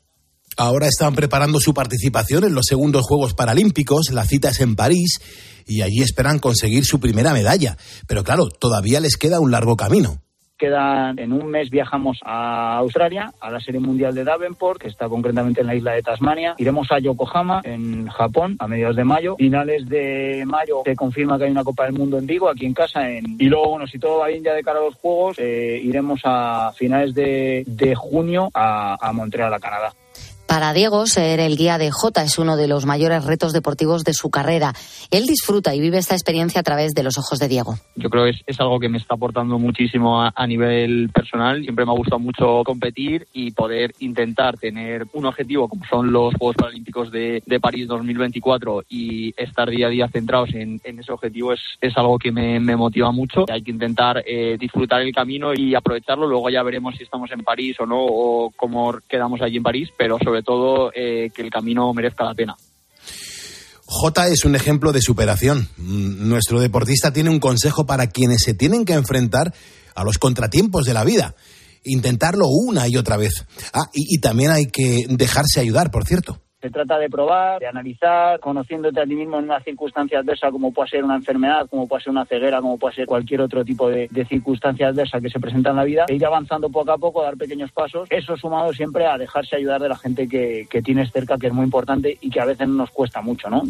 Ahora 0.56 0.86
están 0.86 1.14
preparando 1.14 1.60
su 1.60 1.72
participación 1.72 2.44
en 2.44 2.54
los 2.54 2.66
segundos 2.66 3.06
Juegos 3.06 3.34
Paralímpicos, 3.34 4.10
la 4.12 4.24
cita 4.24 4.50
es 4.50 4.60
en 4.60 4.76
París 4.76 5.20
y 5.66 5.82
allí 5.82 6.02
esperan 6.02 6.38
conseguir 6.38 6.84
su 6.84 7.00
primera 7.00 7.32
medalla. 7.32 7.76
Pero 8.06 8.24
claro, 8.24 8.48
todavía 8.48 9.00
les 9.00 9.16
queda 9.16 9.40
un 9.40 9.50
largo 9.50 9.76
camino. 9.76 10.18
Quedan, 10.58 11.18
en 11.18 11.32
un 11.32 11.46
mes 11.46 11.70
viajamos 11.70 12.18
a 12.22 12.76
Australia, 12.76 13.32
a 13.40 13.50
la 13.50 13.60
Serie 13.60 13.80
Mundial 13.80 14.14
de 14.14 14.24
Davenport, 14.24 14.78
que 14.78 14.88
está 14.88 15.08
concretamente 15.08 15.62
en 15.62 15.68
la 15.68 15.74
isla 15.74 15.92
de 15.92 16.02
Tasmania. 16.02 16.54
Iremos 16.58 16.92
a 16.92 16.98
Yokohama, 16.98 17.62
en 17.64 18.08
Japón, 18.08 18.56
a 18.58 18.68
mediados 18.68 18.96
de 18.96 19.04
mayo. 19.04 19.36
Finales 19.36 19.88
de 19.88 20.44
mayo 20.44 20.82
se 20.84 20.94
confirma 20.94 21.38
que 21.38 21.44
hay 21.44 21.50
una 21.50 21.64
Copa 21.64 21.84
del 21.84 21.94
Mundo 21.94 22.18
en 22.18 22.26
Vigo, 22.26 22.50
aquí 22.50 22.66
en 22.66 22.74
casa. 22.74 23.08
En... 23.08 23.36
Y 23.38 23.46
luego, 23.46 23.70
bueno, 23.70 23.86
si 23.86 23.98
todo 23.98 24.18
va 24.18 24.28
bien 24.28 24.44
ya 24.44 24.52
de 24.52 24.62
cara 24.62 24.80
a 24.80 24.82
los 24.82 24.96
Juegos, 24.96 25.38
eh, 25.38 25.80
iremos 25.82 26.20
a 26.24 26.72
finales 26.76 27.14
de, 27.14 27.94
junio 27.96 28.50
a, 28.52 28.98
a 29.00 29.12
Montreal, 29.14 29.54
a 29.54 29.60
Canadá. 29.60 29.94
Para 30.50 30.72
Diego, 30.72 31.06
ser 31.06 31.38
el 31.38 31.56
guía 31.56 31.78
de 31.78 31.92
Jota 31.92 32.24
es 32.24 32.36
uno 32.36 32.56
de 32.56 32.66
los 32.66 32.84
mayores 32.84 33.24
retos 33.24 33.52
deportivos 33.52 34.02
de 34.02 34.14
su 34.14 34.30
carrera. 34.30 34.72
Él 35.12 35.28
disfruta 35.28 35.76
y 35.76 35.80
vive 35.80 35.98
esta 35.98 36.16
experiencia 36.16 36.60
a 36.60 36.64
través 36.64 36.92
de 36.92 37.04
los 37.04 37.18
ojos 37.18 37.38
de 37.38 37.46
Diego. 37.46 37.76
Yo 37.94 38.10
creo 38.10 38.24
que 38.24 38.30
es, 38.30 38.40
es 38.48 38.58
algo 38.58 38.80
que 38.80 38.88
me 38.88 38.98
está 38.98 39.14
aportando 39.14 39.60
muchísimo 39.60 40.20
a, 40.20 40.32
a 40.34 40.46
nivel 40.48 41.08
personal. 41.14 41.62
Siempre 41.62 41.86
me 41.86 41.92
ha 41.92 41.94
gustado 41.94 42.18
mucho 42.18 42.64
competir 42.64 43.28
y 43.32 43.52
poder 43.52 43.92
intentar 44.00 44.58
tener 44.58 45.06
un 45.12 45.26
objetivo 45.26 45.68
como 45.68 45.84
son 45.84 46.10
los 46.10 46.34
Juegos 46.34 46.56
Paralímpicos 46.56 47.12
de, 47.12 47.44
de 47.46 47.60
París 47.60 47.86
2024 47.86 48.86
y 48.88 49.32
estar 49.36 49.70
día 49.70 49.86
a 49.86 49.90
día 49.90 50.08
centrados 50.08 50.52
en, 50.54 50.80
en 50.82 50.98
ese 50.98 51.12
objetivo 51.12 51.52
es, 51.52 51.60
es 51.80 51.96
algo 51.96 52.18
que 52.18 52.32
me, 52.32 52.58
me 52.58 52.74
motiva 52.74 53.12
mucho. 53.12 53.44
Hay 53.48 53.62
que 53.62 53.70
intentar 53.70 54.24
eh, 54.26 54.56
disfrutar 54.58 55.02
el 55.02 55.14
camino 55.14 55.54
y 55.54 55.76
aprovecharlo. 55.76 56.26
Luego 56.26 56.50
ya 56.50 56.64
veremos 56.64 56.96
si 56.96 57.04
estamos 57.04 57.30
en 57.30 57.44
París 57.44 57.76
o 57.78 57.86
no 57.86 58.00
o 58.00 58.50
cómo 58.56 58.98
quedamos 59.08 59.40
allí 59.42 59.58
en 59.58 59.62
París, 59.62 59.90
pero 59.96 60.18
sobre 60.18 60.39
todo 60.42 60.90
eh, 60.94 61.30
que 61.34 61.42
el 61.42 61.50
camino 61.50 61.92
merezca 61.92 62.24
la 62.24 62.34
pena. 62.34 62.56
J 63.84 64.28
es 64.28 64.44
un 64.44 64.54
ejemplo 64.54 64.92
de 64.92 65.02
superación. 65.02 65.68
Nuestro 65.76 66.60
deportista 66.60 67.12
tiene 67.12 67.30
un 67.30 67.40
consejo 67.40 67.86
para 67.86 68.06
quienes 68.06 68.42
se 68.42 68.54
tienen 68.54 68.84
que 68.84 68.92
enfrentar 68.92 69.52
a 69.94 70.04
los 70.04 70.18
contratiempos 70.18 70.84
de 70.84 70.94
la 70.94 71.02
vida. 71.02 71.34
Intentarlo 71.82 72.46
una 72.46 72.86
y 72.86 72.96
otra 72.96 73.16
vez. 73.16 73.46
Ah, 73.72 73.90
y 73.92 74.20
también 74.20 74.52
hay 74.52 74.66
que 74.66 75.06
dejarse 75.08 75.58
ayudar, 75.58 75.90
por 75.90 76.06
cierto. 76.06 76.40
Se 76.60 76.68
trata 76.68 76.98
de 76.98 77.08
probar, 77.08 77.58
de 77.58 77.66
analizar, 77.66 78.38
conociéndote 78.38 79.00
a 79.00 79.04
ti 79.04 79.14
mismo 79.14 79.38
en 79.38 79.44
una 79.44 79.62
circunstancia 79.62 80.18
adversa 80.18 80.50
como 80.50 80.70
puede 80.72 80.90
ser 80.90 81.04
una 81.04 81.16
enfermedad, 81.16 81.66
como 81.70 81.88
puede 81.88 82.02
ser 82.02 82.10
una 82.10 82.26
ceguera, 82.26 82.60
como 82.60 82.76
puede 82.76 82.96
ser 82.96 83.06
cualquier 83.06 83.40
otro 83.40 83.64
tipo 83.64 83.88
de, 83.88 84.10
circunstancia 84.28 84.88
adversa 84.88 85.20
que 85.20 85.30
se 85.30 85.40
presenta 85.40 85.70
en 85.70 85.76
la 85.76 85.84
vida, 85.84 86.04
e 86.08 86.16
ir 86.16 86.26
avanzando 86.26 86.68
poco 86.68 86.92
a 86.92 86.98
poco, 86.98 87.22
dar 87.22 87.38
pequeños 87.38 87.72
pasos. 87.72 88.06
Eso 88.10 88.36
sumado 88.36 88.74
siempre 88.74 89.06
a 89.06 89.16
dejarse 89.16 89.56
ayudar 89.56 89.80
de 89.80 89.88
la 89.88 89.96
gente 89.96 90.28
que, 90.28 90.66
que 90.68 90.82
tienes 90.82 91.10
cerca, 91.10 91.38
que 91.38 91.46
es 91.46 91.52
muy 91.52 91.64
importante 91.64 92.18
y 92.20 92.28
que 92.28 92.40
a 92.40 92.44
veces 92.44 92.68
nos 92.68 92.90
cuesta 92.90 93.22
mucho, 93.22 93.48
¿no? 93.48 93.62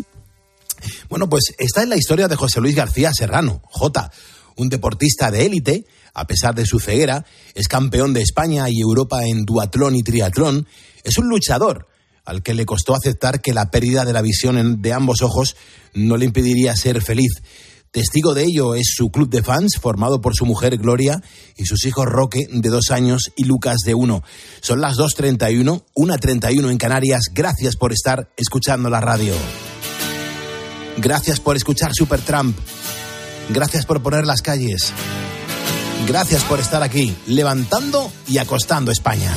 Bueno, 1.08 1.28
pues 1.28 1.54
esta 1.58 1.82
es 1.82 1.88
la 1.88 1.96
historia 1.96 2.26
de 2.26 2.34
José 2.34 2.60
Luis 2.60 2.74
García 2.74 3.12
Serrano, 3.12 3.62
J, 3.66 4.10
un 4.56 4.68
deportista 4.68 5.30
de 5.30 5.46
élite, 5.46 5.84
a 6.12 6.26
pesar 6.26 6.56
de 6.56 6.66
su 6.66 6.80
ceguera, 6.80 7.24
es 7.54 7.68
campeón 7.68 8.12
de 8.14 8.22
España 8.22 8.64
y 8.68 8.80
Europa 8.80 9.24
en 9.24 9.44
duatlón 9.44 9.94
y 9.94 10.02
triatlón, 10.02 10.66
es 11.04 11.18
un 11.18 11.28
luchador 11.28 11.89
al 12.30 12.42
que 12.42 12.54
le 12.54 12.64
costó 12.64 12.94
aceptar 12.94 13.40
que 13.40 13.52
la 13.52 13.70
pérdida 13.70 14.04
de 14.04 14.12
la 14.12 14.22
visión 14.22 14.80
de 14.80 14.92
ambos 14.92 15.20
ojos 15.20 15.56
no 15.94 16.16
le 16.16 16.26
impediría 16.26 16.76
ser 16.76 17.02
feliz. 17.02 17.42
Testigo 17.90 18.34
de 18.34 18.44
ello 18.44 18.76
es 18.76 18.92
su 18.94 19.10
club 19.10 19.28
de 19.28 19.42
fans, 19.42 19.78
formado 19.80 20.20
por 20.20 20.36
su 20.36 20.46
mujer 20.46 20.78
Gloria 20.78 21.20
y 21.56 21.66
sus 21.66 21.84
hijos 21.86 22.06
Roque, 22.06 22.46
de 22.48 22.68
dos 22.68 22.92
años, 22.92 23.32
y 23.36 23.44
Lucas, 23.44 23.78
de 23.84 23.94
uno. 23.94 24.22
Son 24.60 24.80
las 24.80 24.96
2.31, 24.96 25.82
1.31 25.96 26.70
en 26.70 26.78
Canarias. 26.78 27.22
Gracias 27.34 27.74
por 27.74 27.92
estar 27.92 28.30
escuchando 28.36 28.90
la 28.90 29.00
radio. 29.00 29.34
Gracias 30.98 31.40
por 31.40 31.56
escuchar 31.56 31.90
Supertramp. 31.92 32.56
Gracias 33.48 33.86
por 33.86 34.00
poner 34.02 34.24
las 34.24 34.40
calles. 34.40 34.92
Gracias 36.06 36.44
por 36.44 36.60
estar 36.60 36.84
aquí, 36.84 37.16
levantando 37.26 38.12
y 38.28 38.38
acostando 38.38 38.92
España. 38.92 39.34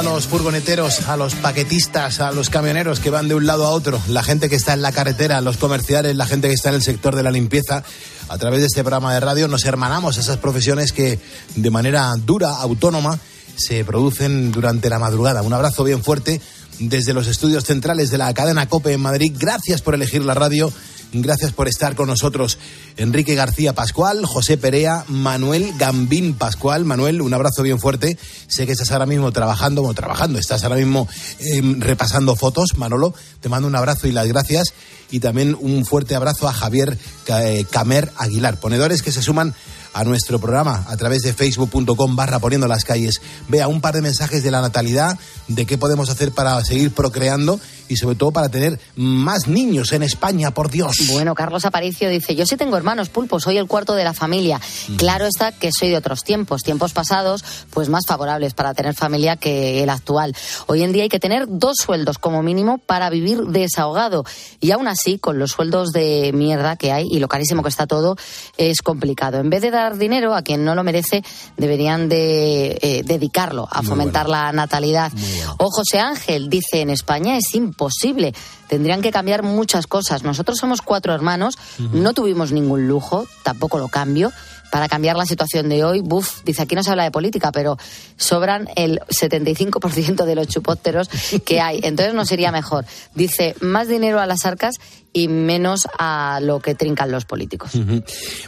A 0.00 0.02
los 0.02 0.28
furgoneteros, 0.28 1.08
a 1.08 1.16
los 1.18 1.34
paquetistas, 1.34 2.20
a 2.20 2.32
los 2.32 2.48
camioneros 2.48 3.00
que 3.00 3.10
van 3.10 3.28
de 3.28 3.34
un 3.34 3.44
lado 3.44 3.66
a 3.66 3.70
otro, 3.70 4.00
la 4.08 4.22
gente 4.22 4.48
que 4.48 4.56
está 4.56 4.72
en 4.72 4.80
la 4.80 4.92
carretera, 4.92 5.42
los 5.42 5.58
comerciales, 5.58 6.16
la 6.16 6.24
gente 6.24 6.48
que 6.48 6.54
está 6.54 6.70
en 6.70 6.76
el 6.76 6.82
sector 6.82 7.14
de 7.14 7.22
la 7.22 7.30
limpieza. 7.30 7.84
A 8.30 8.38
través 8.38 8.60
de 8.60 8.66
este 8.66 8.80
programa 8.80 9.12
de 9.12 9.20
radio 9.20 9.46
nos 9.46 9.66
hermanamos 9.66 10.16
a 10.16 10.20
esas 10.20 10.38
profesiones 10.38 10.92
que 10.92 11.18
de 11.54 11.70
manera 11.70 12.14
dura, 12.16 12.48
autónoma, 12.48 13.18
se 13.56 13.84
producen 13.84 14.52
durante 14.52 14.88
la 14.88 14.98
madrugada. 14.98 15.42
Un 15.42 15.52
abrazo 15.52 15.84
bien 15.84 16.02
fuerte 16.02 16.40
desde 16.78 17.12
los 17.12 17.26
estudios 17.26 17.64
centrales 17.64 18.10
de 18.10 18.16
la 18.16 18.32
cadena 18.32 18.70
COPE 18.70 18.94
en 18.94 19.00
Madrid. 19.00 19.36
Gracias 19.38 19.82
por 19.82 19.94
elegir 19.94 20.24
la 20.24 20.32
radio 20.32 20.72
Gracias 21.12 21.52
por 21.52 21.66
estar 21.66 21.96
con 21.96 22.06
nosotros. 22.06 22.58
Enrique 22.96 23.34
García 23.34 23.72
Pascual, 23.72 24.24
José 24.26 24.56
Perea, 24.56 25.04
Manuel 25.08 25.72
Gambín 25.76 26.34
Pascual. 26.34 26.84
Manuel, 26.84 27.20
un 27.20 27.34
abrazo 27.34 27.62
bien 27.62 27.80
fuerte. 27.80 28.16
Sé 28.46 28.64
que 28.64 28.72
estás 28.72 28.92
ahora 28.92 29.06
mismo 29.06 29.32
trabajando, 29.32 29.82
bueno, 29.82 29.94
trabajando, 29.94 30.38
estás 30.38 30.62
ahora 30.62 30.76
mismo 30.76 31.08
em, 31.40 31.80
repasando 31.80 32.36
fotos. 32.36 32.76
Manolo, 32.76 33.12
te 33.40 33.48
mando 33.48 33.66
un 33.66 33.74
abrazo 33.74 34.06
y 34.06 34.12
las 34.12 34.28
gracias. 34.28 34.72
Y 35.10 35.18
también 35.18 35.56
un 35.58 35.84
fuerte 35.84 36.14
abrazo 36.14 36.46
a 36.46 36.52
Javier 36.52 36.96
eh, 37.26 37.64
Camer 37.68 38.12
Aguilar. 38.16 38.60
Ponedores 38.60 39.02
que 39.02 39.10
se 39.10 39.22
suman 39.22 39.54
a 39.92 40.04
nuestro 40.04 40.38
programa 40.38 40.84
a 40.88 40.96
través 40.96 41.22
de 41.22 41.32
facebook.com 41.32 42.16
barra 42.16 42.38
poniendo 42.38 42.68
las 42.68 42.84
calles. 42.84 43.20
Vea 43.48 43.68
un 43.68 43.80
par 43.80 43.94
de 43.94 44.02
mensajes 44.02 44.42
de 44.42 44.50
la 44.50 44.60
natalidad, 44.60 45.18
de 45.48 45.66
qué 45.66 45.78
podemos 45.78 46.10
hacer 46.10 46.32
para 46.32 46.62
seguir 46.64 46.92
procreando 46.92 47.60
y 47.88 47.96
sobre 47.96 48.14
todo 48.14 48.30
para 48.30 48.48
tener 48.48 48.78
más 48.94 49.48
niños 49.48 49.92
en 49.92 50.04
España, 50.04 50.52
por 50.52 50.70
Dios. 50.70 50.96
Bueno, 51.10 51.34
Carlos 51.34 51.64
Aparicio 51.64 52.08
dice, 52.08 52.36
yo 52.36 52.46
sí 52.46 52.56
tengo 52.56 52.76
hermanos, 52.76 53.08
pulpo, 53.08 53.40
soy 53.40 53.58
el 53.58 53.66
cuarto 53.66 53.94
de 53.94 54.04
la 54.04 54.14
familia. 54.14 54.60
Claro 54.96 55.26
está 55.26 55.50
que 55.50 55.70
soy 55.72 55.88
de 55.88 55.96
otros 55.96 56.22
tiempos, 56.22 56.62
tiempos 56.62 56.92
pasados, 56.92 57.44
pues 57.70 57.88
más 57.88 58.06
favorables 58.06 58.54
para 58.54 58.74
tener 58.74 58.94
familia 58.94 59.36
que 59.36 59.82
el 59.82 59.90
actual. 59.90 60.36
Hoy 60.68 60.84
en 60.84 60.92
día 60.92 61.02
hay 61.02 61.08
que 61.08 61.18
tener 61.18 61.46
dos 61.48 61.78
sueldos 61.78 62.18
como 62.18 62.44
mínimo 62.44 62.78
para 62.78 63.10
vivir 63.10 63.40
desahogado. 63.46 64.24
Y 64.60 64.70
aún 64.70 64.86
así, 64.86 65.18
con 65.18 65.40
los 65.40 65.50
sueldos 65.50 65.90
de 65.90 66.30
mierda 66.32 66.76
que 66.76 66.92
hay 66.92 67.08
y 67.10 67.18
lo 67.18 67.26
carísimo 67.26 67.64
que 67.64 67.70
está 67.70 67.88
todo, 67.88 68.16
es 68.56 68.82
complicado. 68.82 69.38
En 69.38 69.50
vez 69.50 69.62
de 69.62 69.72
dar 69.72 69.79
dinero 69.98 70.34
a 70.34 70.42
quien 70.42 70.64
no 70.64 70.74
lo 70.74 70.84
merece, 70.84 71.22
deberían 71.56 72.08
de 72.08 72.78
eh, 72.80 73.02
dedicarlo 73.04 73.68
a 73.70 73.82
fomentar 73.82 74.28
la 74.28 74.52
natalidad. 74.52 75.12
O 75.58 75.70
José 75.70 75.98
Ángel 76.00 76.48
dice, 76.48 76.80
en 76.80 76.90
España 76.90 77.36
es 77.36 77.54
imposible 77.54 77.90
posible. 77.90 78.32
Tendrían 78.68 79.02
que 79.02 79.10
cambiar 79.10 79.42
muchas 79.42 79.88
cosas. 79.88 80.22
Nosotros 80.22 80.58
somos 80.58 80.80
cuatro 80.80 81.12
hermanos, 81.12 81.58
no 81.92 82.12
tuvimos 82.14 82.52
ningún 82.52 82.86
lujo, 82.86 83.26
tampoco 83.42 83.78
lo 83.78 83.88
cambio 83.88 84.30
para 84.70 84.88
cambiar 84.88 85.16
la 85.16 85.26
situación 85.26 85.68
de 85.68 85.82
hoy. 85.82 86.00
Buf, 86.00 86.44
dice 86.44 86.62
aquí 86.62 86.76
no 86.76 86.84
se 86.84 86.90
habla 86.90 87.02
de 87.02 87.10
política, 87.10 87.50
pero 87.50 87.76
sobran 88.16 88.68
el 88.76 89.00
75% 89.08 90.24
de 90.24 90.34
los 90.36 90.46
chupópteros 90.46 91.08
que 91.44 91.60
hay. 91.60 91.80
Entonces 91.82 92.14
no 92.14 92.24
sería 92.24 92.52
mejor. 92.52 92.84
Dice 93.14 93.56
más 93.60 93.88
dinero 93.88 94.20
a 94.20 94.26
las 94.26 94.46
arcas 94.46 94.76
y 95.12 95.28
menos 95.28 95.88
a 95.98 96.38
lo 96.40 96.60
que 96.60 96.76
trincan 96.76 97.10
los 97.10 97.24
políticos. 97.24 97.72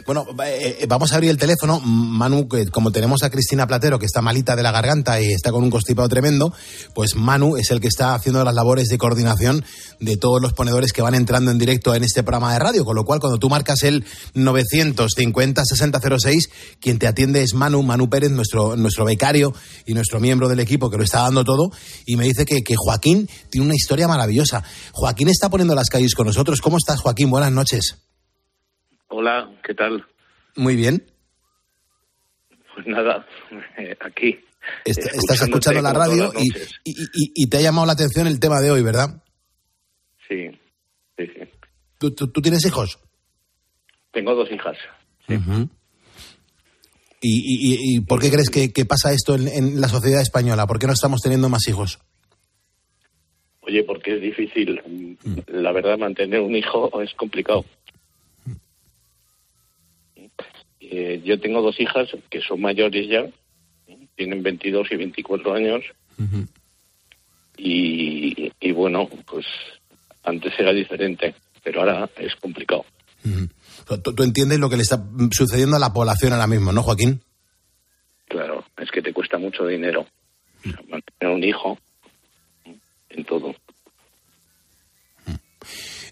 Bueno, 0.05 0.25
eh, 0.45 0.85
vamos 0.87 1.11
a 1.11 1.15
abrir 1.15 1.29
el 1.29 1.37
teléfono. 1.37 1.81
Manu, 1.81 2.47
como 2.71 2.89
tenemos 2.91 3.23
a 3.23 3.29
Cristina 3.29 3.67
Platero, 3.67 3.99
que 3.99 4.05
está 4.05 4.21
malita 4.21 4.55
de 4.55 4.63
la 4.63 4.71
garganta 4.71 5.19
y 5.19 5.33
está 5.33 5.51
con 5.51 5.61
un 5.63 5.69
constipado 5.69 6.07
tremendo, 6.07 6.53
pues 6.93 7.15
Manu 7.15 7.57
es 7.57 7.69
el 7.71 7.81
que 7.81 7.89
está 7.89 8.15
haciendo 8.15 8.41
las 8.45 8.55
labores 8.55 8.87
de 8.87 8.97
coordinación 8.97 9.65
de 9.99 10.15
todos 10.15 10.41
los 10.41 10.53
ponedores 10.53 10.93
que 10.93 11.01
van 11.01 11.15
entrando 11.15 11.51
en 11.51 11.57
directo 11.57 11.93
en 11.95 12.05
este 12.05 12.23
programa 12.23 12.53
de 12.53 12.59
radio. 12.59 12.85
Con 12.85 12.95
lo 12.95 13.03
cual, 13.03 13.19
cuando 13.19 13.39
tú 13.39 13.49
marcas 13.49 13.83
el 13.83 14.05
950-6006, 14.35 16.49
quien 16.79 16.97
te 16.97 17.07
atiende 17.07 17.43
es 17.43 17.53
Manu, 17.53 17.83
Manu 17.83 18.09
Pérez, 18.09 18.31
nuestro, 18.31 18.77
nuestro 18.77 19.03
becario 19.03 19.53
y 19.85 19.93
nuestro 19.93 20.21
miembro 20.21 20.47
del 20.47 20.61
equipo 20.61 20.89
que 20.89 20.95
lo 20.97 21.03
está 21.03 21.23
dando 21.23 21.43
todo. 21.43 21.71
Y 22.05 22.15
me 22.15 22.23
dice 22.23 22.45
que, 22.45 22.63
que 22.63 22.75
Joaquín 22.77 23.27
tiene 23.49 23.65
una 23.65 23.75
historia 23.75 24.07
maravillosa. 24.07 24.63
Joaquín 24.93 25.27
está 25.27 25.49
poniendo 25.49 25.75
las 25.75 25.89
calles 25.89 26.15
con 26.15 26.27
nosotros 26.27 26.52
¿Cómo 26.61 26.77
estás, 26.77 27.01
Joaquín? 27.01 27.29
Buenas 27.29 27.51
noches. 27.51 28.03
Hola, 29.07 29.51
¿qué 29.63 29.73
tal? 29.73 30.05
Muy 30.55 30.75
bien. 30.75 31.05
Pues 32.73 32.87
nada, 32.87 33.25
aquí. 34.01 34.39
estás 34.85 35.41
escuchando 35.41 35.81
la 35.81 35.93
radio 35.93 36.31
y, 36.83 37.47
te 37.47 37.57
ha 37.57 37.61
llamado 37.61 37.85
la 37.85 37.93
atención 37.93 38.27
el 38.27 38.39
tema 38.39 38.59
de 38.61 38.71
hoy, 38.71 38.81
¿verdad? 38.81 39.23
Sí, 40.27 40.49
sí, 41.17 41.27
sí. 41.27 41.41
¿Tú, 41.99 42.41
tienes 42.41 42.65
hijos? 42.65 42.99
Tengo 44.11 44.35
dos 44.35 44.51
hijas. 44.51 44.77
¿Y, 47.21 47.99
por 48.01 48.19
qué 48.19 48.29
crees 48.31 48.49
que, 48.49 48.85
pasa 48.85 49.13
esto 49.13 49.35
en, 49.35 49.79
la 49.79 49.87
sociedad 49.87 50.21
española? 50.21 50.67
¿Por 50.67 50.79
qué 50.79 50.87
no 50.87 50.93
estamos 50.93 51.21
teniendo 51.21 51.49
más 51.49 51.67
hijos? 51.67 51.99
Oye, 53.73 53.83
porque 53.85 54.17
es 54.17 54.21
difícil. 54.21 55.17
La 55.47 55.71
verdad, 55.71 55.97
mantener 55.97 56.41
un 56.41 56.55
hijo 56.55 57.01
es 57.01 57.11
complicado. 57.15 57.65
Eh, 60.79 61.23
yo 61.25 61.39
tengo 61.39 61.59
dos 61.63 61.79
hijas 61.79 62.09
que 62.29 62.39
son 62.41 62.61
mayores 62.61 63.09
ya, 63.09 63.25
tienen 64.15 64.43
22 64.43 64.91
y 64.91 64.95
24 64.95 65.55
años. 65.55 65.83
y, 67.57 68.71
bueno, 68.73 69.09
pues 69.25 69.47
antes 70.23 70.53
era 70.59 70.71
diferente, 70.71 71.33
pero 71.63 71.79
ahora 71.79 72.07
es 72.17 72.35
complicado. 72.35 72.85
¿Tú, 74.03 74.23
entiendes 74.23 74.59
lo 74.59 74.69
que 74.69 74.75
le 74.75 74.83
está 74.83 75.03
sucediendo 75.31 75.77
a 75.77 75.79
la 75.79 75.93
población 75.93 76.33
ahora 76.33 76.45
mismo, 76.45 76.71
¿no, 76.71 76.83
Joaquín? 76.83 77.21
Claro, 78.27 78.65
es 78.77 78.91
que 78.91 79.01
te 79.01 79.13
cuesta 79.13 79.39
mucho 79.39 79.65
dinero 79.65 80.05
mantener 80.87 81.35
un 81.35 81.43
hijo 81.43 81.79
en 83.15 83.25
todo. 83.25 83.55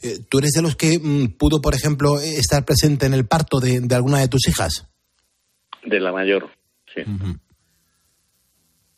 Eh, 0.02 0.20
¿Tú 0.30 0.40
eres 0.40 0.52
de 0.52 0.62
los 0.62 0.76
que 0.76 1.00
mm, 1.00 1.38
pudo, 1.38 1.62
por 1.62 1.76
ejemplo, 1.76 2.20
estar 2.20 2.66
presente 2.66 3.06
en 3.06 3.14
el 3.14 3.28
parto 3.28 3.60
de, 3.60 3.82
alguna 3.92 4.20
de 4.20 4.28
tus 4.28 4.48
hijas? 4.48 4.88
De 5.84 6.00
la 6.00 6.12
mayor, 6.12 6.50
sí. 6.94 7.02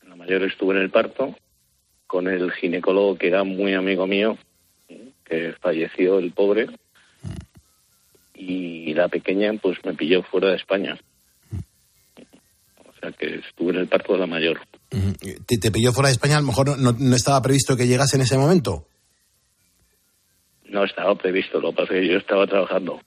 La 0.07 0.15
mayor 0.15 0.43
estuve 0.43 0.75
en 0.75 0.81
el 0.81 0.89
parto 0.89 1.35
con 2.07 2.27
el 2.27 2.51
ginecólogo 2.51 3.17
que 3.17 3.27
era 3.27 3.43
muy 3.43 3.73
amigo 3.73 4.05
mío, 4.05 4.37
que 5.25 5.53
falleció 5.59 6.19
el 6.19 6.31
pobre, 6.31 6.67
y 8.35 8.93
la 8.93 9.07
pequeña 9.07 9.51
pues 9.61 9.77
me 9.83 9.93
pilló 9.93 10.23
fuera 10.23 10.49
de 10.49 10.57
España. 10.57 10.99
O 12.85 12.99
sea 12.99 13.11
que 13.11 13.39
estuve 13.39 13.71
en 13.71 13.79
el 13.79 13.87
parto 13.87 14.13
de 14.13 14.19
la 14.19 14.27
mayor. 14.27 14.59
¿Te, 14.89 15.71
pilló 15.71 15.91
fuera 15.91 16.09
de 16.09 16.13
España? 16.13 16.37
A 16.37 16.41
lo 16.41 16.47
mejor 16.47 16.77
no, 16.77 17.15
estaba 17.15 17.41
previsto 17.41 17.75
que 17.75 17.87
llegase 17.87 18.15
en 18.15 18.21
ese 18.21 18.37
momento. 18.37 18.87
No 20.73 20.83
estaba 20.83 21.13
previsto, 21.15 21.61
lo 21.61 21.69
que 21.69 21.75
pasa 21.75 21.93
es 21.93 22.01
que 22.01 22.11
yo 22.11 22.17
estaba 22.17 22.47
trabajando. 22.47 22.99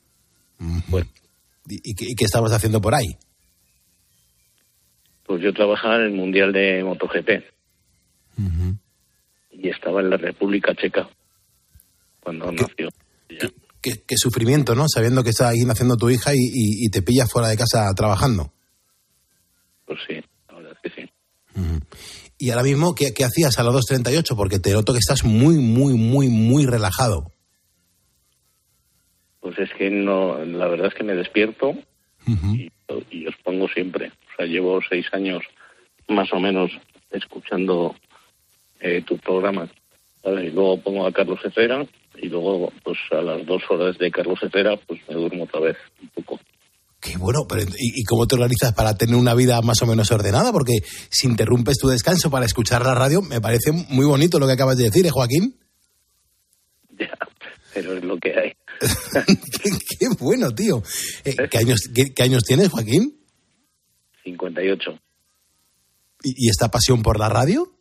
¿Y, 1.68 1.94
qué, 1.94 2.24
estabas 2.24 2.52
haciendo 2.52 2.80
por 2.80 2.94
ahí? 2.94 3.16
Pues 5.26 5.42
yo 5.42 5.52
trabajaba 5.52 5.96
en 5.96 6.02
el 6.02 6.12
Mundial 6.12 6.52
de 6.52 6.84
MotoGP. 6.84 7.28
Y 9.50 9.68
estaba 9.68 10.00
en 10.00 10.10
la 10.10 10.16
República 10.16 10.74
Checa 10.76 11.08
cuando 12.20 12.52
nació. 12.52 12.88
Qué, 13.82 14.16
sufrimiento, 14.16 14.76
¿no? 14.76 14.84
Sabiendo 14.88 15.24
que 15.24 15.30
está 15.30 15.48
ahí 15.48 15.64
naciendo 15.66 15.96
tu 15.96 16.08
hija 16.08 16.32
y, 16.34 16.88
te 16.90 17.02
pillas 17.02 17.28
fuera 17.28 17.48
de 17.48 17.56
casa 17.56 17.92
trabajando. 17.96 18.52
Pues 19.86 19.98
sí, 20.06 20.14
la 20.48 20.54
verdad 20.54 20.72
es 20.72 20.92
que 20.92 21.02
sí. 21.02 21.10
Y 22.38 22.50
ahora 22.50 22.62
mismo, 22.62 22.94
¿qué, 22.94 23.12
hacías 23.24 23.58
a 23.58 23.64
las 23.64 23.74
2.38? 23.74 24.36
Porque 24.36 24.60
te 24.60 24.72
noto 24.72 24.92
que 24.92 25.00
estás 25.00 25.24
muy, 25.24 25.56
muy, 25.56 25.94
muy, 25.94 26.28
muy 26.28 26.64
relajado. 26.64 27.32
Pues 29.46 29.60
es 29.60 29.70
que 29.78 29.88
no, 29.88 30.44
la 30.44 30.66
verdad 30.66 30.88
es 30.88 30.94
que 30.94 31.04
me 31.04 31.14
despierto 31.14 31.72
y, 32.26 33.26
os 33.28 33.36
pongo 33.44 33.68
siempre. 33.68 34.08
O 34.08 34.36
sea, 34.36 34.44
llevo 34.44 34.80
seis 34.90 35.06
años 35.12 35.40
más 36.08 36.32
o 36.32 36.40
menos 36.40 36.72
escuchando 37.12 37.94
eh, 38.80 39.02
tu 39.06 39.16
programa. 39.18 39.70
Y 40.24 40.50
luego 40.50 40.80
pongo 40.80 41.06
a 41.06 41.12
Carlos 41.12 41.38
Herrera 41.44 41.86
y 42.20 42.28
luego, 42.28 42.72
pues 42.82 42.98
a 43.12 43.22
las 43.22 43.46
dos 43.46 43.62
horas 43.70 43.96
de 43.98 44.10
Carlos 44.10 44.40
Herrera, 44.42 44.76
pues 44.84 45.00
me 45.08 45.14
duermo 45.14 45.44
otra 45.44 45.60
vez 45.60 45.76
un 46.02 46.08
poco. 46.08 46.40
Qué 47.00 47.16
bueno, 47.16 47.46
pero 47.48 47.62
¿y, 47.78 48.02
cómo 48.02 48.26
te 48.26 48.34
organizas 48.34 48.72
para 48.72 48.96
tener 48.96 49.14
una 49.14 49.34
vida 49.34 49.62
más 49.62 49.80
o 49.80 49.86
menos 49.86 50.10
ordenada? 50.10 50.50
Porque 50.50 50.80
si 51.08 51.28
interrumpes 51.28 51.78
tu 51.78 51.86
descanso 51.86 52.32
para 52.32 52.46
escuchar 52.46 52.84
la 52.84 52.96
radio, 52.96 53.22
me 53.22 53.40
parece 53.40 53.70
muy 53.70 54.06
bonito 54.06 54.40
lo 54.40 54.48
que 54.48 54.54
acabas 54.54 54.76
de 54.76 54.86
decir, 54.86 55.06
¿eh, 55.06 55.10
Joaquín? 55.10 55.54
Ya, 56.98 57.12
pero 57.74 57.92
es 57.92 58.02
lo 58.02 58.16
que 58.16 58.30
hay. 58.30 58.56
qué, 59.98 60.08
bueno, 60.18 60.54
tío. 60.54 60.82
Eh, 61.24 61.36
¿qué, 61.50 61.58
años, 61.58 61.90
qué, 61.94 62.22
años 62.22 62.42
tienes, 62.44 62.68
Joaquín? 62.68 63.18
58. 64.24 64.98
¿Y, 66.22 66.46
¿Y 66.46 66.50
esta 66.50 66.70
pasión 66.70 67.02
por 67.02 67.18
la 67.18 67.28
radio? 67.28 67.72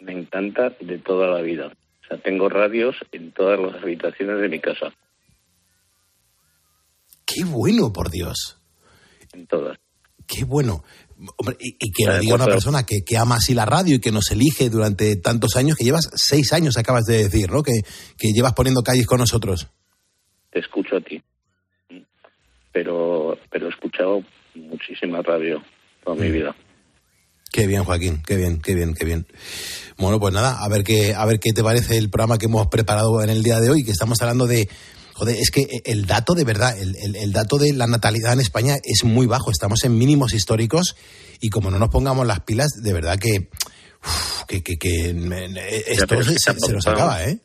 Me 0.00 0.12
encanta 0.12 0.70
de 0.80 0.98
toda 0.98 1.28
la 1.28 1.42
vida. 1.42 1.66
O 1.66 2.06
sea, 2.08 2.18
tengo 2.18 2.48
radios 2.48 2.96
en 3.12 3.32
todas 3.32 3.60
las 3.60 3.82
habitaciones 3.82 4.40
de 4.40 4.48
mi 4.48 4.60
casa. 4.60 4.92
Qué 7.26 7.44
bueno, 7.44 7.92
por 7.92 8.10
Dios. 8.10 8.60
En 9.32 9.46
todas. 9.46 9.78
Qué 10.26 10.44
bueno. 10.44 10.82
Hombre, 11.36 11.56
y, 11.60 11.76
y 11.78 11.90
que 11.92 12.06
lo 12.06 12.18
diga 12.18 12.34
una 12.34 12.46
persona 12.46 12.84
que, 12.84 13.02
que 13.04 13.16
ama 13.18 13.36
así 13.36 13.52
la 13.54 13.66
radio 13.66 13.96
y 13.96 14.00
que 14.00 14.10
nos 14.12 14.30
elige 14.30 14.70
durante 14.70 15.16
tantos 15.16 15.56
años, 15.56 15.76
que 15.76 15.84
llevas 15.84 16.08
seis 16.14 16.52
años, 16.52 16.76
acabas 16.78 17.04
de 17.04 17.24
decir, 17.24 17.50
¿no? 17.50 17.62
Que, 17.62 17.82
que 18.16 18.32
llevas 18.32 18.54
poniendo 18.54 18.82
calles 18.82 19.06
con 19.06 19.18
nosotros. 19.18 19.68
te 20.50 20.60
escucho 20.60 20.96
a 20.96 21.00
ti. 21.00 21.22
Pero, 22.72 23.36
pero 23.50 23.66
he 23.66 23.70
escuchado 23.70 24.22
muchísima 24.54 25.22
radio 25.22 25.62
toda 26.04 26.16
Mm. 26.16 26.20
mi 26.20 26.30
vida. 26.30 26.54
Qué 27.52 27.66
bien, 27.66 27.82
Joaquín, 27.82 28.22
qué 28.24 28.36
bien, 28.36 28.60
qué 28.60 28.74
bien, 28.74 28.94
qué 28.94 29.04
bien. 29.04 29.26
Bueno, 29.98 30.20
pues 30.20 30.32
nada, 30.32 30.62
a 30.62 30.68
ver 30.68 30.84
qué, 30.84 31.14
a 31.14 31.26
ver 31.26 31.40
qué 31.40 31.52
te 31.52 31.64
parece 31.64 31.98
el 31.98 32.08
programa 32.08 32.38
que 32.38 32.46
hemos 32.46 32.68
preparado 32.68 33.22
en 33.22 33.28
el 33.28 33.42
día 33.42 33.58
de 33.60 33.70
hoy, 33.70 33.82
que 33.82 33.90
estamos 33.90 34.20
hablando 34.22 34.46
de. 34.46 34.68
Joder, 35.20 35.36
es 35.36 35.50
que 35.50 35.82
el 35.84 36.06
dato 36.06 36.32
de 36.34 36.44
verdad, 36.44 36.78
el, 36.80 36.96
el- 36.96 37.14
el 37.16 37.32
dato 37.32 37.58
de 37.58 37.74
la 37.74 37.86
natalidad 37.86 38.32
en 38.32 38.40
España 38.40 38.76
es 38.82 39.04
muy 39.04 39.26
bajo. 39.26 39.50
Estamos 39.50 39.84
en 39.84 39.98
mínimos 39.98 40.32
históricos 40.32 40.96
y 41.40 41.50
como 41.50 41.70
no 41.70 41.78
nos 41.78 41.90
pongamos 41.90 42.26
las 42.26 42.40
pilas, 42.40 42.68
de 42.82 42.92
verdad 42.94 43.18
que. 43.18 43.50
uf, 44.02 44.44
que, 44.48 44.62
que, 44.62 44.78
que 44.78 45.12
me- 45.12 45.48
me- 45.50 45.76
esto 45.76 46.14
es 46.14 46.26
se, 46.26 46.32
que 46.32 46.38
se- 46.38 46.54
se 46.58 46.72
nos 46.72 46.86
acaba, 46.86 47.22
¿eh? 47.24 47.38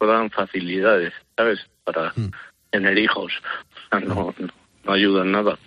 dan 0.00 0.30
facilidades, 0.30 1.14
¿sabes? 1.34 1.60
Para 1.82 2.12
Mm. 2.14 2.30
tener 2.70 2.98
hijos. 2.98 3.32
No, 3.92 4.00
no, 4.00 4.34
no 4.84 4.92
ayudan 4.92 5.32
nada. 5.32 5.58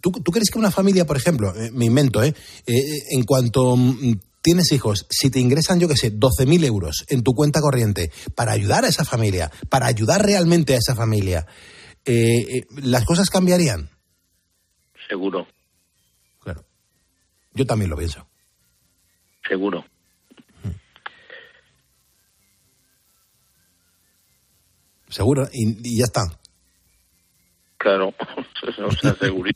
¿Tú, 0.00 0.10
tú 0.10 0.32
crees 0.32 0.50
que 0.50 0.58
una 0.58 0.70
familia, 0.72 1.04
por 1.04 1.16
ejemplo, 1.16 1.54
eh, 1.54 1.70
me 1.72 1.84
invento, 1.84 2.22
¿eh? 2.24 2.34
Eh, 2.66 2.82
en 3.10 3.22
cuanto 3.24 3.76
mm, 3.76 4.14
tienes 4.44 4.70
hijos, 4.72 5.06
si 5.08 5.30
te 5.30 5.40
ingresan, 5.40 5.80
yo 5.80 5.88
qué 5.88 5.96
sé, 5.96 6.12
12.000 6.12 6.64
euros 6.66 7.06
en 7.08 7.22
tu 7.22 7.32
cuenta 7.32 7.62
corriente 7.62 8.12
para 8.36 8.52
ayudar 8.52 8.84
a 8.84 8.88
esa 8.88 9.02
familia, 9.06 9.50
para 9.70 9.86
ayudar 9.86 10.22
realmente 10.22 10.74
a 10.74 10.76
esa 10.76 10.94
familia, 10.94 11.46
eh, 12.04 12.58
eh, 12.58 12.66
¿las 12.82 13.06
cosas 13.06 13.30
cambiarían? 13.30 13.88
Seguro, 15.08 15.46
Yo 17.56 17.64
también 17.64 17.88
lo 17.90 17.96
pienso. 17.96 18.26
seguro. 19.48 19.84
Seguro, 25.08 25.48
y, 25.52 25.94
y 25.94 25.98
ya 25.98 26.04
está. 26.04 26.22
Claro, 27.78 28.08
o 28.66 28.92
sea, 28.92 29.14
seguro. 29.14 29.50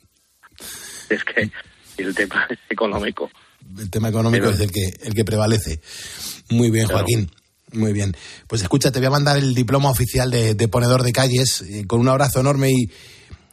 es 1.10 1.24
que 1.24 1.50
el 1.96 2.14
tema 2.14 2.46
es 2.48 2.58
económico. 2.70 3.28
El 3.78 3.90
tema 3.90 4.08
económico 4.08 4.44
Pero- 4.44 4.54
es 4.54 4.60
el 4.60 4.70
que, 4.72 4.92
el 5.02 5.14
que 5.14 5.24
prevalece. 5.24 5.80
Muy 6.50 6.70
bien, 6.70 6.86
Claro. 6.86 7.00
Joaquín. 7.04 7.30
Muy 7.72 7.92
bien. 7.92 8.16
Pues 8.46 8.62
escucha, 8.62 8.90
te 8.90 8.98
voy 8.98 9.08
a 9.08 9.10
mandar 9.10 9.36
el 9.36 9.54
diploma 9.54 9.90
oficial 9.90 10.30
de, 10.30 10.54
de 10.54 10.68
ponedor 10.68 11.02
de 11.02 11.12
calles 11.12 11.60
eh, 11.62 11.84
con 11.86 12.00
un 12.00 12.08
abrazo 12.08 12.40
enorme 12.40 12.70
y, 12.70 12.90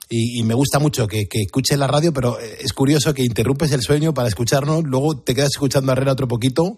y- 0.10 0.40
y 0.40 0.44
me 0.44 0.54
gusta 0.54 0.80
mucho 0.80 1.06
que, 1.08 1.26
que 1.28 1.42
escuches 1.42 1.78
la 1.78 1.88
radio, 1.88 2.14
pero 2.14 2.40
eh, 2.40 2.60
es 2.62 2.72
curioso 2.72 3.14
que 3.14 3.24
interrumpes 3.24 3.72
el 3.74 3.82
sueño 3.82 4.14
para 4.14 4.30
escucharnos, 4.30 4.84
luego 4.86 5.20
te 5.20 5.36
quedas 5.36 5.50
escuchando 5.52 5.92
a 5.92 5.96
Herrera 5.96 6.14
otro 6.14 6.30
poquito, 6.30 6.78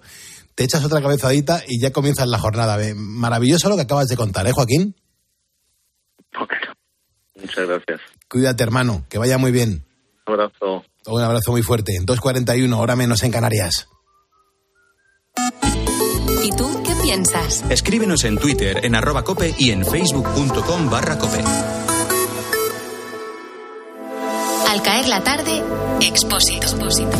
te 0.56 0.64
echas 0.64 0.84
otra 0.84 1.00
cabezadita 1.00 1.62
y 1.68 1.80
ya 1.80 1.92
comienzas 1.92 2.28
la 2.28 2.40
jornada. 2.40 2.84
Eh, 2.84 2.96
Maravilloso 2.96 3.70
lo 3.70 3.76
que 3.76 3.84
acabas 3.84 4.08
de 4.08 4.18
contar, 4.18 4.48
¿eh, 4.48 4.52
Joaquín? 4.54 4.96
Muchas 7.36 7.68
gracias. 7.68 8.02
Cuídate, 8.30 8.64
hermano, 8.64 9.06
que 9.10 9.20
vaya 9.20 9.38
muy 9.38 9.52
bien. 9.52 9.84
Un 10.28 10.34
abrazo. 10.34 10.84
Un 11.08 11.22
abrazo 11.22 11.52
muy 11.52 11.62
fuerte. 11.62 11.94
2.41, 12.04 12.78
hora 12.78 12.96
menos 12.96 13.24
en 13.24 13.32
Canarias. 13.32 13.88
¿Y 16.44 16.52
tú 16.52 16.84
qué 16.84 16.94
piensas? 17.02 17.64
Escríbenos 17.70 18.24
en 18.26 18.38
Twitter, 18.38 18.84
en 18.84 18.96
arroba 18.96 19.24
cope 19.24 19.56
y 19.58 19.72
en 19.72 19.86
facebook.com 19.86 20.90
barra 20.90 21.18
cope. 21.18 21.44
Al 24.78 24.84
caer 24.84 25.08
la 25.08 25.24
tarde, 25.24 25.64
Expósito. 26.02 26.68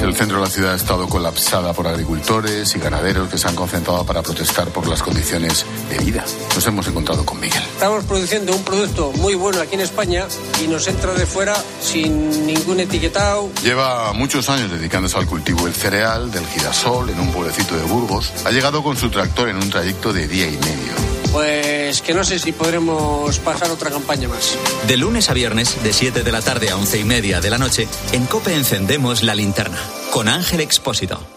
El 0.04 0.16
centro 0.16 0.38
de 0.38 0.44
la 0.44 0.50
ciudad 0.50 0.74
ha 0.74 0.76
estado 0.76 1.10
colapsada 1.10 1.74
por 1.74 1.88
agricultores 1.88 2.76
y 2.76 2.80
ganaderos 2.80 3.30
que 3.30 3.40
se 3.40 3.48
han 3.48 3.56
concentrado 3.56 4.06
para 4.06 4.22
protestar 4.22 4.68
por 4.68 4.86
las 4.88 5.02
condiciones 5.02 5.66
de 5.90 5.98
vida. 5.98 6.24
Nos 6.54 6.68
hemos 6.68 6.88
encontrado 6.88 7.26
con 7.26 7.40
Miguel. 7.40 7.64
Estamos 7.74 8.06
produciendo 8.06 8.56
un 8.56 8.64
producto 8.64 9.12
muy 9.14 9.34
bueno 9.34 9.60
aquí 9.60 9.74
en 9.74 9.82
España 9.82 10.28
y 10.64 10.68
nos 10.68 10.88
entra 10.88 11.16
de 11.16 11.26
fuera 11.26 11.56
sin 11.82 12.46
ningún 12.46 12.80
etiquetado. 12.80 13.50
Lleva 13.64 14.14
muchos 14.14 14.48
años 14.50 14.70
dedicándose 14.70 15.18
al 15.18 15.26
cultivo 15.26 15.66
del 15.66 15.74
cereal, 15.74 16.30
del 16.30 16.46
girasol, 16.46 17.10
en 17.10 17.20
un 17.20 17.32
pueblecito 17.32 17.76
de 17.76 17.86
Burgos. 17.86 18.34
Ha 18.46 18.52
llegado 18.52 18.84
con 18.84 18.96
su 18.98 19.10
tractor 19.10 19.50
en 19.50 19.56
un 19.56 19.72
trayecto 19.72 20.14
de 20.14 20.28
día 20.28 20.46
y 20.46 20.58
medio. 20.58 21.27
Pues 21.38 22.02
que 22.02 22.16
no 22.16 22.24
sé 22.24 22.40
si 22.40 22.52
podremos 22.52 23.38
pasar 23.38 23.70
otra 23.70 23.92
campaña 23.92 24.28
más. 24.28 24.58
De 24.88 24.98
lunes 24.98 25.30
a 25.30 25.34
viernes, 25.34 25.84
de 25.84 25.94
7 25.94 26.24
de 26.24 26.32
la 26.32 26.42
tarde 26.42 26.72
a 26.72 26.78
11 26.78 26.98
y 26.98 27.04
media 27.04 27.42
de 27.42 27.52
la 27.52 27.60
noche, 27.60 27.88
en 28.12 28.26
Cope 28.26 28.56
encendemos 28.56 29.22
la 29.22 29.36
linterna. 29.36 29.78
Con 30.10 30.30
Ángel 30.30 30.62
Expósito. 30.62 31.37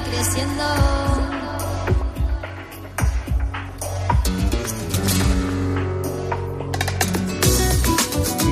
Creciendo. 0.00 0.64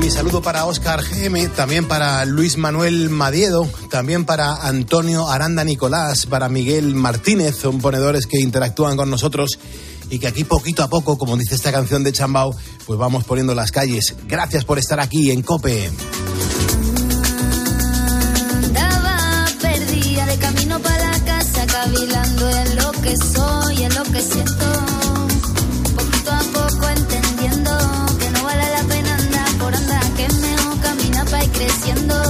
Mi 0.01 0.11
saludo 0.11 0.41
para 0.41 0.67
Óscar 0.67 1.03
GM, 1.03 1.49
también 1.49 1.89
para 1.89 2.25
Luis 2.25 2.57
Manuel 2.57 3.11
Madiedo, 3.11 3.69
también 3.91 4.25
para 4.25 4.55
Antonio 4.55 5.29
Aranda 5.29 5.65
Nicolás, 5.65 6.27
para 6.27 6.49
Miguel 6.49 6.95
Martínez, 6.95 7.57
son 7.57 7.81
ponedores 7.81 8.27
que 8.27 8.39
interactúan 8.41 8.97
con 8.97 9.11
nosotros 9.11 9.59
y 10.09 10.19
que 10.19 10.29
aquí 10.29 10.45
poquito 10.45 10.85
a 10.85 10.89
poco, 10.89 11.19
como 11.19 11.37
dice 11.37 11.57
esta 11.57 11.73
canción 11.73 12.05
de 12.05 12.13
Chambao, 12.13 12.55
pues 12.87 12.99
vamos 12.99 13.25
poniendo 13.25 13.55
las 13.55 13.73
calles. 13.73 14.15
Gracias 14.29 14.65
por 14.65 14.79
estar 14.79 15.01
aquí 15.01 15.31
en 15.31 15.43
Cope. 15.43 15.91
Que 23.07 23.17
soy, 23.17 23.83
en 23.85 23.95
lo 23.95 24.03
que 24.03 24.21
siento. 24.21 24.67
Poquito 25.97 26.31
a 26.33 26.43
poco 26.53 26.89
entendiendo 26.89 27.71
que 28.19 28.31
no 28.31 28.43
vale 28.43 28.71
la 28.71 28.83
pena 28.83 29.15
andar 29.15 29.51
por 29.59 29.75
andar, 29.75 30.05
que 30.17 30.27
es 30.27 30.35
mejor 30.41 30.81
caminar 30.81 31.25
para 31.27 31.45
ir 31.45 31.51
creciendo. 31.53 32.26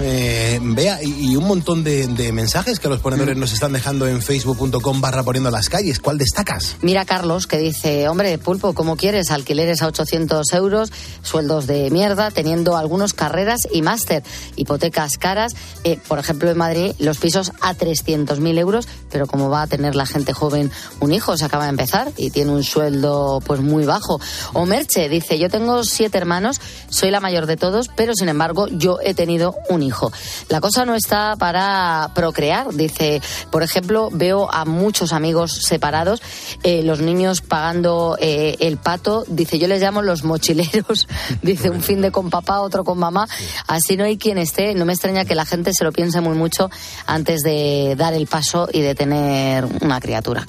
Eh, 0.00 0.58
vea, 0.62 1.02
y, 1.02 1.32
y 1.32 1.36
un 1.36 1.44
montón 1.44 1.84
de, 1.84 2.06
de 2.06 2.32
mensajes 2.32 2.80
que 2.80 2.88
los 2.88 3.00
ponedores 3.00 3.36
nos 3.36 3.52
están 3.52 3.74
dejando 3.74 4.08
en 4.08 4.22
facebook.com 4.22 5.00
barra 5.02 5.22
poniendo 5.22 5.50
las 5.50 5.68
calles. 5.68 6.00
¿Cuál 6.00 6.16
destacas? 6.16 6.76
Mira 6.80 7.04
Carlos 7.04 7.46
que 7.46 7.58
dice, 7.58 8.08
hombre, 8.08 8.38
Pulpo, 8.38 8.72
¿cómo 8.72 8.96
quieres? 8.96 9.30
Alquileres 9.30 9.82
a 9.82 9.88
800 9.88 10.54
euros, 10.54 10.90
sueldos 11.22 11.66
de 11.66 11.90
mierda, 11.90 12.30
teniendo 12.30 12.78
algunos 12.78 13.12
carreras 13.12 13.60
y 13.70 13.82
máster, 13.82 14.22
hipotecas 14.56 15.18
caras. 15.18 15.52
Eh, 15.84 15.98
por 16.08 16.18
ejemplo, 16.18 16.50
en 16.50 16.56
Madrid 16.56 16.92
los 16.98 17.18
pisos 17.18 17.52
a 17.60 17.74
300.000 17.74 18.58
euros, 18.58 18.88
pero 19.10 19.26
como 19.26 19.50
va 19.50 19.62
a 19.62 19.66
tener 19.66 19.94
la 19.96 20.06
gente 20.06 20.32
joven 20.32 20.70
un 21.00 21.12
hijo, 21.12 21.36
se 21.36 21.44
acaba 21.44 21.64
de 21.64 21.70
empezar 21.70 22.10
y 22.16 22.30
tiene 22.30 22.52
un 22.52 22.64
sueldo 22.64 23.42
pues 23.44 23.60
muy 23.60 23.84
bajo. 23.84 24.18
O 24.54 24.64
Merche 24.64 25.10
dice, 25.10 25.38
yo 25.38 25.50
tengo 25.50 25.84
siete 25.84 26.16
hermanos, 26.16 26.58
soy 26.88 27.10
la 27.10 27.20
mayor 27.20 27.44
de 27.44 27.58
todos, 27.58 27.88
pero 27.94 28.14
sin 28.14 28.30
embargo 28.30 28.66
yo 28.68 28.98
he 29.02 29.12
tenido 29.12 29.57
un 29.68 29.82
hijo. 29.82 30.12
La 30.48 30.60
cosa 30.60 30.84
no 30.84 30.94
está 30.94 31.36
para 31.36 32.10
procrear, 32.14 32.74
dice, 32.74 33.20
por 33.50 33.62
ejemplo, 33.62 34.08
veo 34.12 34.52
a 34.52 34.64
muchos 34.64 35.12
amigos 35.12 35.52
separados, 35.62 36.22
eh, 36.62 36.82
los 36.82 37.00
niños 37.00 37.40
pagando 37.40 38.16
eh, 38.20 38.56
el 38.60 38.76
pato, 38.76 39.24
dice, 39.28 39.58
yo 39.58 39.68
les 39.68 39.80
llamo 39.80 40.02
los 40.02 40.24
mochileros, 40.24 41.08
dice, 41.42 41.70
un 41.70 41.82
fin 41.82 42.00
de 42.00 42.10
con 42.10 42.30
papá, 42.30 42.60
otro 42.60 42.84
con 42.84 42.98
mamá, 42.98 43.28
así 43.66 43.96
no 43.96 44.04
hay 44.04 44.18
quien 44.18 44.38
esté, 44.38 44.74
no 44.74 44.84
me 44.84 44.92
extraña 44.92 45.24
que 45.24 45.34
la 45.34 45.44
gente 45.44 45.72
se 45.72 45.84
lo 45.84 45.92
piense 45.92 46.20
muy 46.20 46.36
mucho 46.36 46.70
antes 47.06 47.42
de 47.42 47.94
dar 47.96 48.14
el 48.14 48.26
paso 48.26 48.68
y 48.72 48.80
de 48.80 48.94
tener 48.94 49.64
una 49.80 50.00
criatura. 50.00 50.44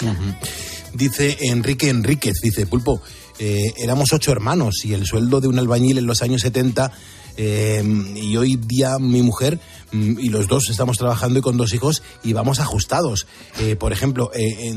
Dice 0.92 1.36
Enrique 1.40 1.88
Enríquez, 1.88 2.34
dice 2.42 2.66
Pulpo, 2.66 3.00
eh, 3.38 3.72
éramos 3.78 4.12
ocho 4.12 4.32
hermanos 4.32 4.84
y 4.84 4.92
el 4.92 5.06
sueldo 5.06 5.40
de 5.40 5.48
un 5.48 5.58
albañil 5.58 5.98
en 5.98 6.06
los 6.06 6.22
años 6.22 6.42
70 6.42 6.92
eh, 7.36 7.82
y 8.16 8.36
hoy 8.36 8.56
día 8.56 8.98
mi 8.98 9.22
mujer 9.22 9.58
mm, 9.92 10.18
y 10.18 10.28
los 10.28 10.48
dos 10.48 10.68
estamos 10.70 10.96
trabajando 10.98 11.38
y 11.38 11.42
con 11.42 11.56
dos 11.56 11.72
hijos 11.72 12.02
y 12.22 12.32
vamos 12.32 12.60
ajustados. 12.60 13.26
Eh, 13.60 13.76
por 13.76 13.92
ejemplo, 13.92 14.30
eh, 14.34 14.72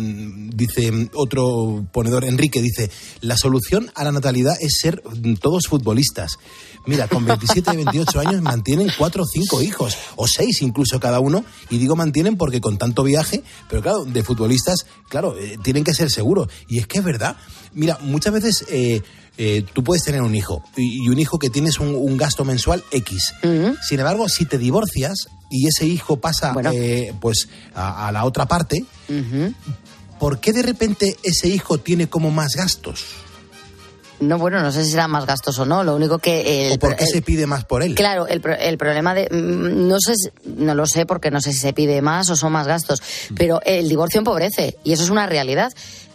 dice 0.53 1.09
otro 1.13 1.85
ponedor, 1.91 2.25
Enrique, 2.25 2.61
dice, 2.61 2.89
la 3.21 3.37
solución 3.37 3.91
a 3.95 4.03
la 4.03 4.11
natalidad 4.11 4.55
es 4.59 4.77
ser 4.81 5.03
mm, 5.03 5.35
todos 5.35 5.67
futbolistas. 5.67 6.37
Mira, 6.85 7.07
con 7.07 7.25
27 7.25 7.71
y 7.73 7.77
28 7.77 8.19
años 8.19 8.41
mantienen 8.41 8.91
cuatro 8.97 9.23
o 9.23 9.25
cinco 9.25 9.61
hijos, 9.61 9.95
o 10.17 10.27
seis 10.27 10.61
incluso 10.61 10.99
cada 10.99 11.21
uno, 11.21 11.45
y 11.69 11.77
digo 11.77 11.95
mantienen 11.95 12.35
porque 12.35 12.59
con 12.59 12.77
tanto 12.77 13.03
viaje, 13.03 13.41
pero 13.69 13.81
claro, 13.81 14.03
de 14.03 14.21
futbolistas, 14.23 14.85
claro, 15.07 15.33
tienen 15.63 15.85
que 15.85 15.93
ser 15.93 16.11
seguros. 16.11 16.49
Y 16.67 16.79
es 16.79 16.87
que 16.87 16.97
es 16.97 17.03
verdad. 17.05 17.37
Mira, 17.73 17.97
muchas 18.01 18.33
veces 18.33 18.65
eh, 19.37 19.63
tú 19.73 19.83
puedes 19.83 20.03
tener 20.03 20.21
un 20.21 20.35
hijo, 20.35 20.63
y, 20.77 21.05
y 21.05 21.09
un 21.09 21.17
hijo 21.19 21.39
que 21.39 21.49
tienes 21.49 21.79
un, 21.79 21.95
un 21.95 22.17
gasto 22.17 22.45
mensual 22.45 22.83
X. 22.91 23.33
Sin 23.87 23.99
embargo, 23.99 24.29
si 24.29 24.45
te 24.45 24.57
divorcias 24.57 25.27
y 25.49 25.67
ese 25.67 25.85
hijo 25.85 26.17
pasa 26.17 26.53
eh, 26.73 27.13
pues 27.19 27.47
a, 27.75 28.07
a 28.07 28.11
la 28.11 28.25
otra 28.25 28.45
parte, 28.47 28.85
¿por 30.19 30.39
qué 30.39 30.53
de 30.53 30.61
repente 30.63 31.17
ese 31.23 31.47
hijo 31.47 31.77
tiene 31.79 32.07
como 32.07 32.31
más 32.31 32.55
gastos? 32.55 33.03
No, 34.19 34.37
bueno, 34.37 34.61
no 34.61 34.71
sé 34.71 34.85
si 34.85 34.91
será 34.91 35.09
más 35.09 35.25
gastos 35.25 35.59
o 35.59 35.65
no. 35.65 35.83
Lo 35.83 35.95
único 35.97 36.17
que. 36.19 36.67
El, 36.67 36.73
¿O 36.73 36.79
por 36.79 36.95
qué 36.95 37.03
el- 37.03 37.09
se 37.09 37.21
pide 37.21 37.45
más 37.45 37.65
por 37.65 37.83
él? 37.83 37.93
Claro, 37.93 38.25
el, 38.27 38.41
el 38.59 38.77
problema 38.77 39.13
de. 39.13 39.27
mm, 39.29 39.87
No 39.87 39.97
sé, 39.99 40.13
no 40.45 40.75
lo 40.75 40.85
sé 40.85 41.05
porque 41.05 41.29
no 41.29 41.41
sé 41.41 41.51
si 41.51 41.59
se 41.59 41.73
pide 41.73 42.01
más 42.01 42.29
o 42.29 42.35
son 42.37 42.53
más 42.53 42.65
gastos, 42.65 43.01
Mm. 43.31 43.35
pero 43.35 43.59
el 43.65 43.89
divorcio 43.89 44.19
empobrece 44.19 44.77
y 44.85 44.93
eso 44.93 45.03
es 45.03 45.09
una 45.09 45.25
realidad. 45.27 45.73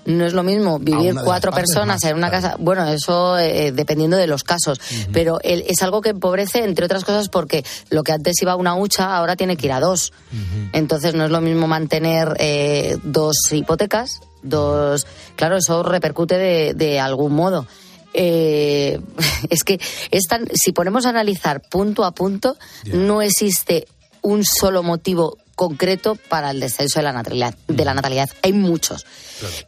No 0.09 0.25
es 0.27 0.33
lo 0.33 0.43
mismo 0.43 0.79
vivir 0.79 1.15
cuatro 1.25 1.51
personas 1.53 2.03
en 2.05 2.17
una 2.17 2.31
casa. 2.31 2.57
Bueno, 2.59 2.85
eso 2.89 3.39
eh, 3.39 3.73
dependiendo 3.73 4.17
de 4.17 4.27
los 4.27 4.43
casos. 4.43 4.81
Pero 5.13 5.39
el- 5.43 5.65
es 5.69 5.83
algo 5.83 6.01
que 6.01 6.09
empobrece, 6.11 6.65
entre 6.65 6.85
otras 6.87 7.05
cosas, 7.05 7.29
porque 7.29 7.65
lo 7.91 8.03
que 8.03 8.13
antes 8.13 8.35
iba 8.43 8.53
a 8.53 8.57
una 8.57 8.75
hucha, 8.75 9.17
ahora 9.17 9.37
tiene 9.37 9.57
que 9.57 9.67
ir 9.67 9.73
a 9.73 9.81
dos. 9.81 10.13
Entonces 10.73 11.15
no 11.15 11.25
es 11.25 11.31
lo 11.31 11.41
mismo 11.41 11.67
mantener 11.69 12.35
eh, 12.39 12.97
dos 13.05 13.37
hipotecas, 13.53 14.21
dos. 14.43 15.07
Claro, 15.37 15.57
eso 15.59 15.83
repercute 15.83 16.39
de, 16.39 16.75
de 16.75 16.99
algún 17.01 17.35
modo. 17.35 17.67
Eh, 18.15 18.99
es 19.51 19.63
que 19.65 19.79
es 20.11 20.25
tan- 20.27 20.49
si 20.55 20.73
ponemos 20.73 21.07
a 21.07 21.11
analizar 21.11 21.61
punto 21.69 22.05
a 22.05 22.13
punto, 22.13 22.57
no 22.93 23.21
existe 23.23 23.87
un 24.23 24.43
solo 24.45 24.83
motivo 24.83 25.37
concreto 25.59 26.15
para 26.15 26.53
el 26.53 26.61
descenso 26.61 27.01
de 27.01 27.03
la 27.03 27.13
natalidad. 27.13 27.53
De 27.67 27.85
la 27.85 27.93
natalidad. 27.93 28.31
Hay 28.43 28.53
muchos. 28.53 29.05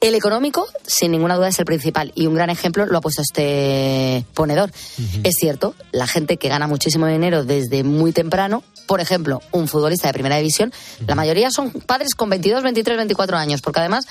El 0.00 0.14
económico, 0.14 0.68
sin 0.86 1.10
ninguna 1.10 1.34
duda, 1.34 1.48
es 1.48 1.58
el 1.58 1.64
principal 1.64 2.12
y 2.14 2.28
un 2.28 2.34
gran 2.34 2.48
ejemplo 2.48 2.86
lo 2.86 2.96
ha 2.96 3.00
puesto 3.00 3.22
este 3.22 4.24
ponedor. 4.32 4.70
Es 5.24 5.34
cierto, 5.40 5.74
la 5.90 6.06
gente 6.06 6.36
que 6.36 6.48
gana 6.48 6.68
muchísimo 6.68 7.08
dinero 7.08 7.44
desde 7.44 7.82
muy 7.82 8.12
temprano, 8.12 8.62
por 8.86 9.00
ejemplo, 9.00 9.42
un 9.50 9.66
futbolista 9.66 10.06
de 10.06 10.12
primera 10.12 10.36
división, 10.36 10.72
la 11.08 11.16
mayoría 11.16 11.50
son 11.50 11.72
padres 11.72 12.14
con 12.14 12.30
22, 12.30 12.62
23, 12.62 12.96
24 12.96 13.36
años, 13.36 13.60
porque 13.60 13.80
además 13.80 14.06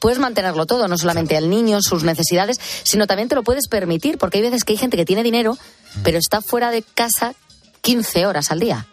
puedes 0.00 0.18
mantenerlo 0.18 0.66
todo, 0.66 0.88
no 0.88 0.98
solamente 0.98 1.36
al 1.36 1.48
niño, 1.48 1.78
sus 1.82 2.02
necesidades, 2.02 2.58
sino 2.82 3.06
también 3.06 3.28
te 3.28 3.36
lo 3.36 3.44
puedes 3.44 3.68
permitir, 3.68 4.18
porque 4.18 4.38
hay 4.38 4.42
veces 4.42 4.64
que 4.64 4.72
hay 4.72 4.76
gente 4.76 4.96
que 4.96 5.04
tiene 5.04 5.22
dinero, 5.22 5.56
pero 6.02 6.18
está 6.18 6.40
fuera 6.40 6.72
de 6.72 6.82
casa 6.82 7.34
15 7.82 8.26
horas 8.26 8.50
al 8.50 8.58
día. 8.58 8.86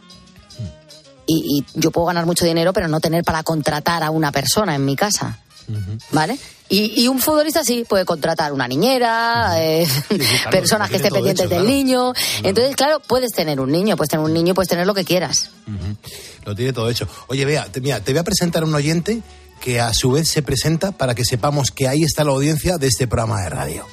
Y, 1.27 1.59
y 1.59 1.79
yo 1.79 1.91
puedo 1.91 2.07
ganar 2.07 2.25
mucho 2.25 2.45
dinero, 2.45 2.73
pero 2.73 2.87
no 2.87 2.99
tener 2.99 3.23
para 3.23 3.43
contratar 3.43 4.01
a 4.01 4.09
una 4.09 4.31
persona 4.31 4.73
en 4.73 4.85
mi 4.85 4.95
casa. 4.95 5.39
¿Vale? 6.11 6.39
Y, 6.69 7.03
y 7.03 7.07
un 7.07 7.19
futbolista 7.19 7.63
sí 7.63 7.85
puede 7.87 8.05
contratar 8.05 8.53
una 8.53 8.67
niñera, 8.67 9.61
eh, 9.61 9.87
personas 10.51 10.89
que 10.89 10.97
estén 10.97 11.13
pendientes 11.13 11.45
hecho, 11.45 11.55
del 11.55 11.63
claro. 11.63 11.75
niño. 11.75 12.13
Entonces, 12.43 12.75
claro, 12.75 13.01
puedes 13.05 13.31
tener 13.31 13.59
un 13.59 13.71
niño, 13.71 13.95
puedes 13.97 14.09
tener 14.09 14.25
un 14.25 14.33
niño, 14.33 14.53
puedes 14.53 14.69
tener 14.69 14.87
lo 14.87 14.93
que 14.93 15.05
quieras. 15.05 15.49
Lo 16.45 16.55
tiene 16.55 16.73
todo 16.73 16.89
hecho. 16.89 17.07
Oye, 17.27 17.45
vea, 17.45 17.65
te, 17.65 17.81
mira, 17.81 18.01
te 18.01 18.11
voy 18.13 18.19
a 18.19 18.23
presentar 18.23 18.63
a 18.63 18.65
un 18.65 18.75
oyente 18.75 19.21
que 19.61 19.79
a 19.79 19.93
su 19.93 20.11
vez 20.11 20.29
se 20.29 20.41
presenta 20.41 20.91
para 20.91 21.15
que 21.15 21.25
sepamos 21.25 21.71
que 21.71 21.87
ahí 21.87 22.03
está 22.03 22.23
la 22.23 22.31
audiencia 22.31 22.77
de 22.77 22.87
este 22.87 23.07
programa 23.07 23.41
de 23.41 23.49
radio. 23.49 23.85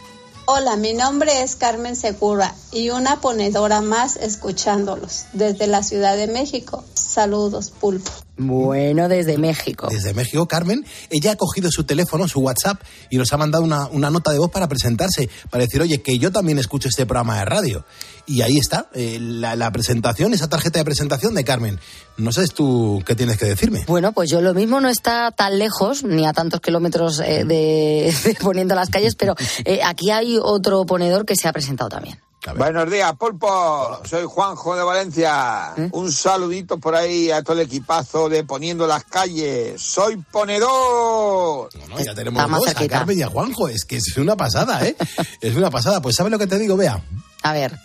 Hola, 0.46 0.76
mi 0.76 0.92
nombre 0.92 1.42
es 1.42 1.56
Carmen 1.56 1.96
Segura 1.96 2.54
y 2.70 2.90
una 2.90 3.20
ponedora 3.20 3.80
más 3.80 4.16
escuchándolos 4.16 5.24
desde 5.32 5.66
la 5.66 5.82
Ciudad 5.82 6.16
de 6.16 6.26
México. 6.26 6.84
Saludos, 7.14 7.70
pulpo. 7.70 8.10
Bueno, 8.36 9.08
desde 9.08 9.38
México. 9.38 9.86
Desde 9.88 10.12
México, 10.14 10.48
Carmen, 10.48 10.84
ella 11.10 11.30
ha 11.30 11.36
cogido 11.36 11.70
su 11.70 11.84
teléfono, 11.84 12.26
su 12.26 12.40
WhatsApp, 12.40 12.82
y 13.08 13.18
nos 13.18 13.32
ha 13.32 13.36
mandado 13.36 13.62
una, 13.62 13.86
una 13.86 14.10
nota 14.10 14.32
de 14.32 14.40
voz 14.40 14.50
para 14.50 14.66
presentarse, 14.66 15.30
para 15.48 15.62
decir, 15.62 15.80
oye, 15.80 16.02
que 16.02 16.18
yo 16.18 16.32
también 16.32 16.58
escucho 16.58 16.88
este 16.88 17.06
programa 17.06 17.38
de 17.38 17.44
radio. 17.44 17.84
Y 18.26 18.42
ahí 18.42 18.58
está, 18.58 18.88
eh, 18.94 19.18
la, 19.20 19.54
la 19.54 19.70
presentación, 19.70 20.34
esa 20.34 20.48
tarjeta 20.48 20.80
de 20.80 20.84
presentación 20.84 21.36
de 21.36 21.44
Carmen. 21.44 21.78
No 22.16 22.32
sabes 22.32 22.52
tú 22.52 23.00
qué 23.06 23.14
tienes 23.14 23.38
que 23.38 23.46
decirme. 23.46 23.84
Bueno, 23.86 24.10
pues 24.10 24.28
yo 24.28 24.40
lo 24.40 24.52
mismo 24.52 24.80
no 24.80 24.88
está 24.88 25.30
tan 25.30 25.56
lejos, 25.56 26.02
ni 26.02 26.26
a 26.26 26.32
tantos 26.32 26.60
kilómetros 26.60 27.20
eh, 27.20 27.44
de, 27.44 28.12
de 28.24 28.34
poniendo 28.40 28.74
las 28.74 28.90
calles, 28.90 29.14
pero 29.14 29.36
eh, 29.64 29.82
aquí 29.84 30.10
hay 30.10 30.36
otro 30.42 30.84
ponedor 30.84 31.24
que 31.24 31.36
se 31.36 31.46
ha 31.46 31.52
presentado 31.52 31.90
también. 31.90 32.18
Buenos 32.52 32.90
días, 32.90 33.14
Pulpo. 33.16 34.00
Soy 34.04 34.24
Juanjo 34.26 34.76
de 34.76 34.82
Valencia. 34.82 35.72
¿Eh? 35.76 35.88
Un 35.92 36.12
saludito 36.12 36.78
por 36.78 36.94
ahí 36.94 37.30
a 37.30 37.42
todo 37.42 37.54
el 37.54 37.66
equipazo 37.66 38.28
de 38.28 38.44
Poniendo 38.44 38.86
las 38.86 39.04
Calles. 39.04 39.80
Soy 39.80 40.16
ponedor. 40.30 41.70
No, 41.88 42.04
ya 42.04 42.14
tenemos 42.14 42.46
dos, 42.50 42.68
a 42.68 42.86
Carmen 42.86 43.18
y 43.18 43.22
a 43.22 43.28
Juanjo. 43.28 43.68
Es 43.68 43.84
que 43.86 43.96
es 43.96 44.16
una 44.18 44.36
pasada, 44.36 44.86
¿eh? 44.86 44.94
es 45.40 45.56
una 45.56 45.70
pasada. 45.70 46.02
Pues 46.02 46.16
¿sabes 46.16 46.30
lo 46.30 46.38
que 46.38 46.46
te 46.46 46.58
digo? 46.58 46.76
Vea, 46.76 47.02
A 47.42 47.52
ver. 47.54 47.78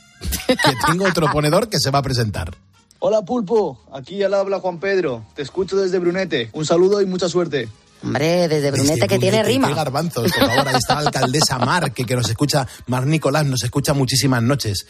que 0.46 0.74
tengo 0.86 1.06
otro 1.06 1.28
ponedor 1.32 1.70
que 1.70 1.80
se 1.80 1.90
va 1.90 2.00
a 2.00 2.04
presentar. 2.04 2.54
Hola 3.02 3.22
Pulpo, 3.22 3.80
aquí 3.94 4.22
al 4.24 4.34
habla 4.34 4.60
Juan 4.60 4.78
Pedro. 4.80 5.24
Te 5.34 5.42
escucho 5.42 5.78
desde 5.78 6.00
Brunete. 6.00 6.50
Un 6.52 6.66
saludo 6.66 7.02
y 7.02 7.06
mucha 7.06 7.30
suerte. 7.30 7.70
Hombre, 8.02 8.48
desde 8.48 8.72
Brunete 8.72 8.94
Desde 8.96 9.08
que 9.08 9.20
tiene 9.20 9.38
Brunete, 9.40 9.48
rima. 9.50 9.68
qué 9.68 9.74
garbanzos, 9.74 10.32
por 10.32 10.48
favor. 10.48 10.68
Ahí 10.70 10.76
está 10.76 10.96
la 10.96 11.00
alcaldesa 11.02 11.58
Mar, 11.60 11.92
que, 11.92 12.06
que 12.06 12.16
nos 12.16 12.30
escucha, 12.30 12.66
Mar 12.88 13.06
Nicolás, 13.06 13.46
nos 13.46 13.64
escucha 13.64 13.94
muchísimas 13.94 14.42
noches. 14.42 14.86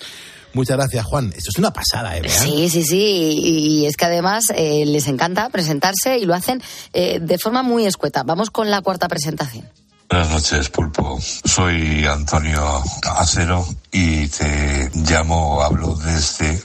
Muchas 0.53 0.77
gracias, 0.77 1.05
Juan. 1.05 1.33
Esto 1.35 1.49
es 1.51 1.57
una 1.59 1.71
pasada, 1.71 2.17
¿eh? 2.17 2.23
Sí, 2.27 2.69
sí, 2.69 2.83
sí. 2.83 2.97
Y, 2.97 3.79
y 3.81 3.85
es 3.85 3.95
que 3.97 4.05
además 4.05 4.45
eh, 4.55 4.83
les 4.85 5.07
encanta 5.07 5.49
presentarse 5.49 6.17
y 6.17 6.25
lo 6.25 6.33
hacen 6.33 6.61
eh, 6.93 7.19
de 7.21 7.37
forma 7.37 7.61
muy 7.63 7.85
escueta. 7.85 8.23
Vamos 8.23 8.49
con 8.49 8.69
la 8.71 8.81
cuarta 8.81 9.07
presentación. 9.07 9.67
Buenas 10.09 10.29
noches, 10.31 10.69
Pulpo. 10.69 11.19
Soy 11.21 12.03
Antonio 12.05 12.83
Acero 13.17 13.63
y 13.91 14.27
te 14.27 14.89
llamo, 14.95 15.61
hablo 15.61 15.95
desde 16.03 16.59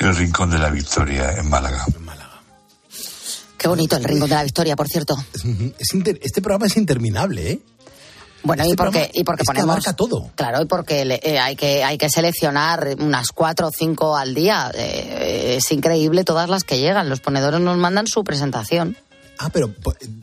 el 0.00 0.16
Rincón 0.16 0.50
de 0.50 0.58
la 0.58 0.70
Victoria 0.70 1.32
en 1.38 1.48
Málaga. 1.48 1.84
Qué 3.64 3.68
bonito 3.70 3.96
el 3.96 4.04
Rincón 4.04 4.28
de 4.28 4.34
la 4.34 4.42
Victoria, 4.44 4.76
por 4.76 4.88
cierto. 4.88 5.16
Es 5.78 5.94
inter- 5.94 6.20
este 6.22 6.42
programa 6.42 6.66
es 6.66 6.76
interminable, 6.76 7.50
¿eh? 7.52 7.60
Bueno, 8.42 8.62
Este 8.62 8.74
y 8.74 8.76
porque, 8.76 8.90
programa 8.90 9.10
y 9.14 9.24
porque 9.24 9.42
es 9.42 9.48
que 9.48 9.54
ponemos. 9.54 9.70
abarca 9.70 9.92
todo. 9.96 10.30
Claro, 10.34 10.60
y 10.62 10.66
porque 10.66 11.04
le- 11.06 11.20
eh, 11.22 11.38
hay, 11.38 11.56
que, 11.56 11.82
hay 11.82 11.96
que 11.96 12.10
seleccionar 12.10 12.94
unas 13.00 13.28
cuatro 13.34 13.68
o 13.68 13.70
cinco 13.70 14.18
al 14.18 14.34
día. 14.34 14.70
Eh, 14.74 15.56
es 15.58 15.72
increíble 15.72 16.24
todas 16.24 16.50
las 16.50 16.62
que 16.64 16.78
llegan. 16.78 17.08
Los 17.08 17.20
ponedores 17.20 17.58
nos 17.60 17.78
mandan 17.78 18.06
su 18.06 18.22
presentación. 18.22 18.98
Ah, 19.38 19.48
pero 19.50 19.72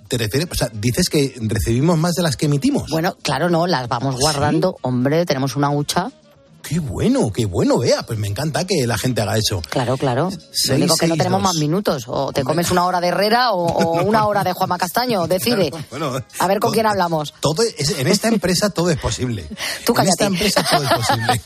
te 0.07 0.17
refieres, 0.19 0.47
o 0.51 0.53
sea, 0.55 0.69
dices 0.71 1.09
que 1.09 1.33
recibimos 1.41 1.97
más 1.97 2.13
de 2.13 2.21
las 2.21 2.37
que 2.37 2.45
emitimos. 2.45 2.91
Bueno, 2.91 3.17
claro, 3.23 3.49
no, 3.49 3.65
las 3.65 3.87
vamos 3.87 4.17
guardando. 4.19 4.77
Hombre, 4.83 5.25
tenemos 5.25 5.55
una 5.55 5.71
hucha. 5.71 6.11
Qué 6.71 6.79
bueno, 6.79 7.31
qué 7.33 7.43
bueno, 7.45 7.79
vea. 7.79 8.03
Pues 8.03 8.17
me 8.17 8.29
encanta 8.29 8.65
que 8.65 8.87
la 8.87 8.97
gente 8.97 9.19
haga 9.21 9.35
eso. 9.37 9.61
Claro, 9.69 9.97
claro. 9.97 10.29
Lo 10.29 10.75
único 10.75 10.95
que 10.95 11.07
no 11.07 11.15
662. 11.15 11.17
tenemos 11.17 11.41
más 11.41 11.55
minutos. 11.55 12.05
O 12.07 12.31
te 12.31 12.45
comes 12.45 12.71
una 12.71 12.85
hora 12.85 13.01
de 13.01 13.07
Herrera 13.09 13.51
o, 13.51 13.65
o 13.65 14.03
una 14.05 14.25
hora 14.25 14.45
de 14.45 14.53
Juanma 14.53 14.77
Castaño. 14.77 15.27
Decide. 15.27 15.69
Bueno, 15.91 16.13
A 16.39 16.47
ver 16.47 16.59
con 16.61 16.71
quién 16.71 16.85
hablamos. 16.85 17.33
todo 17.41 17.61
es- 17.63 17.99
en 17.99 18.07
esta 18.07 18.29
empresa 18.29 18.69
todo 18.69 18.89
es 18.89 18.97
posible. 18.97 19.45
Tú 19.85 19.93
en 19.99 20.07
esta 20.07 20.23
cállate. 20.23 20.25
empresa 20.25 20.65
todo 20.69 20.83
es 20.85 20.91
posible. 20.93 21.41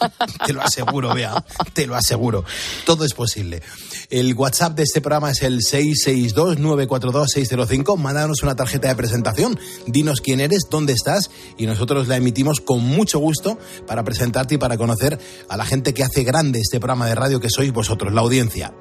Te 0.45 0.53
lo 0.53 0.61
aseguro, 0.61 1.15
vea. 1.15 1.43
Te 1.73 1.87
lo 1.87 1.95
aseguro. 1.95 2.45
Todo 2.85 3.03
es 3.03 3.15
posible. 3.15 3.63
El 4.11 4.35
WhatsApp 4.35 4.75
de 4.75 4.83
este 4.83 5.01
programa 5.01 5.31
es 5.31 5.41
el 5.41 5.61
662-942-605. 5.61 7.97
Mándanos 7.97 8.43
una 8.43 8.55
tarjeta 8.55 8.89
de 8.89 8.95
presentación. 8.95 9.59
Dinos 9.87 10.21
quién 10.21 10.39
eres, 10.39 10.67
dónde 10.69 10.93
estás 10.93 11.31
y 11.57 11.65
nosotros 11.65 12.07
la 12.07 12.17
emitimos 12.17 12.61
con 12.61 12.83
mucho 12.83 13.17
gusto 13.17 13.57
para 13.87 14.03
presentarte 14.03 14.53
y 14.55 14.57
para 14.59 14.77
conocer 14.77 15.14
a 15.49 15.57
la 15.57 15.65
gente 15.65 15.93
que 15.93 16.03
hace 16.03 16.23
grande 16.23 16.59
este 16.59 16.79
programa 16.79 17.07
de 17.07 17.15
radio 17.15 17.39
que 17.39 17.49
sois 17.49 17.71
vosotros, 17.71 18.13
la 18.13 18.21
audiencia. 18.21 18.73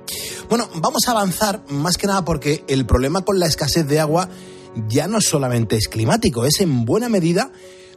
Bueno, 0.49 0.69
vamos 0.77 1.09
a 1.09 1.13
avanzar 1.13 1.63
más 1.69 1.99
que 1.99 2.07
nada 2.07 2.25
porque 2.25 2.65
el 2.69 2.87
problema 2.87 3.23
con 3.23 3.39
la 3.39 3.47
escasez 3.47 3.87
de 3.87 4.01
agua 4.01 4.29
ya 4.89 5.07
no 5.07 5.21
solamente 5.21 5.77
es 5.77 5.89
climático, 5.89 6.45
es 6.45 6.61
en 6.61 6.85
buena 6.85 7.09
medida 7.09 7.51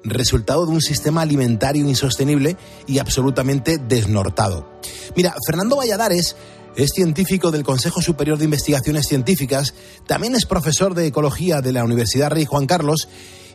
resultado 0.03 0.65
de 0.65 0.71
un 0.71 0.81
sistema 0.81 1.21
alimentario 1.21 1.87
insostenible 1.87 2.57
y 2.85 2.99
absolutamente 2.99 3.77
desnortado. 3.77 4.79
Mira, 5.15 5.35
Fernando 5.45 5.77
Valladares 5.77 6.35
es 6.75 6.91
científico 6.93 7.51
del 7.51 7.63
Consejo 7.63 8.01
Superior 8.01 8.37
de 8.37 8.45
Investigaciones 8.45 9.07
Científicas, 9.07 9.73
también 10.05 10.35
es 10.35 10.45
profesor 10.45 10.93
de 10.93 11.07
Ecología 11.07 11.61
de 11.61 11.73
la 11.73 11.83
Universidad 11.83 12.29
Rey 12.29 12.45
Juan 12.45 12.67
Carlos 12.67 13.07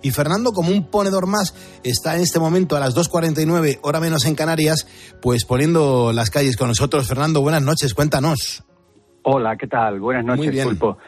y 0.02 0.10
Fernando, 0.10 0.50
como 0.52 0.70
un 0.70 0.90
ponedor 0.90 1.26
más, 1.26 1.54
está 1.84 2.16
en 2.16 2.22
este 2.22 2.38
momento 2.38 2.76
a 2.76 2.80
las 2.80 2.94
2.49, 2.94 3.78
hora 3.82 4.00
menos 4.00 4.26
en 4.26 4.34
Canarias, 4.34 4.86
pues 5.20 5.44
poniendo 5.44 6.12
las 6.12 6.30
calles 6.30 6.56
con 6.56 6.68
nosotros. 6.68 7.08
Fernando, 7.08 7.40
buenas 7.40 7.62
noches, 7.62 7.94
cuéntanos. 7.94 8.64
Hola, 9.22 9.56
¿qué 9.56 9.68
tal? 9.68 10.00
Buenas 10.00 10.24
noches, 10.24 10.44
Muy 10.44 10.52
bien. 10.52 10.68
Pulpo. 10.68 10.98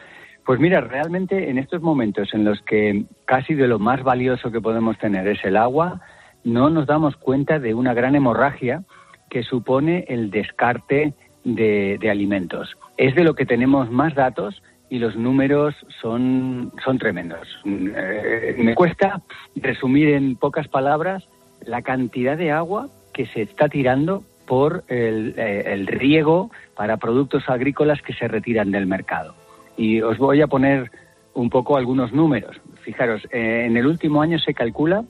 Pues 0.45 0.59
mira, 0.59 0.79
realmente 0.79 1.49
en 1.49 1.57
estos 1.57 1.81
momentos 1.81 2.29
en 2.33 2.45
los 2.45 2.61
que 2.61 3.05
casi 3.25 3.55
de 3.55 3.67
lo 3.67 3.79
más 3.79 4.03
valioso 4.03 4.51
que 4.51 4.61
podemos 4.61 4.97
tener 4.99 5.27
es 5.27 5.43
el 5.43 5.57
agua, 5.57 6.01
no 6.43 6.69
nos 6.69 6.85
damos 6.85 7.15
cuenta 7.15 7.59
de 7.59 7.73
una 7.73 7.93
gran 7.93 8.15
hemorragia 8.15 8.83
que 9.29 9.43
supone 9.43 10.05
el 10.07 10.29
descarte 10.29 11.15
de, 11.43 11.97
de 11.99 12.09
alimentos. 12.11 12.77
Es 12.95 13.15
de 13.15 13.23
lo 13.23 13.33
que 13.33 13.45
tenemos 13.45 13.89
más 13.89 14.13
datos 14.13 14.61
y 14.89 14.99
los 14.99 15.15
números 15.15 15.75
son, 16.01 16.71
son 16.83 16.97
tremendos. 16.97 17.47
Eh, 17.65 18.55
me 18.59 18.75
cuesta 18.75 19.21
resumir 19.55 20.09
en 20.09 20.35
pocas 20.35 20.67
palabras 20.67 21.27
la 21.65 21.81
cantidad 21.81 22.37
de 22.37 22.51
agua 22.51 22.89
que 23.13 23.25
se 23.25 23.41
está 23.41 23.67
tirando 23.67 24.23
por 24.45 24.83
el, 24.87 25.33
eh, 25.37 25.73
el 25.73 25.87
riego 25.87 26.51
para 26.75 26.97
productos 26.97 27.49
agrícolas 27.49 28.01
que 28.01 28.13
se 28.13 28.27
retiran 28.27 28.71
del 28.71 28.85
mercado. 28.85 29.33
Y 29.77 30.01
os 30.01 30.17
voy 30.17 30.41
a 30.41 30.47
poner 30.47 30.91
un 31.33 31.49
poco 31.49 31.77
algunos 31.77 32.13
números. 32.13 32.59
Fijaros, 32.81 33.25
eh, 33.31 33.65
en 33.65 33.77
el 33.77 33.87
último 33.87 34.21
año 34.21 34.39
se 34.39 34.53
calcula 34.53 35.03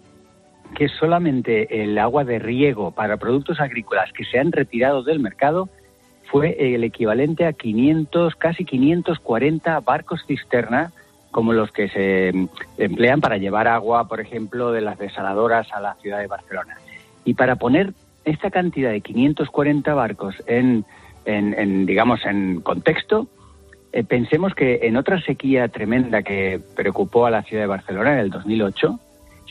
que 0.76 0.88
solamente 0.90 1.84
el 1.84 1.98
agua 1.98 2.24
de 2.24 2.40
riego 2.40 2.92
para 2.92 3.18
productos 3.18 3.60
agrícolas 3.60 4.12
que 4.12 4.26
se 4.26 4.40
han 4.40 4.52
retirado 4.52 5.04
del 5.04 5.20
mercado 5.20 5.70
fue 6.32 6.76
el 6.76 6.84
equivalente 6.84 7.46
a 7.46 7.54
500, 7.54 8.36
casi 8.36 8.66
540 8.66 9.80
barcos 9.82 10.24
cisterna 10.28 10.92
como 11.32 11.52
los 11.54 11.72
que 11.72 11.90
se 11.90 12.32
mm, 12.34 12.48
emplean 12.78 13.20
para 13.22 13.38
llevar 13.38 13.68
agua, 13.68 14.08
por 14.08 14.20
ejemplo, 14.22 14.72
de 14.72 14.82
las 14.82 14.98
desaladoras 14.98 15.72
a 15.74 15.82
la 15.82 15.96
ciudad 15.96 16.20
de 16.20 16.28
Barcelona. 16.28 16.78
Y 17.26 17.34
para 17.34 17.58
poner 17.58 17.94
esta 18.24 18.50
cantidad 18.52 18.92
de 18.92 19.02
540 19.02 19.94
barcos 19.94 20.36
en, 20.48 20.86
en- 21.26 21.54
en, 21.54 21.86
digamos, 21.86 22.26
en 22.26 22.62
contexto, 22.62 23.28
eh, 23.92 24.04
pensemos 24.04 24.54
que 24.56 24.80
en 24.84 24.96
otra 24.98 25.20
sequía 25.22 25.68
tremenda 25.68 26.24
que 26.24 26.60
preocupó 26.76 27.26
a 27.26 27.32
la 27.32 27.44
ciudad 27.44 27.64
de 27.64 27.68
Barcelona 27.68 28.14
en 28.14 28.20
el 28.20 28.30
2008, 28.30 29.00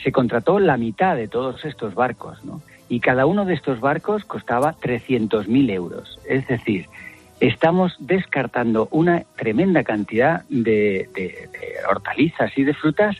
se 0.03 0.11
contrató 0.11 0.59
la 0.59 0.77
mitad 0.77 1.15
de 1.15 1.27
todos 1.27 1.63
estos 1.65 1.93
barcos, 1.95 2.43
¿no? 2.43 2.61
Y 2.87 2.99
cada 2.99 3.25
uno 3.25 3.45
de 3.45 3.55
estos 3.55 3.79
barcos 3.79 4.25
costaba 4.25 4.75
300.000 4.79 5.71
euros. 5.71 6.19
Es 6.27 6.47
decir, 6.47 6.87
estamos 7.39 7.93
descartando 7.99 8.87
una 8.91 9.25
tremenda 9.37 9.83
cantidad 9.83 10.43
de, 10.49 11.09
hortalizas 11.89 12.51
y 12.57 12.63
de 12.63 12.73
frutas 12.73 13.15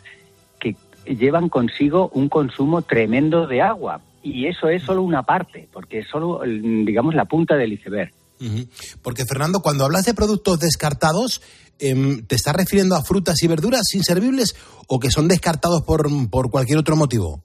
que 0.58 0.76
llevan 1.06 1.48
consigo 1.48 2.10
un 2.14 2.28
consumo 2.28 2.82
tremendo 2.82 3.46
de 3.46 3.62
agua. 3.62 4.00
Y 4.22 4.46
eso 4.46 4.68
es 4.68 4.82
solo 4.82 5.02
una 5.02 5.22
parte, 5.22 5.68
porque 5.72 6.00
es 6.00 6.08
solo, 6.08 6.40
digamos, 6.44 7.14
la 7.14 7.26
punta 7.26 7.56
del 7.56 7.74
iceberg. 7.74 8.12
Porque 9.02 9.24
Fernando, 9.24 9.60
cuando 9.60 9.84
hablas 9.84 10.04
de 10.04 10.14
productos 10.14 10.58
descartados, 10.58 11.40
em, 11.78 12.26
¿te 12.26 12.34
estás 12.34 12.54
refiriendo 12.54 12.96
a 12.96 13.02
frutas 13.02 13.42
y 13.42 13.46
verduras 13.46 13.94
inservibles 13.94 14.56
o 14.88 14.98
que 14.98 15.10
son 15.10 15.28
descartados 15.28 15.82
por, 15.82 16.08
por 16.28 16.50
cualquier 16.50 16.78
otro 16.78 16.96
motivo? 16.96 17.44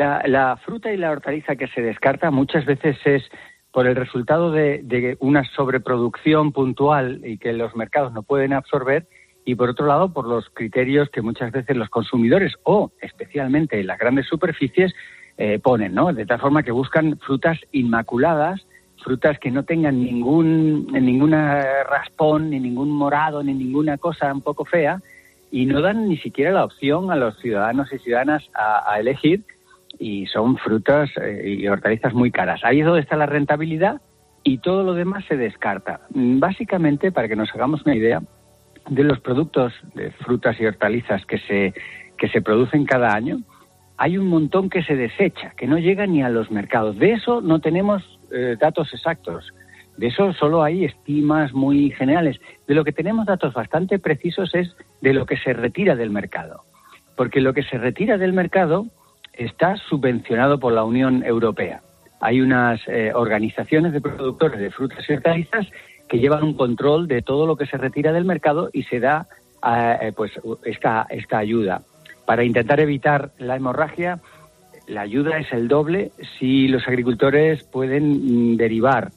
La, 0.00 0.56
fruta 0.64 0.90
y 0.90 0.96
la 0.96 1.10
hortaliza 1.10 1.56
que 1.56 1.68
se 1.68 1.82
descarta 1.82 2.30
muchas 2.30 2.64
veces 2.64 2.96
es 3.04 3.22
por 3.70 3.86
el 3.86 3.94
resultado 3.94 4.50
de, 4.50 5.18
una 5.20 5.44
sobreproducción 5.44 6.52
puntual 6.52 7.20
y 7.22 7.36
que 7.36 7.52
los 7.52 7.76
mercados 7.76 8.10
no 8.14 8.22
pueden 8.22 8.54
absorber 8.54 9.06
y 9.44 9.56
por 9.56 9.68
otro 9.68 9.84
lado 9.84 10.10
por 10.10 10.26
los 10.26 10.48
criterios 10.54 11.10
que 11.10 11.20
muchas 11.20 11.52
veces 11.52 11.76
los 11.76 11.90
consumidores 11.90 12.54
o 12.62 12.92
especialmente 13.02 13.84
las 13.84 13.98
grandes 13.98 14.26
superficies 14.26 14.94
eh, 15.36 15.58
ponen, 15.58 15.92
¿no? 15.92 16.14
De 16.14 16.24
tal 16.24 16.40
forma 16.40 16.62
que 16.62 16.72
buscan 16.72 17.18
frutas 17.18 17.58
inmaculadas, 17.70 18.66
frutas 19.04 19.38
que 19.38 19.50
no 19.50 19.64
tengan 19.64 20.02
ningún 20.02 20.86
ninguna 20.86 21.62
raspón, 21.84 22.48
ni 22.48 22.58
ningún 22.58 22.90
morado, 22.90 23.42
ni 23.42 23.52
ninguna 23.52 23.98
cosa 23.98 24.32
un 24.32 24.40
poco 24.40 24.64
fea 24.64 25.02
y 25.50 25.66
no 25.66 25.82
dan 25.82 26.08
ni 26.08 26.16
siquiera 26.16 26.52
la 26.52 26.64
opción 26.64 27.10
a 27.10 27.16
los 27.16 27.38
ciudadanos 27.38 27.92
y 27.92 27.98
ciudadanas 27.98 28.48
a 28.54 28.98
elegir 28.98 29.44
y 30.00 30.26
son 30.26 30.56
frutas 30.56 31.10
eh, 31.22 31.58
y 31.58 31.68
hortalizas 31.68 32.14
muy 32.14 32.32
caras. 32.32 32.62
Ahí 32.64 32.80
es 32.80 32.86
donde 32.86 33.02
está 33.02 33.16
la 33.16 33.26
rentabilidad 33.26 34.00
y 34.42 34.58
todo 34.58 34.82
lo 34.82 34.94
demás 34.94 35.24
se 35.26 35.36
descarta. 35.36 36.00
Mm, 36.14 36.40
Básicamente, 36.40 37.12
para 37.12 37.28
que 37.28 37.36
nos 37.36 37.54
hagamos 37.54 37.84
una 37.84 37.94
idea, 37.94 38.22
de 38.88 39.04
los 39.04 39.20
productos 39.20 39.74
de 39.94 40.10
frutas 40.10 40.58
y 40.58 40.64
hortalizas 40.64 41.24
que 41.26 41.38
se, 41.38 41.74
que 42.16 42.28
se 42.28 42.40
producen 42.40 42.86
cada 42.86 43.14
año, 43.14 43.40
hay 43.98 44.16
un 44.16 44.26
montón 44.26 44.70
que 44.70 44.82
se 44.82 44.96
desecha, 44.96 45.50
que 45.50 45.66
no 45.66 45.78
llega 45.78 46.06
ni 46.06 46.22
a 46.22 46.30
los 46.30 46.50
mercados. 46.50 46.98
De 46.98 47.12
eso 47.12 47.42
no 47.42 47.60
tenemos 47.60 48.02
eh, 48.32 48.56
datos 48.58 48.92
exactos. 48.94 49.52
De 49.98 50.06
eso 50.06 50.32
solo 50.32 50.62
hay 50.62 50.86
estimas 50.86 51.52
muy 51.52 51.90
generales. 51.90 52.40
De 52.66 52.74
lo 52.74 52.84
que 52.84 52.92
tenemos 52.92 53.26
datos 53.26 53.52
bastante 53.52 53.98
precisos 53.98 54.54
es 54.54 54.74
de 55.02 55.12
lo 55.12 55.26
que 55.26 55.36
se 55.36 55.52
retira 55.52 55.94
del 55.94 56.08
mercado. 56.08 56.62
Porque 57.16 57.42
lo 57.42 57.52
que 57.52 57.62
se 57.62 57.76
retira 57.76 58.16
del 58.16 58.32
mercado 58.32 58.86
está 59.32 59.76
subvencionado 59.76 60.58
por 60.58 60.72
la 60.72 60.84
Unión 60.84 61.24
Europea. 61.24 61.80
Hay 62.20 62.40
unas 62.40 62.80
eh, 62.86 63.12
organizaciones 63.14 63.92
de 63.92 64.00
productores 64.00 64.60
de 64.60 64.70
frutas 64.70 65.04
y 65.08 65.12
hortalizas 65.14 65.66
que 66.08 66.18
llevan 66.18 66.42
un 66.42 66.54
control 66.54 67.08
de 67.08 67.22
todo 67.22 67.46
lo 67.46 67.56
que 67.56 67.66
se 67.66 67.76
retira 67.78 68.12
del 68.12 68.24
mercado 68.24 68.68
y 68.72 68.82
se 68.82 69.00
da 69.00 69.26
eh, 69.66 70.12
pues 70.14 70.32
esta, 70.64 71.06
esta 71.08 71.38
ayuda. 71.38 71.82
Para 72.26 72.44
intentar 72.44 72.80
evitar 72.80 73.30
la 73.38 73.56
hemorragia, 73.56 74.18
la 74.86 75.02
ayuda 75.02 75.38
es 75.38 75.52
el 75.52 75.68
doble 75.68 76.10
si 76.38 76.68
los 76.68 76.86
agricultores 76.88 77.62
pueden 77.64 78.52
mm, 78.52 78.56
derivar 78.56 79.10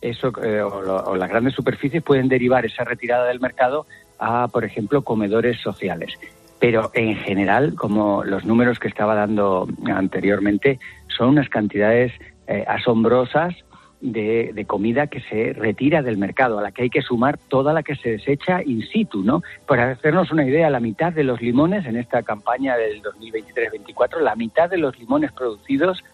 eso, 0.00 0.32
eh, 0.42 0.60
o, 0.62 0.80
lo- 0.82 1.04
o 1.04 1.16
las 1.16 1.28
grandes 1.28 1.54
superficies 1.54 2.02
pueden 2.02 2.28
derivar 2.28 2.64
esa 2.64 2.84
retirada 2.84 3.26
del 3.26 3.40
mercado 3.40 3.86
a, 4.18 4.48
por 4.48 4.64
ejemplo, 4.64 5.02
comedores 5.02 5.60
sociales. 5.60 6.14
Pero 6.60 6.90
en 6.94 7.16
general, 7.16 7.74
como 7.74 8.24
los 8.24 8.44
números 8.44 8.78
que 8.78 8.88
estaba 8.88 9.14
dando 9.14 9.68
anteriormente, 9.86 10.78
son 11.16 11.30
unas 11.30 11.48
cantidades 11.48 12.12
eh, 12.46 12.64
asombrosas 12.66 13.54
de, 14.00 14.52
de 14.54 14.64
comida 14.64 15.08
que 15.08 15.20
se 15.20 15.52
retira 15.52 16.02
del 16.02 16.18
mercado, 16.18 16.58
a 16.58 16.62
la 16.62 16.72
que 16.72 16.82
hay 16.82 16.90
que 16.90 17.02
sumar 17.02 17.38
toda 17.48 17.72
la 17.72 17.82
que 17.82 17.96
se 17.96 18.10
desecha 18.10 18.62
in 18.62 18.82
situ, 18.82 19.22
¿no? 19.22 19.42
Para 19.66 19.90
hacernos 19.90 20.30
una 20.30 20.46
idea, 20.46 20.70
la 20.70 20.80
mitad 20.80 21.12
de 21.12 21.24
los 21.24 21.40
limones 21.40 21.84
en 21.86 21.96
esta 21.96 22.22
campaña 22.22 22.76
del 22.76 23.02
2023-24, 23.02 24.20
la 24.20 24.36
mitad 24.36 24.70
de 24.70 24.78
los 24.78 24.98
limones 24.98 25.32
producidos 25.32 26.04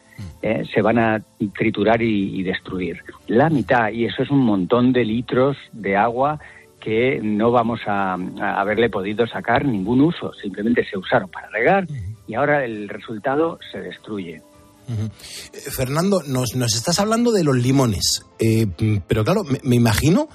eh, 0.42 0.64
se 0.72 0.80
van 0.80 0.98
a 0.98 1.20
triturar 1.54 2.00
y, 2.00 2.40
y 2.40 2.42
destruir. 2.42 3.02
La 3.26 3.50
mitad, 3.50 3.90
y 3.90 4.06
eso 4.06 4.22
es 4.22 4.30
un 4.30 4.40
montón 4.40 4.92
de 4.92 5.04
litros 5.04 5.56
de 5.72 5.96
agua 5.96 6.38
que 6.84 7.18
no 7.22 7.50
vamos 7.50 7.80
a, 7.86 8.14
a 8.14 8.60
haberle 8.60 8.90
podido 8.90 9.26
sacar 9.26 9.64
ningún 9.64 10.02
uso, 10.02 10.32
simplemente 10.34 10.84
se 10.84 10.98
usaron 10.98 11.30
para 11.30 11.48
regar 11.48 11.86
y 12.26 12.34
ahora 12.34 12.64
el 12.64 12.88
resultado 12.88 13.58
se 13.72 13.80
destruye. 13.80 14.42
Eh, 14.86 15.70
Fernando, 15.70 16.22
nos, 16.26 16.54
nos 16.54 16.74
estás 16.74 17.00
hablando 17.00 17.32
de 17.32 17.42
los 17.42 17.56
limones, 17.56 18.26
eh, 18.38 18.66
pero 19.06 19.24
claro, 19.24 19.44
me, 19.44 19.58
me 19.62 19.76
imagino 19.76 20.28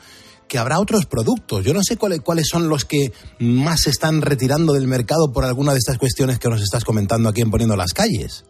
que 0.47 0.57
habrá 0.57 0.79
otros 0.79 1.05
productos. 1.05 1.63
Yo 1.63 1.73
no 1.75 1.83
sé 1.83 1.97
cuáles, 1.97 2.21
cuáles 2.21 2.47
son 2.47 2.67
los 2.67 2.83
que 2.83 3.11
más 3.39 3.81
se 3.81 3.91
están 3.91 4.21
retirando 4.21 4.73
del 4.73 4.87
mercado 4.87 5.31
por 5.31 5.45
alguna 5.45 5.73
de 5.73 5.77
estas 5.77 5.99
cuestiones 5.99 6.39
que 6.39 6.49
nos 6.49 6.61
estás 6.63 6.83
comentando 6.83 7.29
aquí 7.29 7.41
en 7.41 7.51
Poniendo 7.51 7.75
las 7.75 7.93
Calles. 7.93 8.45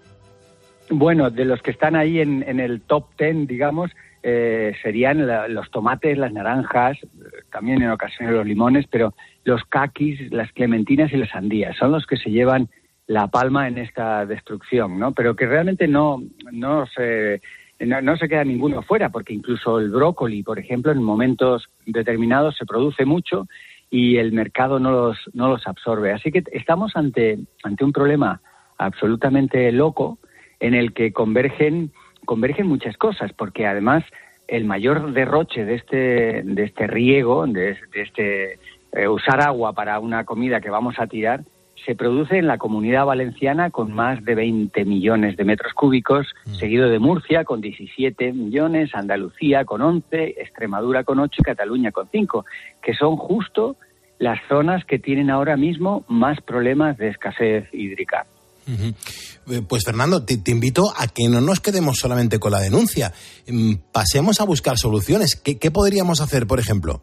Bueno, 0.90 1.30
de 1.30 1.44
los 1.44 1.62
que 1.62 1.72
están 1.72 1.98
ahí 1.98 2.20
en, 2.20 2.44
en 2.48 2.62
el 2.62 2.82
top 2.82 3.04
ten, 3.18 3.46
digamos, 3.46 3.92
eh, 4.24 4.74
serían 4.82 5.26
la- 5.28 5.48
los 5.48 5.70
tomates, 5.72 6.18
las 6.18 6.34
naranjas, 6.34 6.98
eh, 7.04 7.08
también 7.52 7.82
en 7.82 7.92
ocasiones 7.92 8.36
los 8.36 8.46
limones, 8.46 8.86
pero 8.90 9.14
los 9.46 9.64
caquis, 9.66 10.32
las 10.32 10.52
clementinas 10.52 11.12
y 11.14 11.18
las 11.18 11.30
sandías 11.30 11.76
son 11.78 11.92
los 11.92 12.06
que 12.06 12.18
se 12.18 12.30
llevan 12.30 12.70
la 13.08 13.28
palma 13.28 13.68
en 13.68 13.78
esta 13.78 14.26
destrucción, 14.26 15.00
¿no? 15.00 15.14
Pero 15.14 15.36
que 15.36 15.48
realmente 15.48 15.88
no, 15.88 16.22
no 16.52 16.86
se 16.88 17.42
no, 17.80 18.02
no 18.02 18.18
se 18.18 18.28
queda 18.28 18.44
ninguno 18.44 18.82
fuera, 18.82 19.10
porque 19.10 19.34
incluso 19.34 19.80
el 19.80 19.90
brócoli, 19.90 20.44
por 20.44 20.60
ejemplo, 20.60 20.92
en 20.92 21.02
momentos 21.02 21.70
determinados 21.86 22.58
se 22.58 22.66
produce 22.66 23.06
mucho 23.06 23.48
y 23.90 24.18
el 24.18 24.34
mercado 24.34 24.80
no 24.80 24.92
los, 24.92 25.18
no 25.34 25.48
los 25.48 25.66
absorbe. 25.66 26.12
Así 26.12 26.32
que 26.32 26.44
estamos 26.52 26.96
ante, 26.96 27.40
ante 27.64 27.84
un 27.86 27.94
problema 27.94 28.42
absolutamente 28.78 29.72
loco 29.72 30.20
en 30.60 30.74
el 30.74 30.94
que 30.94 31.14
convergen, 31.14 31.92
convergen 32.30 32.68
muchas 32.68 32.96
cosas, 32.96 33.34
porque 33.34 33.66
además 33.66 34.04
el 34.48 34.64
mayor 34.64 35.14
derroche 35.14 35.66
de 35.66 35.74
este, 35.74 36.44
de 36.44 36.64
este 36.64 36.86
riego, 36.86 37.48
de, 37.48 37.76
de 37.92 38.02
este 38.04 38.60
eh, 38.92 39.08
usar 39.08 39.42
agua 39.42 39.74
para 39.74 40.00
una 40.00 40.26
comida 40.26 40.62
que 40.62 40.70
vamos 40.70 41.00
a 41.00 41.08
tirar, 41.08 41.42
se 41.84 41.96
produce 41.96 42.38
en 42.38 42.46
la 42.46 42.60
comunidad 42.60 43.08
valenciana 43.08 43.72
con 43.72 43.92
más 43.92 44.24
de 44.24 44.36
20 44.36 44.86
millones 44.86 45.38
de 45.38 45.44
metros 45.44 45.74
cúbicos, 45.74 46.28
seguido 46.52 46.88
de 46.88 47.00
Murcia 47.00 47.46
con 47.46 47.62
17 47.62 48.32
millones, 48.34 48.94
Andalucía 48.94 49.66
con 49.66 49.82
11, 49.82 50.36
Extremadura 50.38 51.04
con 51.04 51.18
8 51.18 51.34
y 51.40 51.44
Cataluña 51.44 51.92
con 51.92 52.10
5, 52.12 52.46
que 52.84 52.94
son 52.94 53.18
justo 53.18 53.76
las 54.20 54.38
zonas 54.48 54.86
que 54.86 55.00
tienen 55.00 55.32
ahora 55.32 55.58
mismo 55.58 56.06
más 56.08 56.40
problemas 56.42 56.96
de 57.00 57.08
escasez 57.08 57.74
hídrica. 57.74 58.28
Eh, 58.72 59.62
Pues 59.68 59.84
Fernando, 59.86 60.24
te, 60.24 60.40
invito 60.52 60.84
a 60.96 61.08
que 61.08 61.28
no 61.30 61.42
nos 61.42 61.60
quedemos 61.60 61.98
solamente 61.98 62.40
con 62.40 62.52
la 62.52 62.60
denuncia. 62.60 63.12
Mm, 63.48 63.76
Pasemos 63.92 64.42
a 64.42 64.46
buscar 64.46 64.78
soluciones. 64.78 65.36
¿Qué, 65.36 65.58
qué 65.58 65.72
podríamos 65.72 66.22
hacer, 66.22 66.48
por 66.48 66.60
ejemplo? 66.60 67.02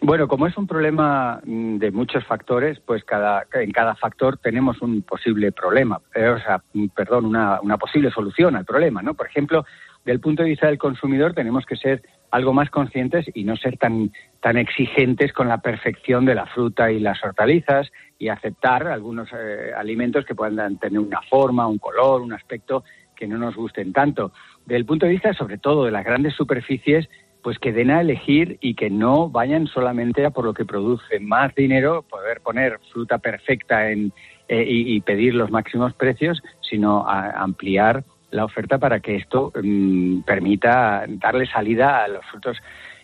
Bueno, 0.00 0.28
como 0.28 0.46
es 0.46 0.56
un 0.56 0.66
problema 0.66 1.40
mm, 1.44 1.78
de 1.78 1.90
muchos 1.90 2.24
factores, 2.24 2.78
pues 2.86 3.02
cada, 3.04 3.46
en 3.52 3.72
cada 3.72 3.96
factor 3.96 4.38
tenemos 4.38 4.80
un 4.80 5.02
posible 5.02 5.50
problema, 5.50 6.00
eh, 6.14 6.28
o 6.28 6.38
sea, 6.38 6.62
mm, 6.72 6.86
perdón, 6.94 7.24
una, 7.24 7.60
una 7.60 7.76
posible 7.78 8.10
solución 8.10 8.54
al 8.54 8.64
problema, 8.64 9.02
¿no? 9.02 9.14
Por 9.14 9.26
ejemplo, 9.26 9.64
del 10.04 10.20
punto 10.20 10.42
de 10.42 10.50
vista 10.50 10.68
del 10.68 10.78
consumidor 10.78 11.34
tenemos 11.34 11.66
que 11.66 11.76
ser 11.76 12.02
algo 12.30 12.52
más 12.52 12.70
conscientes 12.70 13.26
y 13.34 13.44
no 13.44 13.56
ser 13.56 13.78
tan, 13.78 14.12
tan 14.40 14.56
exigentes 14.56 15.32
con 15.32 15.48
la 15.48 15.58
perfección 15.58 16.24
de 16.24 16.34
la 16.34 16.46
fruta 16.46 16.90
y 16.90 17.00
las 17.00 17.22
hortalizas 17.22 17.90
y 18.18 18.28
aceptar 18.28 18.86
algunos 18.86 19.28
eh, 19.32 19.72
alimentos 19.76 20.24
que 20.24 20.34
puedan 20.34 20.78
tener 20.78 20.98
una 20.98 21.22
forma, 21.22 21.66
un 21.66 21.78
color, 21.78 22.20
un 22.20 22.32
aspecto 22.32 22.84
que 23.16 23.26
no 23.26 23.38
nos 23.38 23.56
gusten 23.56 23.92
tanto. 23.92 24.32
Del 24.66 24.84
punto 24.84 25.06
de 25.06 25.12
vista, 25.12 25.32
sobre 25.32 25.58
todo, 25.58 25.84
de 25.84 25.90
las 25.90 26.04
grandes 26.04 26.34
superficies, 26.34 27.08
pues 27.42 27.58
que 27.58 27.72
den 27.72 27.90
a 27.90 28.00
elegir 28.00 28.58
y 28.60 28.74
que 28.74 28.90
no 28.90 29.30
vayan 29.30 29.66
solamente 29.66 30.24
a 30.24 30.30
por 30.30 30.44
lo 30.44 30.54
que 30.54 30.64
produce 30.64 31.20
más 31.20 31.54
dinero, 31.54 32.02
poder 32.02 32.40
poner 32.40 32.78
fruta 32.92 33.18
perfecta 33.18 33.90
en, 33.90 34.12
eh, 34.48 34.64
y, 34.66 34.96
y 34.96 35.00
pedir 35.00 35.34
los 35.34 35.50
máximos 35.50 35.94
precios, 35.94 36.42
sino 36.60 37.06
a 37.08 37.30
ampliar 37.30 38.04
la 38.30 38.44
oferta 38.44 38.78
para 38.78 39.00
que 39.00 39.16
esto 39.16 39.52
mm, 39.62 40.20
permita 40.20 41.04
darle 41.08 41.46
salida 41.46 42.04
a 42.04 42.08
los 42.08 42.24
frutos 42.26 42.56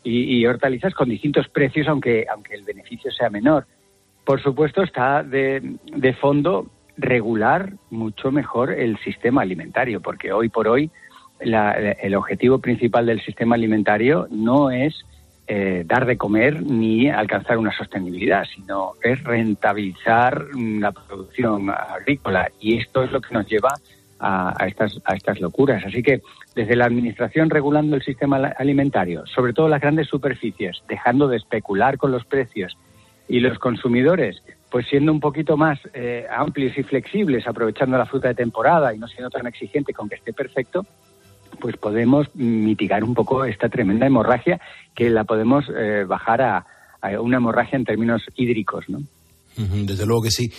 y, 0.07 0.45
hortalizas 0.45 0.93
con 0.93 1.09
distintos 1.09 1.49
precios, 1.49 1.89
aunque, 1.89 2.27
aunque 2.31 2.55
el 2.55 2.63
beneficio 2.63 3.11
sea 3.11 3.31
menor. 3.31 3.65
Por 4.27 4.43
supuesto, 4.43 4.83
está 4.83 5.23
de, 5.23 5.63
de 5.85 6.13
fondo 6.13 6.67
regular 6.99 7.73
mucho 7.91 8.31
mejor 8.31 8.71
el 8.71 8.99
sistema 8.99 9.41
alimentario, 9.41 10.03
porque 10.03 10.31
hoy 10.31 10.51
por 10.51 10.69
hoy 10.69 10.91
la- 11.41 11.73
el 11.73 12.15
objetivo 12.15 12.59
principal 12.59 13.07
del 13.07 13.23
sistema 13.23 13.55
alimentario 13.55 14.29
no 14.31 14.71
es 14.71 14.95
eh, 15.47 15.85
dar 15.87 16.07
de 16.07 16.17
comer 16.17 16.63
ni 16.63 17.11
alcanzar 17.11 17.59
una 17.59 17.71
sostenibilidad, 17.77 18.45
sino 18.45 18.93
es 19.03 19.23
rentabilizar 19.25 20.47
mm, 20.55 20.81
la 20.81 20.93
producción 20.93 21.71
agrícola. 21.71 22.51
Y 22.61 22.79
esto 22.79 23.03
es 23.03 23.13
lo 23.13 23.21
que 23.21 23.35
nos 23.35 23.47
lleva 23.47 23.75
a 24.25 24.67
estas, 24.67 25.01
a 25.05 25.15
estas 25.15 25.41
locuras. 25.41 25.85
Así 25.85 26.03
que 26.03 26.23
desde 26.55 26.77
la 26.77 26.87
Administración 26.87 27.51
regulando 27.51 27.97
el 27.97 28.03
sistema 28.03 28.37
alimentario, 28.57 29.27
sobre 29.27 29.53
todo 29.53 29.69
las 29.69 29.81
grandes 29.81 30.09
superficies, 30.09 30.83
dejando 30.89 31.29
de 31.29 31.37
especular 31.37 31.99
con 31.99 32.11
los 32.11 32.25
precios 32.25 32.77
y 33.29 33.41
los 33.41 33.59
consumidores, 33.59 34.43
pues 34.71 34.87
siendo 34.87 35.13
un 35.13 35.21
poquito 35.21 35.57
más 35.57 35.79
eh, 35.93 36.27
amplios 36.31 36.77
y 36.79 36.83
flexibles, 36.83 37.47
aprovechando 37.47 37.99
la 37.99 38.07
fruta 38.07 38.29
de 38.29 38.35
temporada 38.35 38.95
y 38.95 38.99
no 38.99 39.07
siendo 39.07 39.31
tan 39.31 39.47
exigente 39.47 39.93
con 39.93 40.09
que 40.09 40.17
esté 40.17 40.33
perfecto, 40.33 40.87
pues 41.61 41.77
podemos 41.77 42.35
mitigar 42.35 43.05
un 43.05 43.15
poco 43.15 43.45
esta 43.45 43.69
tremenda 43.69 44.07
hemorragia 44.07 44.61
que 44.95 45.11
la 45.11 45.25
podemos 45.25 45.67
eh, 45.69 46.05
bajar 46.07 46.43
a, 46.43 46.67
a 47.01 47.21
una 47.21 47.37
hemorragia 47.37 47.77
en 47.77 47.85
términos 47.85 48.23
hídricos, 48.35 48.89
¿no? 48.89 49.01
Desde 49.57 50.07
luego 50.07 50.23
que 50.23 50.31
sí. 50.31 50.51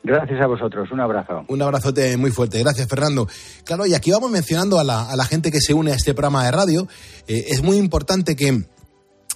Gracias 0.05 0.43
a 0.43 0.47
vosotros, 0.47 0.93
un 0.93 1.01
abrazo. 1.01 1.47
Un 1.49 1.62
abrazote 1.62 2.18
muy 2.18 2.30
fuerte. 2.30 2.59
Gracias, 2.61 2.86
Fernando. 2.86 3.26
Claro, 3.64 3.86
y 3.86 3.95
aquí 3.95 4.11
vamos 4.11 4.30
mencionando 4.30 4.78
a 4.78 4.84
la, 4.84 5.11
a 5.11 5.16
la 5.16 5.24
gente 5.24 5.51
que 5.51 5.61
se 5.61 5.72
une 5.72 5.93
a 5.93 5.95
este 5.95 6.12
programa 6.12 6.45
de 6.45 6.51
radio. 6.51 6.86
Eh, 7.26 7.47
es 7.49 7.62
muy 7.62 7.78
importante 7.78 8.36
que 8.36 8.64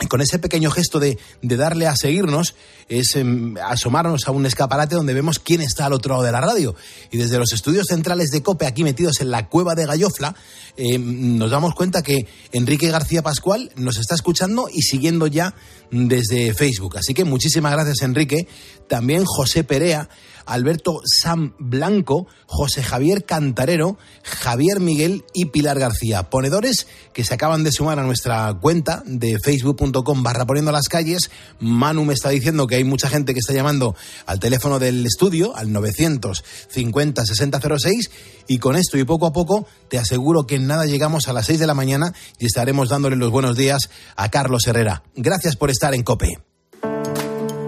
con 0.08 0.20
ese 0.20 0.38
pequeño 0.38 0.70
gesto 0.70 1.00
de, 1.00 1.18
de 1.42 1.56
darle 1.56 1.86
a 1.86 1.96
seguirnos 1.96 2.54
es 2.88 3.16
em, 3.16 3.56
asomarnos 3.56 4.26
a 4.26 4.30
un 4.32 4.46
escaparate 4.46 4.94
donde 4.94 5.14
vemos 5.14 5.38
quién 5.38 5.60
está 5.60 5.86
al 5.86 5.92
otro 5.92 6.14
lado 6.14 6.24
de 6.24 6.32
la 6.32 6.40
radio. 6.40 6.74
Y 7.10 7.18
desde 7.18 7.38
los 7.38 7.52
estudios 7.52 7.86
centrales 7.88 8.30
de 8.30 8.42
COPE, 8.42 8.66
aquí 8.66 8.84
metidos 8.84 9.20
en 9.20 9.30
la 9.30 9.48
cueva 9.48 9.74
de 9.74 9.86
Gallofla, 9.86 10.34
em, 10.76 11.38
nos 11.38 11.50
damos 11.50 11.74
cuenta 11.74 12.02
que 12.02 12.26
Enrique 12.52 12.88
García 12.88 13.22
Pascual 13.22 13.70
nos 13.76 13.98
está 13.98 14.14
escuchando 14.14 14.68
y 14.72 14.82
siguiendo 14.82 15.26
ya 15.26 15.54
desde 15.92 16.54
Facebook. 16.54 16.96
Así 16.98 17.14
que 17.14 17.24
muchísimas 17.24 17.72
gracias, 17.72 18.02
Enrique. 18.02 18.48
También 18.88 19.24
José 19.24 19.62
Perea, 19.62 20.08
Alberto 20.46 21.00
Sam 21.04 21.54
Blanco, 21.58 22.26
José 22.46 22.82
Javier 22.82 23.24
Cantarero, 23.24 23.96
Javier 24.22 24.80
Miguel 24.80 25.24
y 25.32 25.46
Pilar 25.46 25.78
García. 25.78 26.30
Ponedores 26.30 26.86
que 27.12 27.24
se 27.24 27.34
acaban 27.34 27.62
de 27.62 27.72
sumar 27.72 27.98
a 27.98 28.02
nuestra 28.02 28.52
cuenta 28.60 29.02
de 29.06 29.38
facebook.com 29.38 30.22
barra 30.22 30.46
poniendo 30.46 30.72
las 30.72 30.88
calles. 30.88 31.30
Manu 31.60 32.04
me 32.04 32.14
está 32.14 32.30
diciendo 32.30 32.66
que 32.66 32.76
hay 32.76 32.84
mucha 32.84 33.08
gente 33.08 33.34
que 33.34 33.40
está 33.40 33.52
llamando 33.52 33.94
al 34.26 34.40
teléfono 34.40 34.78
del 34.78 35.06
estudio, 35.06 35.54
al 35.54 35.72
950 35.72 37.24
6006 37.24 38.10
y 38.48 38.58
con 38.58 38.76
esto 38.76 38.98
y 38.98 39.04
poco 39.04 39.26
a 39.26 39.32
poco 39.32 39.66
te 39.88 39.98
aseguro 39.98 40.46
que 40.46 40.56
en 40.56 40.66
nada 40.66 40.86
llegamos 40.86 41.28
a 41.28 41.32
las 41.32 41.46
6 41.46 41.60
de 41.60 41.66
la 41.66 41.74
mañana 41.74 42.12
y 42.38 42.46
estaremos 42.46 42.88
dándole 42.88 43.16
los 43.16 43.30
buenos 43.30 43.56
días 43.56 43.90
a 44.16 44.30
Carlos 44.30 44.66
Herrera. 44.66 45.02
Gracias 45.14 45.56
por 45.56 45.70
en 45.90 46.04
COPE. 46.04 46.38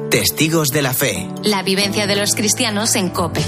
Testigos 0.08 0.68
de 0.68 0.82
la 0.82 0.94
fe. 0.94 1.28
La 1.42 1.64
vivencia 1.64 2.06
de 2.06 2.14
los 2.14 2.36
cristianos 2.36 2.94
en 2.94 3.10
Cope. 3.10 3.40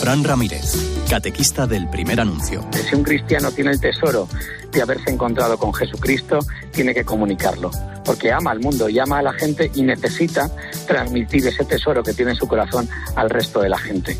Fran 0.00 0.24
Ramírez, 0.24 0.72
catequista 1.10 1.66
del 1.66 1.86
primer 1.90 2.22
anuncio. 2.22 2.66
Si 2.88 2.94
un 2.94 3.02
cristiano 3.02 3.52
tiene 3.52 3.72
el 3.72 3.80
tesoro 3.80 4.26
de 4.72 4.80
haberse 4.80 5.10
encontrado 5.10 5.58
con 5.58 5.74
Jesucristo, 5.74 6.38
tiene 6.70 6.94
que 6.94 7.04
comunicarlo, 7.04 7.70
porque 8.02 8.32
ama 8.32 8.50
al 8.50 8.60
mundo 8.60 8.88
y 8.88 8.98
ama 8.98 9.18
a 9.18 9.22
la 9.22 9.34
gente 9.34 9.70
y 9.74 9.82
necesita 9.82 10.50
transmitir 10.86 11.46
ese 11.46 11.66
tesoro 11.66 12.02
que 12.02 12.14
tiene 12.14 12.30
en 12.30 12.38
su 12.38 12.48
corazón 12.48 12.88
al 13.14 13.28
resto 13.28 13.60
de 13.60 13.68
la 13.68 13.76
gente. 13.76 14.16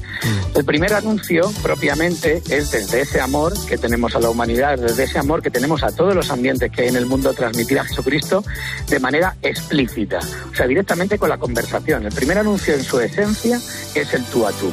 El 0.55 0.67
primer 0.67 0.93
anuncio, 0.93 1.51
propiamente, 1.63 2.43
es 2.51 2.73
desde 2.73 3.01
ese 3.01 3.23
amor 3.23 3.55
que 3.67 3.79
tenemos 3.79 4.15
a 4.15 4.21
la 4.21 4.29
humanidad, 4.29 4.79
desde 4.79 5.05
ese 5.05 5.19
amor 5.19 5.41
que 5.41 5.51
tenemos 5.51 5.83
a 5.83 5.93
todos 5.93 6.15
los 6.15 6.31
ambientes 6.31 6.71
que 6.71 6.83
hay 6.83 6.89
en 6.89 6.97
el 6.97 7.07
mundo, 7.07 7.33
transmitir 7.33 7.79
a 7.79 7.85
Jesucristo 7.85 8.45
de 8.87 9.01
manera 9.01 9.35
explícita, 9.41 10.19
o 10.53 10.55
sea, 10.55 10.67
directamente 10.67 11.17
con 11.17 11.31
la 11.31 11.39
conversación. 11.39 12.05
El 12.05 12.13
primer 12.13 12.37
anuncio 12.37 12.75
en 12.75 12.85
su 12.85 13.01
esencia 13.01 13.57
es 13.95 14.13
el 14.13 14.25
tú 14.27 14.47
a 14.47 14.53
tú. 14.53 14.71